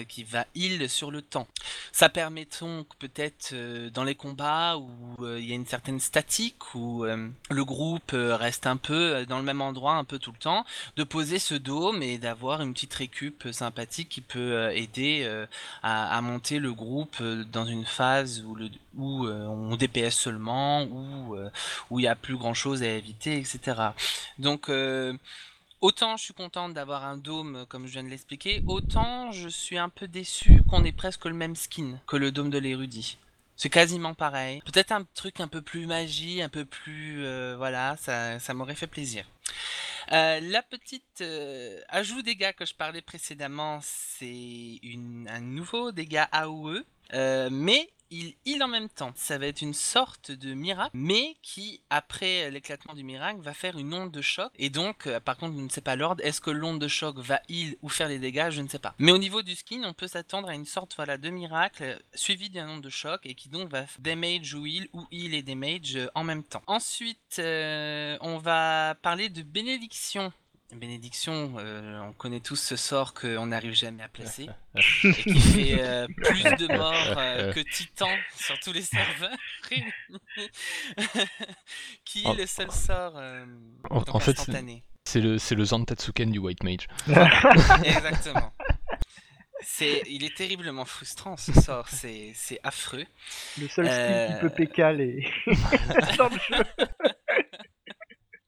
qui 0.09 0.25
va 0.25 0.47
heal 0.57 0.89
sur 0.89 1.11
le 1.11 1.23
temps. 1.23 1.47
Ça 1.93 2.09
permet 2.09 2.49
donc 2.61 2.89
peut-être 2.99 3.55
dans 3.91 4.05
les 4.05 4.15
combats 4.15 4.77
où 4.79 5.15
il 5.37 5.45
y 5.45 5.53
a 5.53 5.55
une 5.55 5.67
certaine 5.67 6.01
statique, 6.01 6.54
où 6.75 7.05
euh, 7.05 7.29
le 7.51 7.65
groupe 7.65 8.13
euh, 8.15 8.37
reste 8.37 8.67
un 8.67 8.77
peu 8.77 8.95
euh, 8.95 9.25
dans 9.27 9.39
le 9.39 9.45
même 9.45 9.61
endroit 9.61 9.95
un 9.95 10.05
peu 10.05 10.19
tout 10.19 10.33
le 10.33 10.39
temps, 10.39 10.65
de 10.97 11.05
poser 11.05 11.39
ce 11.39 11.55
dôme 11.55 12.03
et 12.03 12.19
d'avoir 12.19 12.63
une 12.63 12.73
petite 12.73 12.95
récup 12.95 13.49
sympathique 13.53 14.09
qui 14.09 14.21
peut 14.21 14.71
aider 14.73 15.29
à, 15.83 16.21
monter 16.21 16.59
le 16.59 16.73
groupe 16.73 17.23
dans 17.23 17.65
une 17.65 17.85
phase 17.85 18.45
où, 18.97 19.27
on 19.27 19.77
DPS 19.77 20.15
seulement, 20.15 20.85
où 20.85 21.35
euh, 21.37 21.51
où 21.91 22.01
il 22.01 22.05
y 22.05 22.09
a 22.09 22.15
plus 22.17 22.37
grand 22.37 22.55
chose 22.55 22.83
à 22.83 22.89
éviter, 22.89 23.39
etc. 23.39 23.91
Donc 24.39 24.71
Autant 25.81 26.17
je 26.17 26.25
suis 26.25 26.33
contente 26.33 26.73
d'avoir 26.73 27.05
un 27.05 27.19
dôme 27.19 27.67
comme 27.69 27.87
je 27.87 27.93
viens 27.93 28.05
de 28.05 28.09
l'expliquer, 28.09 28.63
autant 28.67 29.33
je 29.33 29.51
suis 29.51 29.77
un 29.77 29.91
peu 29.91 30.09
déçu 30.09 30.63
qu'on 30.71 30.83
ait 30.83 30.93
presque 30.93 31.27
le 31.27 31.35
même 31.35 31.55
skin 31.55 31.99
que 32.07 32.17
le 32.17 32.33
dôme 32.33 32.49
de 32.49 32.57
l'érudit. 32.57 33.19
C'est 33.57 33.71
quasiment 33.71 34.15
pareil. 34.15 34.61
Peut-être 34.63 34.93
un 34.93 35.05
truc 35.15 35.41
un 35.41 35.49
peu 35.49 35.63
plus 35.63 35.87
magie, 35.87 36.43
un 36.43 36.49
peu 36.49 36.65
plus... 36.65 37.25
euh, 37.25 37.55
voilà, 37.57 37.97
ça, 37.99 38.39
ça 38.41 38.55
m'aurait 38.55 38.75
fait 38.75 38.87
plaisir. 38.87 39.25
Euh, 40.13 40.41
la 40.41 40.63
petite 40.63 41.21
euh, 41.23 41.81
ajout 41.89 42.23
dégâts 42.23 42.53
que 42.53 42.67
je 42.67 42.75
parlais 42.75 43.01
précédemment, 43.01 43.79
c'est 43.83 44.81
un 45.29 45.41
nouveau 45.41 45.93
dégât 45.93 46.29
AOE, 46.33 46.83
mais 47.51 47.89
il 48.15 48.35
heal 48.47 48.63
en 48.63 48.69
même 48.69 48.89
temps. 48.89 49.13
Ça 49.17 49.39
va 49.39 49.47
être 49.47 49.63
une 49.63 49.75
sorte 49.75 50.31
de 50.31 50.55
miracle, 50.55 50.91
mais 50.95 51.37
qui, 51.43 51.83
après 51.91 52.51
l'éclatement 52.51 52.95
du 52.95 53.03
miracle, 53.03 53.41
va 53.41 53.55
faire 53.55 53.77
une 53.77 53.93
onde 53.93 54.13
de 54.13 54.23
choc. 54.23 54.53
Et 54.57 54.71
donc, 54.71 55.07
euh, 55.07 55.21
par 55.21 55.37
contre, 55.37 55.57
je 55.57 55.61
ne 55.61 55.69
sais 55.69 55.81
pas 55.81 55.97
l'ordre, 55.97 56.25
est-ce 56.25 56.41
que 56.41 56.51
l'onde 56.51 56.81
de 56.81 56.89
choc 56.89 57.19
va 57.19 57.41
heal 57.49 57.77
ou 57.83 57.89
faire 57.89 58.09
les 58.09 58.19
dégâts? 58.19 58.51
Je 58.51 58.63
ne 58.63 58.69
sais 58.69 58.79
pas. 58.79 58.95
Mais 58.99 59.13
au 59.13 59.19
niveau 59.19 59.43
du 59.43 59.55
skin, 59.55 59.83
on 59.85 59.93
peut 59.93 60.09
s'attendre 60.09 60.49
à 60.49 60.55
une 60.55 60.67
sorte 60.67 60.95
voilà, 60.97 61.19
de 61.19 61.31
miracle 61.31 61.83
euh, 61.83 61.99
suivi 62.15 62.51
d'une 62.51 62.69
onde 62.69 62.83
de 62.83 62.91
choc 62.91 63.21
et 63.25 63.35
qui 63.35 63.49
donc 63.49 63.69
va 63.69 63.85
damage 63.99 64.55
ou 64.55 64.67
heal 64.67 64.89
ou 64.93 65.07
heal 65.11 65.35
et 65.35 65.43
damage 65.43 65.97
euh, 65.97 66.09
en 66.15 66.25
même 66.25 66.45
temps. 66.45 66.63
Ensuite, 66.67 67.19
on 67.39 68.39
va 68.39 68.95
parler 69.03 69.29
de 69.29 69.43
bénédiction. 69.43 70.33
Bénédiction, 70.73 71.55
euh, 71.59 72.01
on 72.01 72.13
connaît 72.15 72.41
tous 72.41 72.57
ce 72.57 72.75
sort 72.75 73.15
qu'on 73.15 73.47
n'arrive 73.47 73.75
jamais 73.75 74.03
à 74.03 74.09
placer 74.09 74.49
et 74.75 74.81
qui 75.13 75.39
fait 75.41 75.77
euh, 75.81 76.07
plus 76.25 76.43
de 76.43 76.67
morts 76.77 77.15
euh, 77.17 77.53
que 77.53 77.61
Titan 77.61 78.09
sur 78.35 78.59
tous 78.61 78.73
les 78.73 78.83
serveurs 78.83 79.37
qui 82.05 82.27
est 82.27 82.35
le 82.35 82.47
seul 82.47 82.71
sort 82.73 83.15
euh, 83.17 83.45
En- 83.91 83.99
donc 83.99 84.15
en 84.15 84.19
fait, 84.19 84.33
c'est- 84.37 84.41
instantané? 84.41 84.83
C'est 85.07 85.21
le, 85.21 85.37
c'est 85.39 85.55
le 85.55 85.65
Zantatsuken 85.65 86.31
du 86.31 86.39
White 86.39 86.63
Mage. 86.63 86.89
Exactement. 87.85 88.53
C'est, 89.61 90.03
il 90.09 90.25
est 90.25 90.35
terriblement 90.35 90.87
frustrant 90.87 91.37
ce 91.37 91.53
sort, 91.53 91.89
c'est, 91.91 92.33
c'est 92.35 92.59
affreux. 92.65 93.05
Le 93.61 93.69
seul 93.69 93.85
skill 93.87 93.99
Euh, 94.01 94.29
qui 94.29 94.41
peut 94.41 94.51
PK 94.51 94.79
les... 94.97 95.31
dans 96.17 96.31
le 96.31 96.39
jeu. 96.39 96.65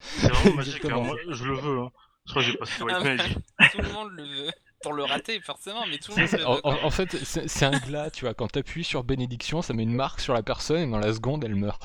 C'est 0.00 0.28
vraiment 0.28 0.56
magique, 0.56 0.84
hein. 0.84 0.88
Exactement. 0.88 1.02
Moi, 1.04 1.16
je 1.30 1.44
le 1.44 1.54
veux. 1.56 1.78
Hein. 1.80 1.92
Je 2.27 2.31
crois 2.31 2.43
que 2.43 2.49
j'ai 2.51 2.57
passé 2.59 2.85
le 2.85 2.93
Ah 2.93 3.01
White 3.01 3.16
bah, 3.18 3.24
Mage. 3.59 3.70
tout 3.72 3.83
le 3.83 3.93
monde 3.93 4.11
le 4.12 4.24
veut. 4.24 4.51
Pour 4.83 4.93
le 4.93 5.05
rater, 5.05 5.41
forcément, 5.41 5.87
mais 5.87 5.99
tout 5.99 6.12
le 6.12 6.18
monde 6.22 6.29
C'est- 6.29 6.39
le 6.39 6.47
en, 6.47 6.55
veut. 6.57 6.61
quoi. 6.61 6.83
en- 6.83 6.85
en 6.87 6.91
fait, 6.91 7.16
c'est 7.24 7.64
un 7.64 7.79
glas, 7.79 8.11
tu 8.11 8.24
vois, 8.24 8.35
quand 8.35 8.49
t'appuies 8.49 8.85
sur 8.85 9.05
bénédiction, 9.05 9.62
ça 9.62 9.72
met 9.74 9.83
une 9.85 9.95
marque 9.95 10.20
sur 10.20 10.35
la 10.35 10.43
personne 10.43 10.81
et 10.81 10.87
dans 10.91 10.99
la 10.99 11.12
seconde, 11.12 11.45
elle 11.45 11.55
meurt. 11.57 11.83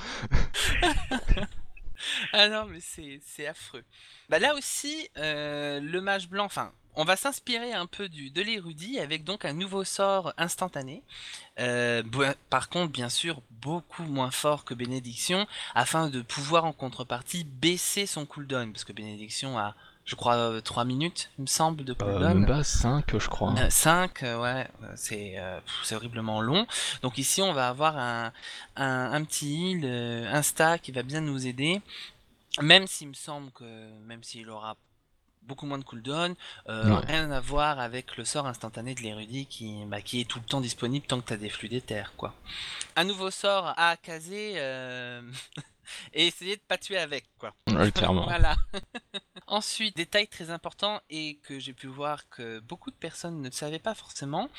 Ah 2.34 2.50
non, 2.50 2.66
mais 2.66 2.80
c'est, 2.82 3.46
affreux. 3.46 3.84
Bah 4.28 4.40
là 4.40 4.56
aussi, 4.56 5.08
euh, 5.18 5.80
le 5.80 6.02
mage 6.02 6.30
blanc, 6.30 6.46
enfin, 6.46 6.72
on 6.96 7.04
va 7.04 7.16
s'inspirer 7.16 7.74
un 7.74 7.86
peu 7.86 8.10
du, 8.10 8.32
de 8.32 8.42
l'érudit 8.42 9.00
avec 9.00 9.24
donc 9.24 9.46
un 9.46 9.54
nouveau 9.54 9.84
sort 9.84 10.34
instantané. 10.38 11.04
Euh, 11.60 12.02
par 12.50 12.70
contre, 12.70 12.92
bien 12.92 13.10
sûr, 13.10 13.44
beaucoup 13.52 14.02
moins 14.04 14.32
fort 14.32 14.66
que 14.66 14.74
bénédiction, 14.74 15.46
afin 15.76 16.10
de 16.10 16.22
pouvoir 16.24 16.66
en 16.66 16.74
contrepartie 16.74 17.44
baisser 17.44 18.08
son 18.08 18.26
cooldown, 18.26 18.72
parce 18.74 18.84
que 18.84 18.94
bénédiction 18.94 19.60
a, 19.60 19.76
je 20.06 20.16
crois, 20.16 20.36
euh, 20.36 20.62
3 20.62 20.84
minutes, 20.86 21.30
il 21.38 21.44
me 21.44 21.48
semble, 21.48 21.84
de 21.84 21.92
Euh, 21.94 21.96
cooldown. 21.96 22.40
même 22.40 22.46
pas 22.48 22.64
5, 22.64 23.18
je 23.18 23.28
crois. 23.30 23.54
5, 23.70 24.22
ouais, 24.22 24.28
euh, 24.28 24.68
c'est 24.96 25.36
euh, 25.38 25.60
c'est 25.84 25.96
horriblement 25.96 26.42
long. 26.42 26.66
Donc 27.02 27.18
ici, 27.18 27.42
on 27.42 27.54
va 27.54 27.68
avoir 27.70 27.98
un, 27.98 28.32
un, 28.76 29.14
un 29.14 29.24
petit 29.24 29.72
heal 29.72 29.82
euh, 29.84 30.32
insta 30.34 30.78
qui 30.80 30.92
va 30.92 31.04
bien 31.04 31.22
nous 31.22 31.46
aider. 31.48 31.82
Même 32.62 32.88
s'il 32.88 33.08
me 33.10 33.14
semble 33.14 33.52
que, 33.52 33.64
même 34.06 34.24
s'il 34.24 34.50
aura 34.50 34.76
beaucoup 35.44 35.66
moins 35.66 35.80
de 35.80 35.84
cooldown, 35.84 36.36
euh, 36.70 36.84
Ouais. 37.00 37.06
rien 37.08 37.32
à 37.32 37.40
voir 37.40 37.80
avec 37.80 38.16
le 38.18 38.26
sort 38.26 38.46
instantané 38.46 38.94
de 38.94 39.02
l'érudit 39.02 39.46
qui, 39.48 39.84
bah, 39.88 40.02
qui 40.02 40.22
est 40.22 40.26
tout 40.26 40.40
le 40.40 40.46
temps 40.46 40.62
disponible 40.62 41.06
tant 41.08 41.20
que 41.22 41.28
tu 41.28 41.34
as 41.34 41.38
des 41.38 41.50
flux 41.50 41.68
d'éther, 41.70 42.14
quoi. 42.18 42.36
Un 42.96 43.06
nouveau 43.06 43.32
sort 43.32 43.74
à 43.78 43.98
caser 43.98 44.54
euh, 44.58 45.22
et 46.14 46.28
essayer 46.28 46.56
de 46.56 46.62
pas 46.68 46.78
tuer 46.78 46.98
avec, 46.98 47.26
quoi. 47.38 47.54
Ouais, 47.68 47.92
clairement. 47.92 48.26
Voilà. 48.32 48.56
Ensuite, 49.48 49.98
détail 49.98 50.28
très 50.28 50.50
important 50.50 51.02
et 51.10 51.38
que 51.44 51.60
j'ai 51.60 51.74
pu 51.74 51.88
voir 51.88 52.30
que 52.30 52.60
beaucoup 52.60 52.90
de 52.90 52.96
personnes 52.96 53.42
ne 53.42 53.50
savaient 53.50 53.80
pas 53.80 53.94
forcément. 53.94 54.50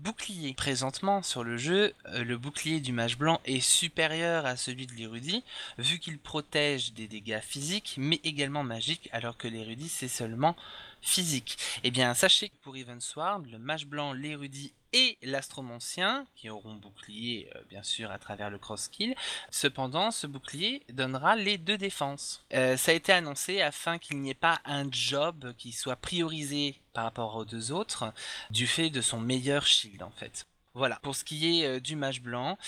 Bouclier. 0.00 0.54
Présentement 0.54 1.22
sur 1.22 1.44
le 1.44 1.56
jeu, 1.56 1.94
euh, 2.06 2.24
le 2.24 2.36
bouclier 2.36 2.80
du 2.80 2.92
mage 2.92 3.16
blanc 3.16 3.40
est 3.44 3.60
supérieur 3.60 4.46
à 4.46 4.56
celui 4.56 4.86
de 4.86 4.92
l'érudit, 4.94 5.44
vu 5.78 5.98
qu'il 5.98 6.18
protège 6.18 6.92
des 6.94 7.06
dégâts 7.06 7.40
physiques, 7.40 7.94
mais 7.98 8.20
également 8.24 8.64
magiques, 8.64 9.08
alors 9.12 9.36
que 9.36 9.46
l'érudit 9.48 9.88
c'est 9.88 10.08
seulement 10.08 10.56
physique. 11.02 11.56
Eh 11.82 11.90
bien, 11.90 12.14
sachez 12.14 12.48
que 12.48 12.56
pour 12.62 12.76
Evansward, 12.76 13.46
le 13.50 13.58
mage 13.58 13.86
blanc, 13.86 14.12
l'érudit 14.12 14.72
et 14.92 15.18
l'astromancien, 15.22 16.26
qui 16.34 16.50
auront 16.50 16.74
bouclier 16.74 17.48
euh, 17.54 17.60
bien 17.68 17.82
sûr 17.82 18.10
à 18.10 18.18
travers 18.18 18.50
le 18.50 18.58
cross 18.58 18.82
skill, 18.82 19.14
Cependant, 19.50 20.10
ce 20.10 20.26
bouclier 20.26 20.82
donnera 20.92 21.36
les 21.36 21.58
deux 21.58 21.78
défenses. 21.78 22.44
Euh, 22.54 22.76
ça 22.76 22.92
a 22.92 22.94
été 22.94 23.12
annoncé 23.12 23.60
afin 23.60 23.98
qu'il 23.98 24.20
n'y 24.20 24.30
ait 24.30 24.34
pas 24.34 24.60
un 24.64 24.90
job 24.90 25.54
qui 25.56 25.72
soit 25.72 25.96
priorisé 25.96 26.80
par 26.92 27.04
rapport 27.04 27.36
aux 27.36 27.44
deux 27.44 27.72
autres, 27.72 28.12
du 28.50 28.66
fait 28.66 28.90
de 28.90 29.00
son 29.00 29.20
meilleur 29.20 29.66
shield 29.66 30.02
en 30.02 30.10
fait. 30.10 30.46
Voilà, 30.74 30.96
pour 31.02 31.14
ce 31.14 31.24
qui 31.24 31.60
est 31.60 31.66
euh, 31.66 31.80
du 31.80 31.94
mage 31.96 32.20
blanc, 32.20 32.58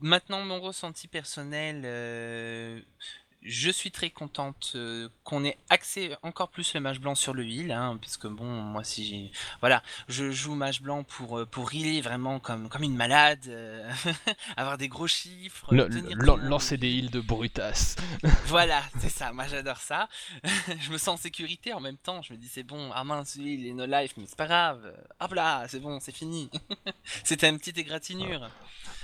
maintenant, 0.00 0.44
mon 0.44 0.60
ressenti 0.60 1.06
personnel, 1.06 1.84
je 3.42 3.70
suis 3.70 3.90
très 3.90 4.10
contente 4.10 4.72
euh, 4.74 5.08
qu'on 5.24 5.44
ait 5.44 5.56
axé 5.70 6.14
encore 6.22 6.48
plus 6.48 6.74
le 6.74 6.80
mage 6.80 7.00
blanc 7.00 7.14
sur 7.14 7.34
le 7.34 7.44
heal, 7.46 7.70
hein, 7.72 7.96
puisque 8.00 8.26
bon, 8.26 8.44
moi 8.44 8.82
si 8.84 9.06
j'ai, 9.06 9.30
voilà, 9.60 9.82
je 10.08 10.30
joue 10.30 10.54
mage 10.54 10.82
blanc 10.82 11.04
pour 11.04 11.38
euh, 11.38 11.46
pour 11.46 11.72
healer 11.72 12.00
vraiment 12.00 12.40
comme 12.40 12.68
comme 12.68 12.82
une 12.82 12.96
malade, 12.96 13.40
euh, 13.48 13.88
avoir 14.56 14.76
des 14.76 14.88
gros 14.88 15.06
chiffres, 15.06 15.72
Le- 15.72 15.86
le- 15.88 16.36
lancer 16.48 16.76
des 16.76 16.88
heal. 16.88 17.04
heals 17.04 17.10
de 17.10 17.20
Brutas. 17.20 17.96
Voilà, 18.46 18.82
c'est 18.98 19.08
ça, 19.10 19.32
moi 19.32 19.46
j'adore 19.48 19.78
ça. 19.78 20.08
je 20.80 20.90
me 20.90 20.98
sens 20.98 21.08
en 21.08 21.16
sécurité 21.16 21.72
en 21.72 21.80
même 21.80 21.96
temps, 21.98 22.22
je 22.22 22.32
me 22.32 22.38
dis 22.38 22.48
c'est 22.48 22.62
bon, 22.64 22.90
ah 22.92 23.04
mince, 23.04 23.36
lui, 23.36 23.54
il 23.54 23.66
est 23.68 23.72
no 23.72 23.86
life, 23.86 24.12
mais 24.16 24.24
c'est 24.26 24.36
pas 24.36 24.46
grave. 24.46 24.92
Hop 25.20 25.32
là, 25.34 25.64
c'est 25.68 25.80
bon, 25.80 26.00
c'est 26.00 26.14
fini. 26.14 26.50
C'était 27.24 27.48
une 27.48 27.58
petite 27.58 27.78
égratignure. 27.78 28.50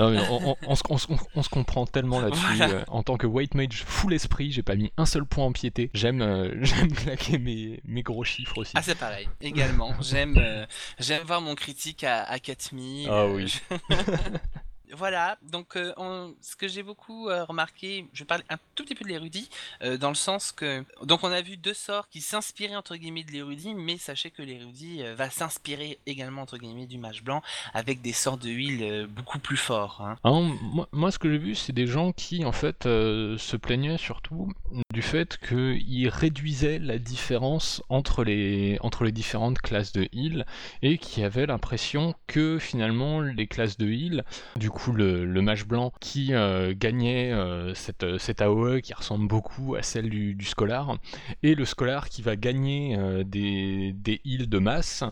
Non, 0.00 0.10
mais 0.10 0.18
on, 0.28 0.50
on- 0.50 0.56
on 0.88 0.98
se- 0.98 1.06
on 1.36 1.42
comprend 1.42 1.86
tellement 1.86 2.20
là-dessus. 2.20 2.44
Voilà. 2.56 2.84
En 2.88 3.04
tant 3.04 3.16
que 3.16 3.26
white 3.28 3.54
mage 3.54 3.84
full 3.86 4.12
esprit, 4.12 4.24
j'ai 4.38 4.62
pas 4.62 4.74
mis 4.76 4.92
un 4.96 5.06
seul 5.06 5.24
point 5.24 5.44
en 5.44 5.52
piété. 5.52 5.90
J'aime 5.94 6.22
euh, 6.22 6.52
j'aime 6.62 6.92
claquer 6.92 7.38
mes, 7.38 7.80
mes 7.84 8.02
gros 8.02 8.24
chiffres 8.24 8.58
aussi. 8.58 8.72
Ah 8.74 8.82
c'est 8.82 8.98
pareil, 8.98 9.28
également. 9.40 9.94
J'aime 10.00 10.36
euh, 10.38 10.66
j'aime 10.98 11.22
voir 11.26 11.40
mon 11.40 11.54
critique 11.54 12.04
à, 12.04 12.22
à 12.24 12.38
4000. 12.38 13.08
Ah 13.10 13.22
euh, 13.22 13.34
oui. 13.34 13.46
je- 13.48 13.76
voilà, 14.96 15.38
donc 15.42 15.76
euh, 15.76 15.92
ce 16.40 16.56
que 16.56 16.68
j'ai 16.68 16.82
beaucoup 16.82 17.28
euh, 17.28 17.44
remarqué, 17.44 18.06
je 18.12 18.20
vais 18.20 18.26
parler 18.26 18.44
un 18.48 18.56
tout 18.74 18.84
petit 18.84 18.94
peu 18.94 19.04
de 19.04 19.08
l'érudit, 19.10 19.48
euh, 19.82 19.96
dans 19.96 20.08
le 20.08 20.14
sens 20.14 20.52
que... 20.52 20.84
Donc 21.02 21.24
on 21.24 21.32
a 21.32 21.42
vu 21.42 21.56
deux 21.56 21.74
sorts 21.74 22.08
qui 22.08 22.20
s'inspiraient 22.20 22.76
entre 22.76 22.96
guillemets 22.96 23.24
de 23.24 23.32
l'érudit, 23.32 23.74
mais 23.74 23.98
sachez 23.98 24.30
que 24.30 24.42
l'érudit 24.42 25.02
va 25.16 25.30
s'inspirer 25.30 25.98
également 26.06 26.42
entre 26.42 26.58
guillemets 26.58 26.86
du 26.86 26.98
mage 26.98 27.22
blanc, 27.22 27.42
avec 27.72 28.00
des 28.00 28.12
sorts 28.12 28.38
de 28.38 28.48
heal 28.48 28.82
euh, 28.82 29.06
beaucoup 29.06 29.38
plus 29.38 29.56
forts. 29.56 30.00
hein. 30.00 30.16
Moi, 30.24 30.88
moi, 30.92 31.10
ce 31.10 31.18
que 31.18 31.30
j'ai 31.30 31.38
vu, 31.38 31.54
c'est 31.54 31.72
des 31.72 31.86
gens 31.86 32.12
qui, 32.12 32.44
en 32.44 32.52
fait, 32.52 32.84
se 32.84 33.56
plaignaient 33.56 33.98
surtout 33.98 34.52
du 34.92 35.02
fait 35.02 35.38
qu'ils 35.38 36.08
réduisaient 36.08 36.78
la 36.78 36.98
différence 36.98 37.82
entre 37.88 38.24
les, 38.24 38.78
entre 38.80 39.04
les 39.04 39.12
différentes 39.12 39.58
classes 39.58 39.92
de 39.92 40.08
heal 40.12 40.46
et 40.82 40.98
qui 40.98 41.22
avaient 41.22 41.46
l'impression 41.46 42.14
que 42.26 42.58
finalement 42.58 43.20
les 43.20 43.46
classes 43.46 43.76
de 43.76 43.88
heal, 43.88 44.24
du 44.56 44.70
coup 44.70 44.83
le, 44.92 45.40
mage 45.40 45.66
blanc 45.66 45.92
qui 46.00 46.32
euh, 46.32 46.74
gagnait 46.76 47.32
euh, 47.32 47.74
cette, 47.74 48.40
AOE 48.40 48.80
qui 48.80 48.94
ressemble 48.94 49.26
beaucoup 49.26 49.74
à 49.74 49.82
celle 49.82 50.10
du, 50.10 50.34
du 50.34 50.44
Scholar, 50.44 50.98
et 51.42 51.54
le 51.54 51.64
Scholar 51.64 52.08
qui 52.08 52.22
va 52.22 52.36
gagner 52.36 52.96
euh, 52.96 53.24
des, 53.24 53.92
des 53.94 54.20
heals 54.24 54.48
de 54.48 54.58
masse, 54.58 55.04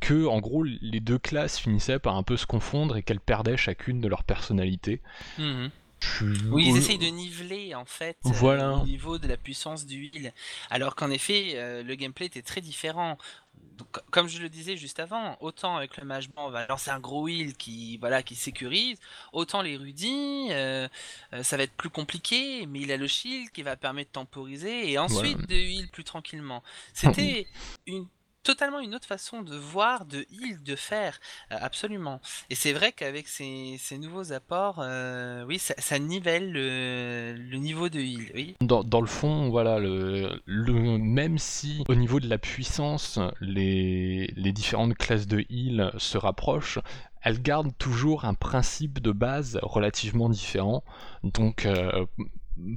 que 0.00 0.26
en 0.26 0.40
gros 0.40 0.64
les 0.64 1.00
deux 1.00 1.18
classes 1.18 1.58
finissaient 1.58 1.98
par 1.98 2.16
un 2.16 2.22
peu 2.22 2.36
se 2.36 2.46
confondre 2.46 2.96
et 2.96 3.02
qu'elles 3.02 3.20
perdaient 3.20 3.56
chacune 3.56 4.00
de 4.00 4.08
leur 4.08 4.24
personnalité. 4.24 5.02
Mhm. 5.38 5.70
Oui, 6.50 6.66
ils 6.68 6.76
essayent 6.76 6.98
de 6.98 7.06
niveler 7.06 7.74
en 7.74 7.84
fait 7.84 8.16
euh, 8.26 8.30
Voilà. 8.32 8.72
au 8.74 8.84
niveau 8.84 9.18
de 9.18 9.26
la 9.28 9.36
puissance 9.36 9.86
du 9.86 10.06
heal. 10.12 10.32
Alors 10.70 10.94
qu'en 10.94 11.10
effet, 11.10 11.52
euh, 11.54 11.82
le 11.82 11.94
gameplay 11.94 12.26
était 12.26 12.42
très 12.42 12.60
différent. 12.60 13.18
Donc, 13.76 13.90
co- 13.92 14.00
comme 14.10 14.28
je 14.28 14.40
le 14.40 14.48
disais 14.48 14.76
juste 14.76 15.00
avant, 15.00 15.36
autant 15.40 15.76
avec 15.76 15.96
le 15.96 16.04
mage 16.04 16.30
blanc, 16.30 16.46
on 16.46 16.50
va 16.50 16.66
lancer 16.66 16.90
un 16.90 17.00
gros 17.00 17.28
heal 17.28 17.54
qui, 17.54 17.96
voilà, 17.98 18.22
qui 18.22 18.34
sécurise, 18.34 18.98
autant 19.32 19.62
l'érudit, 19.62 20.48
euh, 20.50 20.86
euh, 21.32 21.42
ça 21.42 21.56
va 21.56 21.62
être 21.64 21.72
plus 21.74 21.90
compliqué, 21.90 22.66
mais 22.66 22.80
il 22.80 22.92
a 22.92 22.96
le 22.96 23.06
shield 23.06 23.50
qui 23.50 23.62
va 23.62 23.76
permettre 23.76 24.10
de 24.10 24.14
temporiser 24.14 24.90
et 24.90 24.98
ensuite 24.98 25.32
Voilà. 25.36 25.46
de 25.46 25.54
heal 25.54 25.88
plus 25.88 26.04
tranquillement. 26.04 26.62
C'était 26.92 27.46
une 27.86 28.06
totalement 28.50 28.80
une 28.80 28.96
autre 28.96 29.06
façon 29.06 29.42
de 29.42 29.56
voir, 29.56 30.04
de 30.06 30.26
heal, 30.32 30.60
de 30.64 30.74
faire, 30.74 31.20
euh, 31.52 31.56
absolument. 31.60 32.20
Et 32.50 32.56
c'est 32.56 32.72
vrai 32.72 32.90
qu'avec 32.90 33.28
ces, 33.28 33.76
ces 33.78 33.96
nouveaux 33.96 34.32
apports, 34.32 34.80
euh, 34.80 35.44
oui, 35.46 35.60
ça, 35.60 35.98
nivelle 36.00 36.50
le, 36.52 37.56
niveau 37.58 37.88
de 37.88 38.00
heal, 38.00 38.32
oui. 38.34 38.56
Dans, 38.60 38.82
dans 38.82 39.00
le 39.00 39.06
fond, 39.06 39.50
voilà, 39.50 39.78
le, 39.78 40.40
même 40.98 41.38
si 41.38 41.84
au 41.88 41.94
niveau 41.94 42.18
de 42.18 42.28
la 42.28 42.38
puissance, 42.38 43.20
les, 43.40 44.32
les 44.34 44.52
différentes 44.52 44.96
classes 44.96 45.28
de 45.28 45.44
heal 45.48 45.92
se 45.98 46.18
rapprochent, 46.18 46.80
elles 47.22 47.40
gardent 47.40 47.76
toujours 47.78 48.24
un 48.24 48.34
principe 48.34 49.00
de 49.00 49.12
base 49.12 49.60
relativement 49.62 50.28
différent. 50.28 50.82
Donc, 51.22 51.66
euh, 51.66 52.06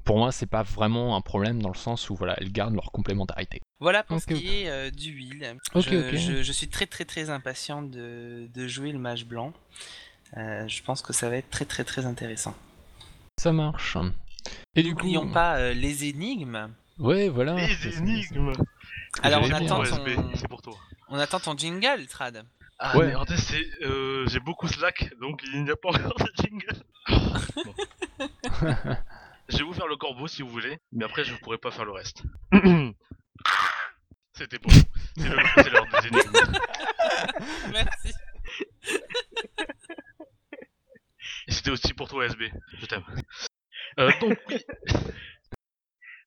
pour 0.06 0.18
moi, 0.18 0.32
c'est 0.32 0.46
pas 0.46 0.64
vraiment 0.64 1.16
un 1.16 1.22
problème 1.22 1.62
dans 1.62 1.70
le 1.70 1.76
sens 1.78 2.10
où 2.10 2.16
voilà, 2.16 2.36
elles 2.40 2.52
gardent 2.52 2.76
leur 2.76 2.92
complémentarité. 2.92 3.62
Voilà 3.80 4.04
pour 4.04 4.20
ce 4.22 4.28
qui 4.28 4.62
est 4.64 4.70
euh, 4.70 4.90
du 4.92 5.20
heal. 5.22 5.58
Ok, 5.76 5.84
je, 5.90 5.96
ok. 6.10 6.16
Je, 6.16 6.44
je 6.44 6.52
suis 6.52 6.68
très 6.68 6.86
très 6.86 7.06
très 7.06 7.30
impatient 7.30 7.82
de, 7.82 8.48
de 8.54 8.68
jouer 8.68 8.92
le 8.92 9.00
mage 9.00 9.26
blanc. 9.26 9.54
Euh, 10.38 10.68
je 10.68 10.82
pense 10.84 11.02
que 11.02 11.14
ça 11.14 11.30
va 11.30 11.38
être 11.38 11.50
très 11.50 11.66
très 11.66 11.84
très 11.84 12.06
intéressant. 12.06 12.56
Ça 13.40 13.52
marche. 13.52 13.98
Et 14.76 14.84
du 14.84 14.94
coup, 14.96 15.04
N'oublions 15.04 15.30
pas 15.32 15.58
euh, 15.58 15.74
les 15.74 16.06
énigmes. 16.06 16.70
ouais, 17.00 17.30
voilà. 17.30 17.56
Les 17.56 17.98
énigmes 17.98 18.54
Alors 19.22 19.42
on 19.44 19.52
attend, 19.52 19.84
ton... 19.84 19.84
SB, 19.84 20.16
c'est 20.36 20.48
pour 20.48 20.62
toi. 20.62 20.74
on 21.10 21.18
attend 21.20 21.40
ton 21.40 21.58
jingle, 21.58 22.08
Trad. 22.08 22.46
Ah, 22.80 22.98
Ouais. 22.98 23.14
euh, 23.84 24.28
j'ai 24.28 24.40
beaucoup 24.40 24.68
Slack, 24.68 25.14
donc 25.22 25.42
il 25.54 25.64
n'y 25.64 25.70
a 25.72 25.76
pas 25.76 25.90
encore 25.90 26.18
de 26.18 26.32
jingle. 26.42 26.84
Bon. 29.50 29.54
je 29.54 29.58
vais 29.58 29.64
vous 29.64 29.74
faire 29.74 29.88
le 29.88 29.96
corbeau 29.98 30.28
si 30.28 30.42
vous 30.42 30.50
voulez, 30.50 30.78
mais 30.92 31.06
après 31.06 31.24
je 31.24 31.36
pourrai 31.36 31.58
pas 31.58 31.72
faire 31.72 31.86
le 31.86 31.92
reste. 31.92 32.24
C'était 34.36 34.58
pour 34.60 34.72
vous. 34.72 34.82
C'est 35.18 35.30
le- 35.30 35.38
c'est 35.64 35.70
l'heure 35.70 35.86
des 36.02 36.08
énigmes. 36.08 36.32
Merci. 37.72 38.14
Et 41.48 41.52
c'était 41.52 41.72
aussi 41.72 41.94
pour 41.94 42.08
toi, 42.10 42.26
SB. 42.26 42.52
Je 42.80 42.86
t'aime. 42.86 43.04
Euh, 44.00 44.12
donc, 44.22 44.38
oui. 44.50 44.58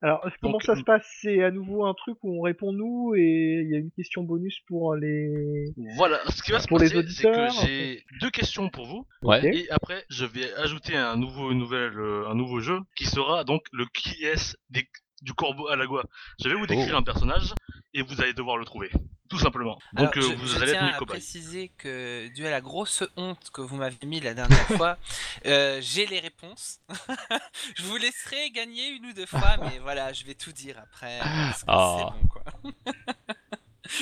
Alors, 0.03 0.20
comment 0.40 0.53
Donc, 0.53 0.62
ça 0.62 0.76
se 0.76 0.82
passe? 0.82 1.07
C'est 1.22 1.42
à 1.42 1.51
nouveau 1.51 1.84
un 1.86 1.94
truc 1.94 2.18
où 2.22 2.38
on 2.38 2.42
répond 2.42 2.72
nous 2.72 3.14
et 3.16 3.62
il 3.64 3.70
y 3.70 3.74
a 3.74 3.78
une 3.78 3.90
question 3.90 4.22
bonus 4.24 4.61
pour 4.66 4.94
les. 4.94 5.64
Voilà, 5.97 6.18
ce 6.30 6.42
qui 6.42 6.53
va 6.53 6.61
se 6.61 6.68
Pour 6.68 6.78
les 6.78 6.90
passer, 6.90 7.07
c'est 7.09 7.22
que 7.22 7.28
auditeurs, 7.28 7.51
j'ai 7.66 8.03
deux 8.20 8.30
questions 8.30 8.68
pour 8.68 8.86
vous. 8.86 9.07
Ouais. 9.22 9.44
Et 9.57 9.70
après, 9.70 10.05
je 10.11 10.24
vais 10.26 10.53
ajouter 10.55 10.94
un 10.97 11.16
nouveau, 11.16 11.51
une 11.51 11.59
nouvelle, 11.59 11.99
euh, 11.99 12.28
un 12.28 12.34
nouveau 12.34 12.61
jeu 12.61 12.78
qui 12.97 13.07
sera 13.07 13.44
donc 13.44 13.62
le 13.72 13.86
qui 13.94 14.24
est 14.24 14.57
des, 14.70 14.86
du 15.22 15.32
corbeau 15.32 15.68
à 15.68 15.76
la 15.76 15.86
goa. 15.86 16.05
Je 16.42 16.49
vais 16.49 16.55
vous 16.55 16.66
décrire 16.66 16.94
Oh. 16.94 16.99
un 16.99 17.03
personnage 17.03 17.55
et 17.94 18.03
vous 18.03 18.20
allez 18.20 18.34
devoir 18.34 18.59
le 18.59 18.64
trouver, 18.66 18.90
tout 19.29 19.39
simplement. 19.39 19.79
Donc 19.93 20.16
Alors, 20.16 20.27
euh, 20.31 20.31
je, 20.33 20.37
vous 20.37 20.47
je 20.47 20.57
allez 20.62 20.72
tiens 20.72 20.89
être 20.89 21.01
mes 21.01 21.03
à 21.03 21.07
préciser 21.07 21.68
que, 21.79 22.29
dû 22.35 22.47
à 22.47 22.51
la 22.51 22.61
grosse 22.61 23.03
honte 23.16 23.51
que 23.53 23.61
vous 23.61 23.77
m'avez 23.77 23.97
mis 24.07 24.20
la 24.20 24.35
dernière 24.35 24.66
fois, 24.77 24.99
euh, 25.47 25.79
j'ai 25.83 26.07
les 26.07 26.20
réponses. 26.20 26.81
je 27.77 27.83
vous 27.85 27.97
laisserai 27.97 28.51
gagner 28.51 28.89
une 28.89 29.07
ou 29.07 29.12
deux 29.12 29.27
fois, 29.27 29.57
mais 29.62 29.79
voilà, 29.79 30.12
je 30.12 30.24
vais 30.24 30.35
tout 30.35 30.53
dire 30.53 30.79
après. 30.79 31.18
parce 31.20 31.61
que 31.62 31.64
Ah. 31.68 32.14
C'est 32.14 32.20
bon, 32.20 32.29
quoi. 32.29 32.45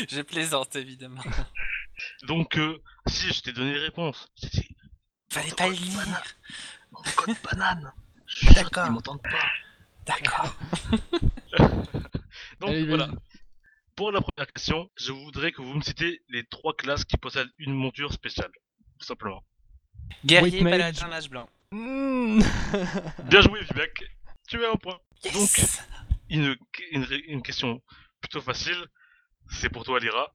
je 0.08 0.20
plaisante, 0.22 0.76
évidemment. 0.76 1.22
Donc, 2.22 2.56
euh, 2.58 2.80
si 3.06 3.32
je 3.32 3.42
t'ai 3.42 3.52
donné 3.52 3.74
les 3.74 3.80
réponses, 3.80 4.28
Fallait 5.30 5.50
pas 5.52 5.66
le 5.68 5.74
lire. 5.74 6.22
mon 6.92 7.02
code 7.16 7.36
banane. 7.42 7.92
D'accord. 8.54 8.84
qu'ils 8.84 8.92
m'entendent 8.92 9.22
pas. 9.22 9.46
D'accord. 10.06 10.54
Donc 12.60 12.70
Allez, 12.70 12.86
voilà. 12.86 13.06
vas-y. 13.06 13.18
Pour 13.96 14.10
la 14.10 14.20
première 14.20 14.52
question, 14.52 14.90
je 14.96 15.12
voudrais 15.12 15.52
que 15.52 15.62
vous 15.62 15.72
me 15.74 15.80
citez 15.82 16.20
les 16.28 16.44
trois 16.44 16.74
classes 16.74 17.04
qui 17.04 17.16
possèdent 17.16 17.50
une 17.58 17.74
monture 17.74 18.12
spéciale. 18.12 18.50
Tout 18.98 19.06
simplement. 19.06 19.44
Guerrier, 20.24 20.62
White 20.62 20.70
paladin, 20.70 21.08
mage 21.08 21.30
blanc. 21.30 21.48
Mmh. 21.70 22.40
Bien 23.30 23.40
joué, 23.40 23.60
Vivek. 23.62 24.04
Tu 24.48 24.64
as 24.64 24.70
un 24.70 24.76
point. 24.76 24.98
Yes 25.24 25.80
Une, 26.28 26.56
une, 26.90 27.06
une 27.28 27.42
question 27.42 27.80
plutôt 28.20 28.40
facile. 28.40 28.84
C'est 29.50 29.68
pour 29.70 29.84
toi, 29.84 30.00
Lyra. 30.00 30.32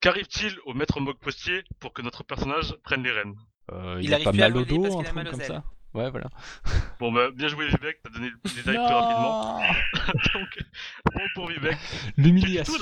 Qu'arrive-t-il 0.00 0.58
au 0.66 0.74
maître 0.74 1.00
moque 1.00 1.18
postier 1.20 1.64
pour 1.80 1.94
que 1.94 2.02
notre 2.02 2.22
personnage 2.24 2.74
prenne 2.84 3.02
les 3.02 3.12
rênes? 3.12 3.34
Euh, 3.72 3.96
Il 4.00 4.06
il 4.06 4.12
a 4.12 4.16
arrive 4.16 4.24
pas 4.24 4.30
plus 4.32 4.40
mal 4.40 4.56
au 4.56 4.64
dos, 4.64 5.00
un 5.00 5.02
truc 5.02 5.30
comme 5.30 5.40
ça. 5.40 5.64
Ouais, 5.94 6.10
voilà. 6.10 6.28
Bon, 7.00 7.12
bah, 7.12 7.30
bien 7.32 7.48
joué, 7.48 7.66
Vivek. 7.68 8.00
T'as 8.02 8.10
donné 8.10 8.30
le 8.30 8.36
détail 8.50 8.74
plus 8.74 8.94
rapidement. 8.94 9.60
Donc, 10.34 10.58
bon 11.14 11.20
pour 11.34 11.48
Vivek. 11.48 11.76
L'humiliation. 12.16 12.74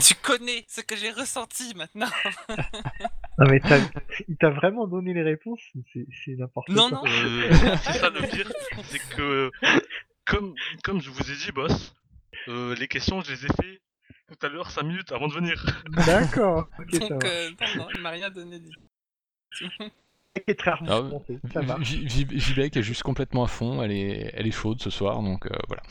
Tu 0.00 0.14
connais 0.16 0.64
ce 0.68 0.80
que 0.80 0.96
j'ai 0.96 1.10
ressenti 1.10 1.74
maintenant. 1.76 2.08
Non 3.38 3.48
mais 3.48 3.60
t'as- 3.60 3.78
il 4.28 4.36
t'a 4.36 4.50
vraiment 4.50 4.86
donné 4.86 5.14
les 5.14 5.22
réponses 5.22 5.62
C'est 5.94 6.06
c'est 6.22 6.32
n'importe 6.36 6.68
Non, 6.68 6.90
quoi. 6.90 6.98
non. 6.98 7.04
Euh, 7.08 7.50
c'est 7.82 7.94
ça 7.94 8.10
le 8.10 8.20
pire, 8.28 8.52
c'est 8.84 8.98
que 9.16 9.50
comme 10.26 10.54
comme 10.84 11.00
je 11.00 11.08
vous 11.08 11.30
ai 11.30 11.34
dit, 11.36 11.50
boss, 11.50 11.94
euh, 12.48 12.74
les 12.76 12.88
questions 12.88 13.22
je 13.22 13.32
les 13.32 13.46
ai 13.46 13.48
fait 13.60 13.80
tout 14.28 14.46
à 14.46 14.50
l'heure 14.50 14.70
5 14.70 14.82
minutes 14.82 15.12
avant 15.12 15.28
de 15.28 15.32
venir. 15.34 15.64
D'accord. 16.06 16.68
Ok, 16.78 16.92
ça 16.92 16.98
Donc, 17.08 17.24
va. 17.24 17.28
euh, 17.30 17.50
non, 17.58 17.66
non, 17.84 17.88
il 17.94 18.00
m'a 18.02 18.10
rien 18.10 18.28
donné 18.30 18.60
du 20.36 20.42
C'est 20.48 20.54
très 20.54 20.72
Ah. 20.88 21.02
Ça 21.52 21.62
marche. 21.62 21.94
Est 21.94 22.82
juste 22.82 23.02
complètement 23.02 23.44
à 23.44 23.48
fond, 23.48 23.82
elle 23.82 23.92
est, 23.92 24.30
elle 24.34 24.46
est 24.46 24.50
chaude 24.52 24.80
ce 24.80 24.90
soir, 24.90 25.22
donc 25.22 25.46
euh, 25.46 25.50
voilà. 25.68 25.82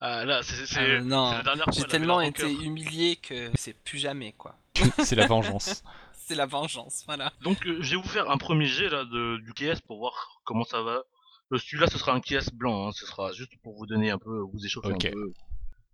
Ah 0.00 0.24
là, 0.24 0.42
c'est 0.42 0.66
c'est 0.66 0.80
Euh, 0.80 1.00
non, 1.00 1.30
c'est 1.30 1.36
la 1.38 1.42
dernière 1.42 1.64
fois. 1.64 1.72
J'ai 1.74 1.84
tellement 1.84 2.20
été 2.20 2.50
humilié 2.50 3.16
que 3.16 3.50
c'est 3.54 3.72
plus 3.82 3.98
jamais 3.98 4.32
quoi. 4.32 4.56
C'est 4.98 5.16
la 5.16 5.26
vengeance. 5.26 5.82
C'est 6.12 6.34
la 6.34 6.46
vengeance, 6.46 7.04
voilà. 7.06 7.32
Donc 7.42 7.64
euh, 7.66 7.78
je 7.80 7.90
vais 7.92 8.02
vous 8.02 8.08
faire 8.08 8.28
un 8.30 8.36
premier 8.36 8.66
jet 8.66 8.88
là 8.88 9.04
de, 9.04 9.38
du 9.38 9.52
KS 9.54 9.80
pour 9.86 9.98
voir 9.98 10.40
comment 10.44 10.64
ça 10.64 10.82
va. 10.82 11.04
Euh, 11.52 11.58
Celui-là 11.58 11.86
ce 11.86 11.98
sera 11.98 12.12
un 12.14 12.20
KS 12.20 12.50
blanc, 12.52 12.88
hein, 12.88 12.90
ce 12.92 13.06
sera 13.06 13.32
juste 13.32 13.52
pour 13.62 13.76
vous 13.76 13.86
donner 13.86 14.10
un 14.10 14.18
peu, 14.18 14.40
vous 14.40 14.66
échauffer 14.66 14.88
un 14.92 14.98
peu. 14.98 15.32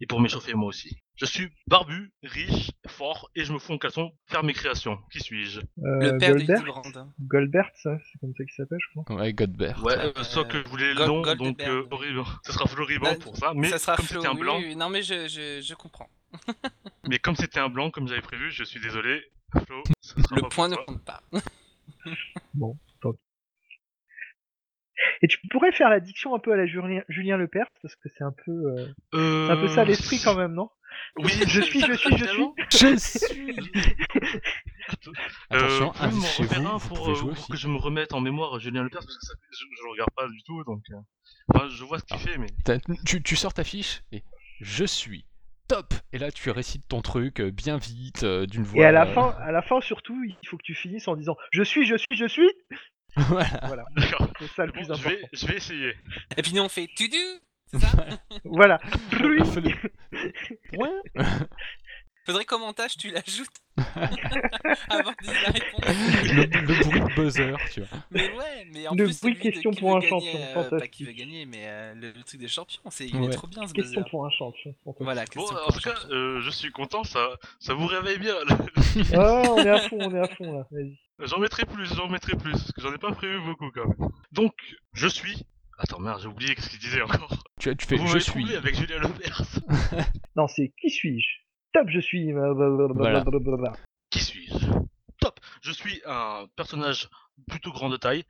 Et 0.03 0.07
pour 0.07 0.21
m'échauffer 0.21 0.55
moi 0.55 0.67
aussi. 0.67 0.99
Je 1.15 1.25
suis 1.25 1.49
barbu, 1.69 2.13
riche, 2.25 2.73
fort, 2.89 3.31
et 3.37 3.45
je 3.45 3.53
me 3.53 3.61
fous 3.61 3.73
en 3.75 3.79
caleçon 3.79 4.11
faire 4.27 4.43
mes 4.43 4.53
créations. 4.53 4.99
Qui 5.13 5.21
suis-je? 5.21 5.61
Le 5.77 6.15
Euh, 6.15 6.19
père 6.19 6.35
de 6.35 6.39
Goldberg 6.41 6.59
Hildebrand. 6.67 7.13
Goldberg, 7.21 7.71
ça, 7.77 7.97
c'est 8.11 8.19
comme 8.19 8.35
ça 8.37 8.45
qu'il 8.45 8.53
s'appelle, 8.55 8.79
je 8.81 9.01
crois. 9.01 9.17
Ouais, 9.17 9.33
Godbert. 9.33 9.81
Ouais, 9.85 9.97
Euh, 9.97 10.13
sauf 10.25 10.49
que 10.49 10.59
je 10.61 10.69
voulais 10.69 10.93
le 10.93 11.07
nom, 11.07 11.23
donc 11.37 11.63
euh. 11.63 11.85
Ce 12.45 12.53
sera 12.53 12.67
Floriband 12.67 13.13
Bah, 13.13 13.17
pour 13.21 13.37
ça, 13.37 13.53
mais 13.55 13.69
ça 13.69 13.79
sera 13.79 13.95
comme 13.95 14.07
Flo, 14.07 14.21
c'était 14.21 14.33
un 14.33 14.35
blanc, 14.35 14.59
oui. 14.59 14.75
Non, 14.75 14.89
mais 14.89 15.03
je, 15.03 15.29
je, 15.29 15.61
je 15.65 15.75
comprends. 15.75 16.11
mais 17.09 17.21
comme 17.21 17.37
c'était 17.37 17.61
un 17.61 17.69
blanc, 17.69 17.93
comme 17.93 18.09
j'avais 18.09 18.23
prévu, 18.23 18.51
je 18.51 18.65
suis 18.65 18.81
désolé. 18.81 19.23
Flo, 19.67 19.85
ce 20.01 20.21
sera 20.21 20.35
Le 20.35 20.43
pas 20.43 20.49
point 20.49 20.69
ne 20.69 20.77
compte 20.77 21.05
pas. 21.05 21.23
Et 25.23 25.29
tu 25.29 25.39
pourrais 25.51 25.73
faire 25.73 25.89
la 25.91 26.01
diction 26.01 26.35
un 26.35 26.39
peu 26.39 26.53
à 26.53 26.57
la 26.57 26.67
Julien, 26.67 27.03
Julien 27.09 27.37
Lepers, 27.37 27.67
parce 27.83 27.97
que 27.97 28.09
c'est 28.17 28.25
un 28.25 28.33
peu, 28.45 28.51
euh, 28.53 28.87
Euh... 29.15 29.51
un 29.51 29.57
peu 29.57 29.69
ça 29.69 29.85
l'esprit 29.85 30.21
quand 30.23 30.35
même, 30.35 30.53
non? 30.53 30.71
Oui, 31.17 31.31
Je 31.47 31.61
suis, 31.63 31.81
je 31.81 31.93
suis, 31.95 32.17
je 32.19 32.25
suis. 32.27 32.47
Je 32.71 32.97
suis. 32.97 33.57
Attention, 35.51 35.93
euh, 36.03 36.07
vous 36.09 36.21
vous, 36.21 36.67
un 36.67 36.77
vous 36.77 36.89
pour, 36.95 37.09
euh, 37.09 37.15
jouer 37.15 37.35
pour 37.35 37.49
que 37.49 37.57
je 37.57 37.69
me 37.69 37.77
remette 37.77 38.13
en 38.13 38.21
mémoire 38.21 38.59
Julien 38.59 38.83
Lepers 38.83 39.01
parce 39.01 39.17
que 39.17 39.27
ça, 39.27 39.35
je, 39.51 39.65
je 39.79 39.83
le 39.85 39.91
regarde 39.91 40.11
pas 40.15 40.29
du 40.29 40.43
tout 40.45 40.63
donc. 40.65 40.83
euh, 40.91 40.97
Enfin, 41.55 41.69
je 41.69 41.85
vois 41.85 41.99
ce 41.99 42.05
qu'il 42.05 42.17
Ah. 42.17 42.19
fait 42.19 42.39
mais. 42.39 42.47
Tu, 43.07 43.23
tu 43.23 43.37
sors 43.37 43.53
ta 43.55 43.65
fiche 43.65 44.03
et 44.13 44.23
je 44.61 44.85
suis 44.85 45.25
top. 45.69 45.95
Et 46.13 46.19
là, 46.19 46.31
tu 46.31 46.51
récites 46.51 46.87
ton 46.89 47.01
truc 47.03 47.41
euh, 47.41 47.51
bien 47.51 47.79
vite, 47.79 48.23
euh, 48.25 48.47
d'une 48.47 48.63
voix. 48.63 48.83
Et 48.83 48.87
à 48.87 48.93
la 48.93 49.07
euh, 49.07 49.15
fin, 49.15 49.35
à 49.41 49.51
la 49.53 49.63
fin 49.63 49.81
surtout, 49.81 50.23
il 50.25 50.37
faut 50.49 50.57
que 50.57 50.63
tu 50.63 50.75
finisses 50.75 51.09
en 51.09 51.17
disant 51.17 51.37
je 51.51 51.63
suis, 51.63 51.87
je 51.87 51.97
suis, 51.97 52.17
je 52.17 52.27
suis. 52.27 52.49
Voilà. 53.17 53.61
Voilà, 53.67 53.85
D'accord. 53.97 54.29
c'est 54.41 54.47
ça 54.49 54.67
le 54.67 54.73
Bon, 54.73 54.79
plus 54.79 54.87
je 54.87 54.93
important. 54.93 55.09
vais, 55.11 55.21
je 55.33 55.47
vais 55.47 55.57
essayer. 55.57 55.95
Et 56.37 56.43
puis 56.43 56.53
nous, 56.55 56.63
on 56.63 56.69
fait 56.69 56.89
tudu 56.97 57.17
C'est 57.67 57.79
ça 57.81 57.89
Voilà. 58.45 58.79
Ouais. 60.77 61.25
Faudrait 62.25 62.45
qu'au 62.45 62.59
montage, 62.59 62.97
tu 62.97 63.11
l'ajoutes 63.11 63.49
avant 64.89 65.11
de 65.11 65.27
la 65.27 65.51
réponse. 65.51 66.33
le, 66.33 66.45
le 66.45 66.85
bruit 66.85 67.01
de 67.01 67.15
buzzer, 67.17 67.57
tu 67.73 67.81
vois. 67.81 67.99
Mais 68.13 68.31
ouais, 68.37 68.67
mais 68.73 68.87
en 68.87 68.95
Le 68.95 69.05
plus, 69.07 69.21
bruit 69.21 69.37
question 69.39 69.73
pour 69.73 69.97
un 69.97 69.99
gagner, 69.99 70.09
champion, 70.09 70.39
euh, 70.57 70.79
pas 70.79 70.87
qui 70.87 71.03
veut 71.05 71.11
gagner, 71.13 71.47
mais 71.47 71.63
euh, 71.67 71.95
le, 71.95 72.13
le 72.13 72.23
truc 72.23 72.39
des 72.41 72.47
champions, 72.47 72.83
c'est 72.91 73.07
il 73.09 73.17
Ouais. 73.17 73.27
est 73.27 73.31
trop 73.31 73.49
bien 73.49 73.67
ce 73.67 73.73
Question 73.75 74.03
buzzer. 74.03 74.11
pour 74.11 74.25
un 74.25 74.31
champion. 74.31 74.73
Voilà, 75.01 75.25
Bon, 75.35 75.43
en 75.43 75.73
tout 75.73 75.81
cas, 75.81 75.95
euh, 76.11 76.41
je 76.43 76.51
suis 76.51 76.71
content, 76.71 77.03
ça, 77.03 77.29
ça 77.59 77.75
vous 77.75 77.87
réveille 77.87 78.19
bien. 78.19 78.35
Ah, 79.15 79.43
on 79.51 79.57
est 79.59 79.71
à 79.71 79.79
fond, 79.89 79.99
on 80.01 80.15
est 80.15 80.21
à 80.21 80.29
fond 80.29 80.59
là. 80.59 80.67
Vas-y. 80.71 80.97
J'en 81.25 81.39
mettrai 81.39 81.64
plus, 81.64 81.87
j'en 81.95 82.09
mettrai 82.09 82.37
plus, 82.37 82.53
parce 82.53 82.73
que 82.73 82.81
j'en 82.81 82.93
ai 82.93 82.99
pas 82.99 83.12
prévu 83.12 83.41
beaucoup 83.45 83.70
quand 83.70 83.87
même. 83.87 84.09
Donc, 84.33 84.55
je 84.93 85.07
suis. 85.07 85.45
Attends, 85.79 86.01
merde, 86.01 86.20
j'ai 86.20 86.29
oublié 86.29 86.55
ce 86.59 86.68
qu'il 86.68 86.79
disait 86.79 87.03
encore. 87.03 87.45
Tu, 87.61 87.75
tu 87.77 87.87
fais 87.87 87.97
Vous 87.97 88.07
je 88.07 88.18
suis. 88.18 88.55
avec 88.57 88.75
Julien 88.75 88.99
Lepers. 88.99 89.43
Non, 90.37 90.49
c'est 90.49 90.73
qui 90.81 90.91
suis-je? 90.91 91.27
Top, 91.73 91.89
je 91.89 92.01
suis. 92.01 92.33
Voilà. 92.33 93.25
Qui 94.11 94.20
suis-je? 94.20 94.66
Top 95.20 95.39
Je 95.62 95.73
suis 95.73 96.01
un 96.07 96.47
personnage 96.57 97.09
plutôt 97.49 97.70
grand 97.73 97.89
de 97.89 97.97
taille, 97.97 98.25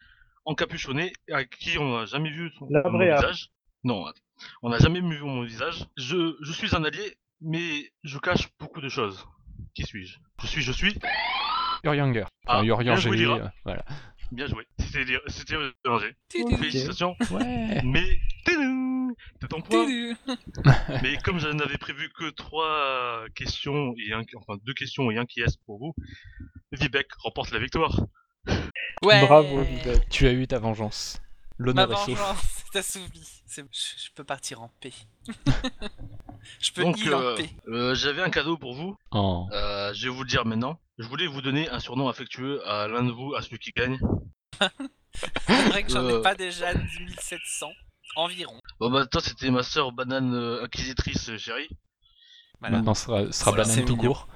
encapuchonné, 0.45 1.13
à 1.33 1.45
qui 1.45 1.79
on 1.79 1.99
n'a 1.99 2.07
jamais 2.07 2.31
vu 2.31 2.51
son, 2.59 2.67
mon 2.71 2.99
visage. 2.99 3.51
Non, 3.85 4.05
on 4.63 4.69
n'a 4.71 4.79
jamais 4.79 5.01
vu 5.01 5.21
mon 5.23 5.43
visage. 5.43 5.87
Je, 5.97 6.37
je 6.41 6.53
suis 6.53 6.75
un 6.77 6.85
allié, 6.85 7.17
mais 7.41 7.91
je 8.05 8.19
cache 8.19 8.49
beaucoup 8.59 8.81
de 8.81 8.89
choses. 8.89 9.27
Qui 9.75 9.85
suis-je? 9.85 10.19
Je 10.43 10.47
suis, 10.47 10.63
je 10.63 10.73
suis. 10.73 10.99
Urianger. 11.85 12.25
Ah, 12.47 12.59
Enfin, 12.59 12.65
Urianger, 12.65 12.85
bien 12.85 12.97
joué, 12.97 13.17
Lyra. 13.17 13.37
euh, 13.37 13.49
voilà. 13.65 13.85
Bien 14.31 14.47
joué. 14.47 14.67
C'était 14.79 15.13
Urianger. 15.85 16.15
Félicitations. 16.31 17.17
Ouais. 17.31 17.83
Mais 17.85 18.19
t'as 19.41 19.47
ton 19.49 19.61
point. 19.61 19.87
Mais 21.03 21.17
comme 21.25 21.39
je 21.39 21.49
n'avais 21.49 21.79
prévu 21.79 22.09
que 22.17 22.31
trois 22.31 23.25
questions 23.35 23.95
et 24.07 24.13
un, 24.13 24.23
enfin 24.37 24.59
deux 24.65 24.75
questions 24.75 25.11
et 25.11 25.19
un 25.19 25.27
qui 25.27 25.41
est 25.41 25.59
pour 25.67 25.79
vous, 25.79 25.95
Vivek 26.73 27.09
remporte 27.19 27.51
la 27.53 27.59
victoire. 27.59 28.07
Ouais. 29.05 29.25
Bravo, 29.27 29.63
Vivek. 29.63 30.09
Tu 30.09 30.27
as 30.27 30.33
eu 30.33 30.47
ta 30.47 30.59
vengeance. 30.59 31.21
Ma 31.63 31.87
L'honneur 31.87 31.93
est 31.93 31.97
sauf. 31.97 32.19
vengeance 32.19 32.65
est 32.75 32.79
assouvie. 32.79 33.43
C'est- 33.47 33.65
Je, 33.71 34.05
je 34.05 34.11
peux 34.15 34.25
partir 34.25 34.61
en 34.63 34.69
paix. 34.81 34.93
je 36.61 36.73
peux 36.73 36.83
Donc 36.83 36.97
en 37.07 37.21
euh, 37.21 37.37
paix. 37.37 37.51
euh, 37.69 37.95
j'avais 37.95 38.23
un 38.23 38.31
cadeau 38.31 38.57
pour 38.57 38.75
vous. 38.75 38.97
Oh. 39.13 39.47
Euh, 39.53 39.93
je 39.95 40.05
vais 40.09 40.15
vous 40.15 40.23
le 40.23 40.29
dire 40.29 40.45
maintenant. 40.45 40.79
Je 40.99 41.07
voulais 41.07 41.27
vous 41.27 41.43
donner 41.43 41.69
un 41.71 41.81
surnom 41.81 42.09
affectueux 42.09 42.67
à 42.69 42.89
l'un 42.89 43.03
de 43.05 43.13
vous, 43.13 43.35
à 43.35 43.43
celui 43.43 43.59
qui 43.59 43.71
gagne. 43.73 43.99
C'est 45.15 45.69
vrai 45.69 45.83
que 45.85 45.91
j'en 45.93 46.09
ai 46.09 46.23
pas 46.23 46.35
déjà 46.35 46.73
10 46.75 46.89
700 47.21 47.69
environ. 48.17 48.59
Bon 48.81 48.91
bah 48.91 49.07
toi 49.07 49.21
c'était 49.21 49.51
ma 49.51 49.63
sœur 49.63 49.93
banane 49.93 50.35
euh, 50.35 50.65
inquisitrice 50.65 51.37
chérie. 51.37 51.69
Voilà. 52.61 52.77
Maintenant, 52.79 52.95
ce 52.95 53.05
sera, 53.07 53.27
ce 53.27 53.33
sera 53.33 53.51
Voilà, 53.51 53.65
banane 53.65 53.85
tout 53.85 53.97
mignon. 53.97 54.13
court. 54.15 54.29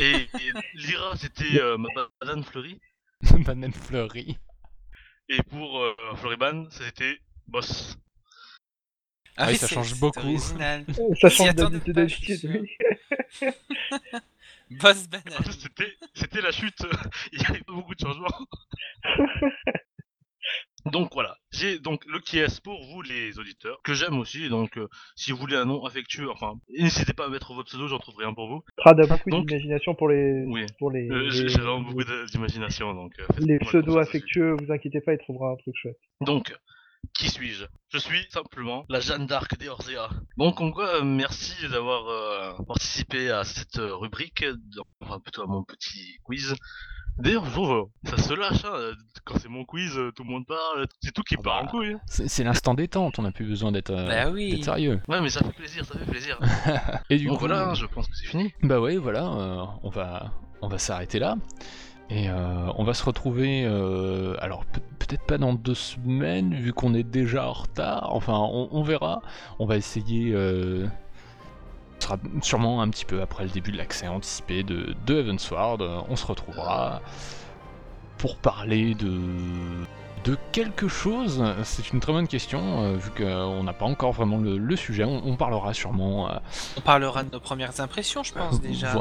Et, 0.00 0.12
et 0.14 0.52
Lyra 0.74 1.16
c'était 1.16 1.60
euh, 1.60 1.76
ma 1.78 1.88
ba- 1.94 2.08
banane 2.20 2.44
fleurie. 2.44 2.78
banane 3.44 3.72
fleurie. 3.72 4.38
Et 5.32 5.42
pour 5.44 5.80
euh, 5.80 5.94
Floriban 6.16 6.66
c'était 6.70 7.20
boss. 7.46 7.96
Ah 9.36 9.46
oui, 9.46 9.52
oui, 9.52 9.58
ça 9.58 9.68
change 9.68 9.94
beaucoup. 10.00 10.18
original. 10.18 10.84
Ça 11.20 11.30
change 11.30 11.54
d'habitude 11.54 11.94
d'habitude. 11.94 12.40
oui. 13.40 13.50
Boss 14.70 15.08
banane. 15.08 15.52
c'était 15.58 15.96
c'était 16.14 16.40
la 16.40 16.50
chute. 16.50 16.82
Il 17.32 17.40
y 17.40 17.46
avait 17.46 17.60
pas 17.60 17.72
beaucoup 17.72 17.94
de 17.94 18.00
changements. 18.00 18.46
Donc 20.86 21.10
voilà, 21.12 21.36
j'ai 21.52 21.78
donc 21.78 22.04
le 22.06 22.18
qui 22.20 22.38
est 22.38 22.60
pour 22.62 22.82
vous 22.86 23.02
les 23.02 23.38
auditeurs, 23.38 23.78
que 23.84 23.92
j'aime 23.94 24.18
aussi, 24.18 24.48
donc 24.48 24.76
euh, 24.78 24.88
si 25.14 25.30
vous 25.32 25.38
voulez 25.38 25.56
un 25.56 25.64
nom 25.66 25.84
affectueux, 25.84 26.30
enfin, 26.30 26.54
n'hésitez 26.70 27.12
pas 27.12 27.26
à 27.26 27.28
mettre 27.28 27.52
votre 27.52 27.68
pseudo, 27.68 27.86
j'en 27.88 27.98
trouverai 27.98 28.24
un 28.24 28.34
pour 28.34 28.48
vous. 28.48 28.62
Trad 28.78 28.98
a 29.00 29.06
beaucoup 29.06 29.30
Donc- 29.30 29.46
d'imagination 29.46 29.94
pour 29.94 30.08
les, 30.08 30.44
Oui, 30.46 30.64
pour 30.78 30.90
les, 30.90 31.08
euh, 31.10 31.28
j'ai 31.30 31.42
les, 31.44 31.48
j'ai 31.50 31.58
vraiment 31.60 31.80
beaucoup 31.80 32.04
d'imagination, 32.32 32.94
donc... 32.94 33.12
euh, 33.18 33.26
les 33.38 33.58
confiance 33.58 33.68
pseudos 33.68 33.96
là-dessus. 33.96 34.08
affectueux. 34.16 34.56
Vous 34.60 34.72
inquiétez 34.72 35.00
pas, 35.00 35.12
il 35.12 35.18
trouvera 35.18 35.50
un 35.50 35.56
truc 35.56 35.74
chouette. 35.76 35.98
Donc, 36.22 36.54
qui 37.14 37.28
suis-je? 37.28 37.64
Je 37.92 37.98
suis 37.98 38.26
simplement 38.30 38.84
la 38.88 39.00
Jeanne 39.00 39.26
d'Arc 39.26 39.58
des 39.58 39.68
Orzea. 39.68 40.08
Bon, 40.36 40.52
comme 40.52 40.72
quoi, 40.72 41.02
merci 41.04 41.54
d'avoir 41.68 42.62
participé 42.64 43.30
à 43.30 43.44
cette 43.44 43.76
rubrique, 43.78 44.44
enfin 45.00 45.18
plutôt 45.20 45.42
à 45.42 45.46
mon 45.46 45.62
petit 45.64 46.18
quiz. 46.24 46.54
D'ailleurs, 47.18 47.44
euh, 47.58 47.84
ça 48.04 48.16
se 48.16 48.32
lâche, 48.32 48.64
hein, 48.64 48.72
euh, 48.74 48.94
quand 49.26 49.38
c'est 49.38 49.48
mon 49.50 49.64
quiz, 49.64 49.96
euh, 49.98 50.10
tout 50.12 50.24
le 50.24 50.30
monde 50.30 50.46
parle, 50.46 50.86
c'est 51.02 51.12
tout 51.12 51.22
qui 51.22 51.34
Ah 51.38 51.42
part 51.42 51.62
bah. 51.64 51.68
en 51.68 51.70
couille. 51.70 51.92
hein. 51.92 52.00
C'est 52.06 52.44
l'instant 52.44 52.72
détente, 52.74 53.18
on 53.18 53.22
n'a 53.22 53.30
plus 53.32 53.44
besoin 53.44 53.72
d'être 53.72 53.90
euh, 53.90 54.06
Bah 54.08 54.30
oui. 54.30 54.52
d'être 54.52 54.64
sérieux. 54.64 55.00
Ouais, 55.08 55.20
mais 55.20 55.28
ça 55.28 55.40
fait 55.44 55.52
plaisir, 55.52 55.84
ça 55.84 55.98
fait 55.98 56.10
plaisir. 56.10 56.38
Et 57.10 57.18
du 57.18 57.26
Donc 57.26 57.34
coup, 57.40 57.46
voilà, 57.46 57.74
je 57.74 57.84
pense 57.86 58.06
que 58.08 58.16
c'est 58.16 58.26
fini. 58.26 58.52
bah 58.62 58.80
ouais, 58.80 58.96
voilà, 58.96 59.26
euh, 59.26 59.64
on 59.82 59.90
va, 59.90 60.32
on 60.62 60.68
va 60.68 60.78
s'arrêter 60.78 61.18
là. 61.18 61.36
Et 62.08 62.28
euh, 62.30 62.72
on 62.76 62.84
va 62.84 62.94
se 62.94 63.04
retrouver, 63.04 63.64
euh, 63.66 64.34
alors 64.40 64.64
peut- 64.64 64.80
peut-être 64.98 65.24
pas 65.26 65.38
dans 65.38 65.52
deux 65.54 65.74
semaines, 65.74 66.54
vu 66.54 66.72
qu'on 66.72 66.94
est 66.94 67.04
déjà 67.04 67.46
en 67.48 67.52
retard. 67.52 68.08
Enfin, 68.14 68.32
on, 68.36 68.68
on 68.72 68.82
verra. 68.82 69.20
On 69.58 69.66
va 69.66 69.76
essayer. 69.76 70.32
euh, 70.34 70.86
sera 72.02 72.16
sûrement 72.42 72.82
un 72.82 72.88
petit 72.88 73.04
peu 73.04 73.20
après 73.22 73.44
le 73.44 73.50
début 73.50 73.72
de 73.72 73.76
l'accès 73.78 74.08
anticipé 74.08 74.62
de, 74.62 74.94
de 75.06 75.20
Heavensward. 75.20 75.82
Euh, 75.82 76.00
On 76.08 76.16
se 76.16 76.26
retrouvera 76.26 77.00
pour 78.18 78.36
parler 78.36 78.94
de 78.94 79.18
de 80.24 80.36
quelque 80.52 80.86
chose. 80.86 81.42
C'est 81.62 81.92
une 81.94 82.00
très 82.00 82.12
bonne 82.12 82.28
question, 82.28 82.60
euh, 82.82 82.96
vu 82.96 83.10
qu'on 83.10 83.62
n'a 83.62 83.72
pas 83.72 83.86
encore 83.86 84.12
vraiment 84.12 84.36
le, 84.36 84.58
le 84.58 84.76
sujet. 84.76 85.04
On, 85.04 85.22
on 85.26 85.36
parlera 85.36 85.72
sûrement. 85.72 86.30
euh, 86.30 86.34
On 86.76 86.82
parlera 86.82 87.22
de 87.24 87.30
nos 87.32 87.40
premières 87.40 87.80
impressions, 87.80 88.22
je 88.22 88.34
pense 88.34 88.60
déjà. 88.60 88.92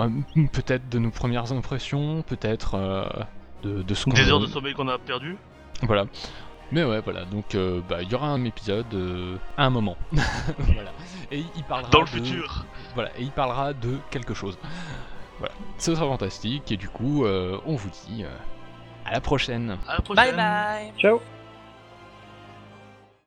Peut-être 0.54 0.88
de 0.88 0.98
nos 0.98 1.12
premières 1.12 1.52
impressions, 1.52 2.22
peut-être 2.22 2.76
euh, 2.76 3.04
de, 3.64 3.82
de 3.82 3.94
ce 3.94 4.06
qu'on... 4.06 4.12
Des 4.12 4.30
heures 4.30 4.40
de 4.40 4.48
sommeil 4.48 4.74
qu'on 4.74 4.88
a 4.88 4.98
perdu. 4.98 5.36
Voilà. 5.82 6.06
Mais 6.72 6.84
ouais, 6.84 7.02
voilà, 7.02 7.26
donc 7.26 7.56
euh, 7.56 7.82
bah, 7.90 8.02
il 8.04 8.10
y 8.12 8.16
aura 8.16 8.28
un 8.28 8.44
épisode 8.46 8.94
euh, 8.94 9.38
à 9.58 9.66
un 9.66 9.70
moment. 9.70 9.98
voilà. 10.12 10.92
Et 11.32 11.44
il 11.56 11.64
parlera 11.64 11.90
Dans 11.90 12.02
le 12.02 12.06
de- 12.06 12.10
futur. 12.12 12.66
Voilà, 12.94 13.10
et 13.18 13.24
il 13.24 13.32
parlera 13.32 13.74
de 13.74 13.98
quelque 14.12 14.34
chose. 14.34 14.58
Voilà. 15.40 15.54
Ce 15.78 15.96
sera 15.96 16.06
fantastique, 16.06 16.72
et 16.72 16.78
du 16.78 16.90
coup, 16.90 17.26
euh, 17.26 17.58
on 17.66 17.76
vous 17.76 17.90
dit 18.08 18.24
euh, 18.24 18.30
à 19.06 19.12
la 19.14 19.22
prochaine. 19.22 19.78
À 19.88 19.96
la 19.96 20.02
prochaine. 20.02 20.36
Bye 20.36 20.36
bye 20.36 20.94
Ciao 21.00 21.20